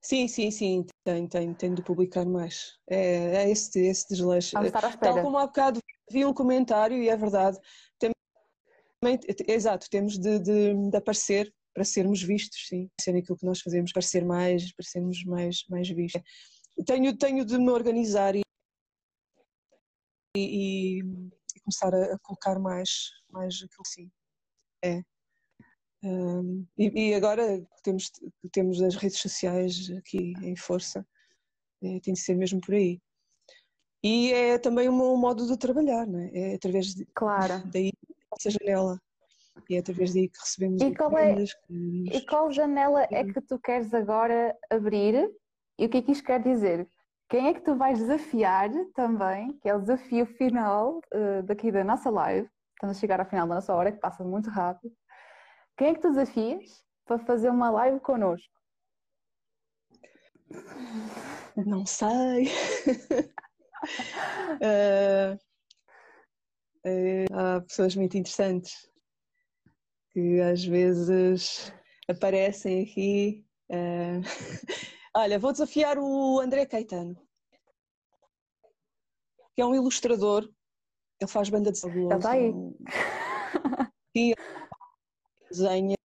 Sim, 0.02 0.28
sim, 0.28 0.50
sim, 0.50 0.86
tenho, 1.02 1.28
tenho, 1.28 1.54
tenho 1.54 1.74
de 1.74 1.82
publicar 1.82 2.26
mais. 2.26 2.78
É, 2.90 3.44
é 3.44 3.50
esse, 3.50 3.80
esse 3.80 4.08
desleixo. 4.10 4.50
Vamos 4.52 4.66
estar 4.66 4.84
à 4.84 4.96
Tal 4.96 5.22
como 5.22 5.38
há 5.38 5.46
bocado 5.46 5.80
vi 6.10 6.24
um 6.24 6.34
comentário, 6.34 7.02
e 7.02 7.08
é 7.08 7.16
verdade, 7.16 7.58
também, 7.98 9.18
exato, 9.48 9.88
temos 9.90 10.18
de, 10.18 10.38
de, 10.38 10.90
de 10.90 10.96
aparecer 10.96 11.52
para 11.72 11.84
sermos 11.84 12.22
vistos, 12.22 12.68
sim, 12.68 12.88
ser 13.00 13.16
aquilo 13.16 13.36
que 13.36 13.46
nós 13.46 13.60
fazemos, 13.60 13.92
para 13.92 14.02
ser 14.02 14.24
mais, 14.24 14.72
para 14.74 14.86
sermos 14.86 15.24
mais, 15.24 15.64
mais 15.68 15.88
vistos. 15.88 16.22
Tenho, 16.86 17.16
tenho 17.16 17.44
de 17.44 17.56
me 17.56 17.70
organizar 17.70 18.34
e, 18.34 18.42
e, 20.36 20.98
e 20.98 21.60
começar 21.62 21.94
a, 21.94 22.14
a 22.14 22.18
colocar 22.18 22.58
mais, 22.58 23.10
mais 23.30 23.54
aquilo 23.56 23.86
sim. 23.86 24.10
É. 24.84 25.02
Hum, 26.02 26.66
e, 26.76 27.10
e 27.10 27.14
agora 27.14 27.64
temos, 27.82 28.10
temos 28.52 28.82
as 28.82 28.96
redes 28.96 29.18
sociais 29.20 29.90
aqui 29.90 30.34
em 30.42 30.56
força, 30.56 31.06
é, 31.82 32.00
tem 32.00 32.12
de 32.12 32.20
ser 32.20 32.34
mesmo 32.34 32.60
por 32.60 32.74
aí. 32.74 33.00
E 34.02 34.32
é 34.32 34.58
também 34.58 34.88
um, 34.88 35.14
um 35.14 35.16
modo 35.16 35.46
de 35.46 35.56
trabalhar, 35.56 36.06
não 36.06 36.18
é? 36.18 36.30
É 36.34 36.54
através 36.56 36.94
de, 36.94 37.06
Claro. 37.14 37.62
daí 37.72 37.90
essa 38.38 38.50
janela. 38.50 39.00
E 39.70 39.76
é 39.76 39.78
através 39.78 40.12
daí 40.12 40.28
que 40.28 40.38
recebemos 40.38 40.82
E 40.82 40.94
qual 40.94 41.16
é- 41.16 41.44
E 41.70 42.26
qual 42.26 42.50
janela 42.52 43.06
é 43.10 43.24
que 43.24 43.40
tu 43.40 43.58
queres 43.58 43.94
agora 43.94 44.54
abrir? 44.68 45.32
E 45.78 45.86
o 45.86 45.88
que 45.88 45.98
é 45.98 46.02
que 46.02 46.12
isto 46.12 46.24
quer 46.24 46.40
dizer? 46.42 46.88
Quem 47.28 47.48
é 47.48 47.54
que 47.54 47.60
tu 47.60 47.74
vais 47.76 47.98
desafiar 47.98 48.70
também, 48.94 49.58
que 49.58 49.68
é 49.68 49.74
o 49.74 49.80
desafio 49.80 50.26
final 50.26 51.00
eh, 51.12 51.42
daqui 51.42 51.72
da 51.72 51.82
nossa 51.82 52.10
live, 52.10 52.48
estamos 52.74 52.96
a 52.96 53.00
chegar 53.00 53.18
ao 53.18 53.26
final 53.26 53.48
da 53.48 53.56
nossa 53.56 53.74
hora, 53.74 53.90
que 53.90 53.98
passa 53.98 54.22
muito 54.22 54.50
rápido. 54.50 54.94
Quem 55.76 55.88
é 55.88 55.94
que 55.94 56.00
tu 56.00 56.10
desafias 56.10 56.84
para 57.04 57.18
fazer 57.18 57.50
uma 57.50 57.70
live 57.70 57.98
connosco? 58.00 58.52
Não 61.56 61.84
sei. 61.86 62.48
Eh, 64.62 65.36
eh, 66.86 67.26
há 67.30 67.60
pessoas 67.60 67.94
muito 67.94 68.16
interessantes 68.16 68.90
que 70.10 70.40
às 70.40 70.64
vezes 70.64 71.70
aparecem 72.08 72.82
aqui. 72.82 73.46
Uh... 73.68 74.22
Olha, 75.16 75.38
vou 75.38 75.52
desafiar 75.52 75.96
o 75.98 76.40
André 76.40 76.66
Caetano, 76.66 77.16
que 79.54 79.62
é 79.62 79.66
um 79.66 79.74
ilustrador, 79.74 80.48
ele 81.20 81.30
faz 81.30 81.48
banda 81.48 81.70
de 81.70 81.86
Ele 81.86 82.14
está 82.14 82.32
aí. 82.32 82.52
E 84.16 84.34
desenha 85.50 85.96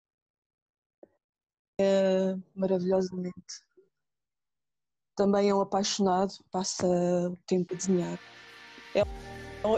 maravilhosamente. 2.56 3.64
Também 5.16 5.50
é 5.50 5.56
um 5.56 5.62
apaixonado, 5.62 6.34
passa 6.52 6.88
o 6.88 7.36
tempo 7.48 7.74
a 7.74 7.78
desenhar. 7.78 8.20
É, 8.96 9.02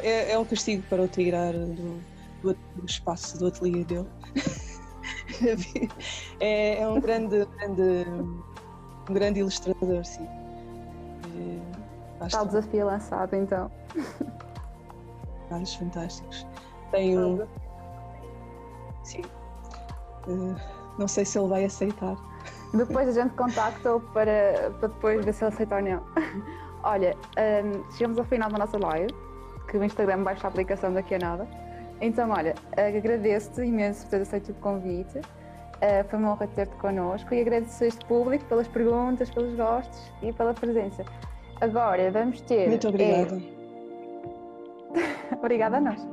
é, 0.04 0.32
é 0.32 0.38
um 0.38 0.46
castigo 0.46 0.86
para 0.88 1.04
o 1.04 1.08
tirar 1.08 1.54
do, 1.54 2.00
do, 2.42 2.54
do 2.54 2.86
espaço 2.86 3.40
do 3.40 3.48
ateliê 3.48 3.86
dele. 3.86 4.10
é, 6.40 6.82
é, 6.82 6.88
um 6.88 7.00
grande, 7.00 7.46
grande, 7.46 8.06
um 9.12 9.14
grande 9.14 9.42
ilustrador, 9.42 10.04
sim. 10.06 10.28
Está 12.26 12.44
o 12.44 12.46
desafio 12.46 12.86
lançado 12.86 13.36
então. 13.36 13.70
Vários 15.50 15.76
fantásticos. 15.76 16.48
Tem 16.92 17.20
um. 17.20 17.46
Sim. 19.04 19.24
Uh, 20.28 20.56
não 20.98 21.08
sei 21.08 21.26
se 21.26 21.38
ele 21.38 21.48
vai 21.48 21.66
aceitar. 21.66 22.16
Depois 22.74 23.10
a 23.10 23.12
gente 23.12 23.34
contacta-o 23.36 24.00
para, 24.00 24.72
para 24.80 24.88
depois 24.88 25.26
ver 25.26 25.34
se 25.34 25.44
ele 25.44 25.54
aceita 25.54 25.76
ou 25.76 25.82
não. 25.82 26.04
Olha, 26.84 27.16
um, 27.66 27.92
chegamos 27.92 28.18
ao 28.18 28.24
final 28.24 28.50
da 28.50 28.60
nossa 28.60 28.78
live, 28.78 29.14
que 29.68 29.78
o 29.78 29.84
Instagram 29.84 30.24
baixa 30.24 30.48
a 30.48 30.50
aplicação 30.50 30.94
daqui 30.94 31.16
a 31.16 31.20
nada. 31.20 31.48
Então, 32.00 32.30
olha, 32.30 32.56
agradeço-te 32.78 33.62
imenso 33.62 34.04
por 34.04 34.12
ter 34.12 34.22
aceito 34.22 34.52
o 34.52 34.56
convite. 34.56 35.20
Uh, 35.82 36.08
foi 36.08 36.20
uma 36.20 36.34
honra 36.34 36.48
ter-te 36.48 36.76
connosco 36.76 37.34
e 37.34 37.42
agradeço 37.42 37.84
a 37.84 37.88
este 37.88 38.06
público 38.06 38.46
pelas 38.46 38.68
perguntas, 38.68 39.32
pelos 39.32 39.56
gostos 39.56 40.12
e 40.22 40.32
pela 40.32 40.54
presença. 40.54 41.04
Agora 41.60 42.12
vamos 42.12 42.40
ter. 42.42 42.68
Muito 42.68 42.88
obrigada. 42.88 43.42
É... 44.96 45.34
obrigada 45.36 45.78
a 45.78 45.82
nós. 45.82 46.08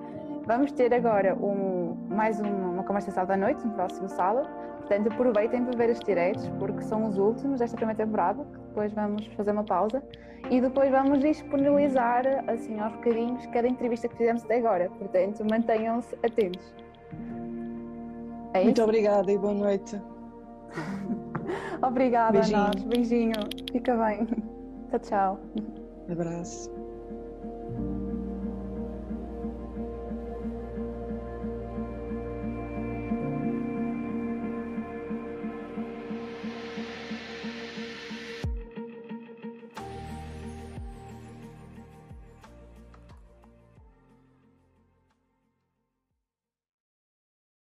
Vamos 0.47 0.73
ter 0.73 0.95
agora 0.95 1.35
um, 1.35 1.95
mais 2.09 2.41
uma, 2.41 2.49
uma 2.49 2.83
conversa 2.83 3.11
sábado 3.11 3.33
à 3.33 3.37
noite, 3.37 3.67
no 3.67 3.73
próximo 3.75 4.09
sábado. 4.09 4.49
Portanto, 4.79 5.13
aproveitem 5.13 5.63
para 5.63 5.77
ver 5.77 5.91
os 5.91 6.01
direitos, 6.01 6.49
porque 6.59 6.81
são 6.83 7.07
os 7.07 7.19
últimos 7.19 7.59
desta 7.59 7.77
primeira 7.77 8.03
temporada. 8.03 8.43
Depois 8.69 8.91
vamos 8.95 9.27
fazer 9.37 9.51
uma 9.51 9.65
pausa 9.65 10.03
e 10.51 10.63
depois 10.63 10.91
vamos 10.91 11.19
disponibilizar, 11.21 12.25
assim, 12.49 12.81
aos 12.81 12.95
bocadinhos, 12.95 13.45
cada 13.47 13.69
entrevista 13.69 14.09
que 14.09 14.17
fizemos 14.17 14.43
até 14.45 14.57
agora. 14.57 14.89
Portanto, 14.99 15.45
mantenham-se 15.51 16.15
atentos. 16.25 16.75
É 18.55 18.65
Muito 18.65 18.83
obrigada 18.83 19.31
e 19.31 19.39
boa 19.39 19.55
noite. 19.55 20.01
obrigada 21.83 22.33
Beijinho. 22.33 22.59
a 22.59 22.67
nós. 22.69 22.83
Beijinho. 22.85 23.35
Fica 23.73 23.97
bem. 23.97 24.27
Tchau, 24.91 25.01
tchau. 25.01 25.41
Abraço. 26.11 26.78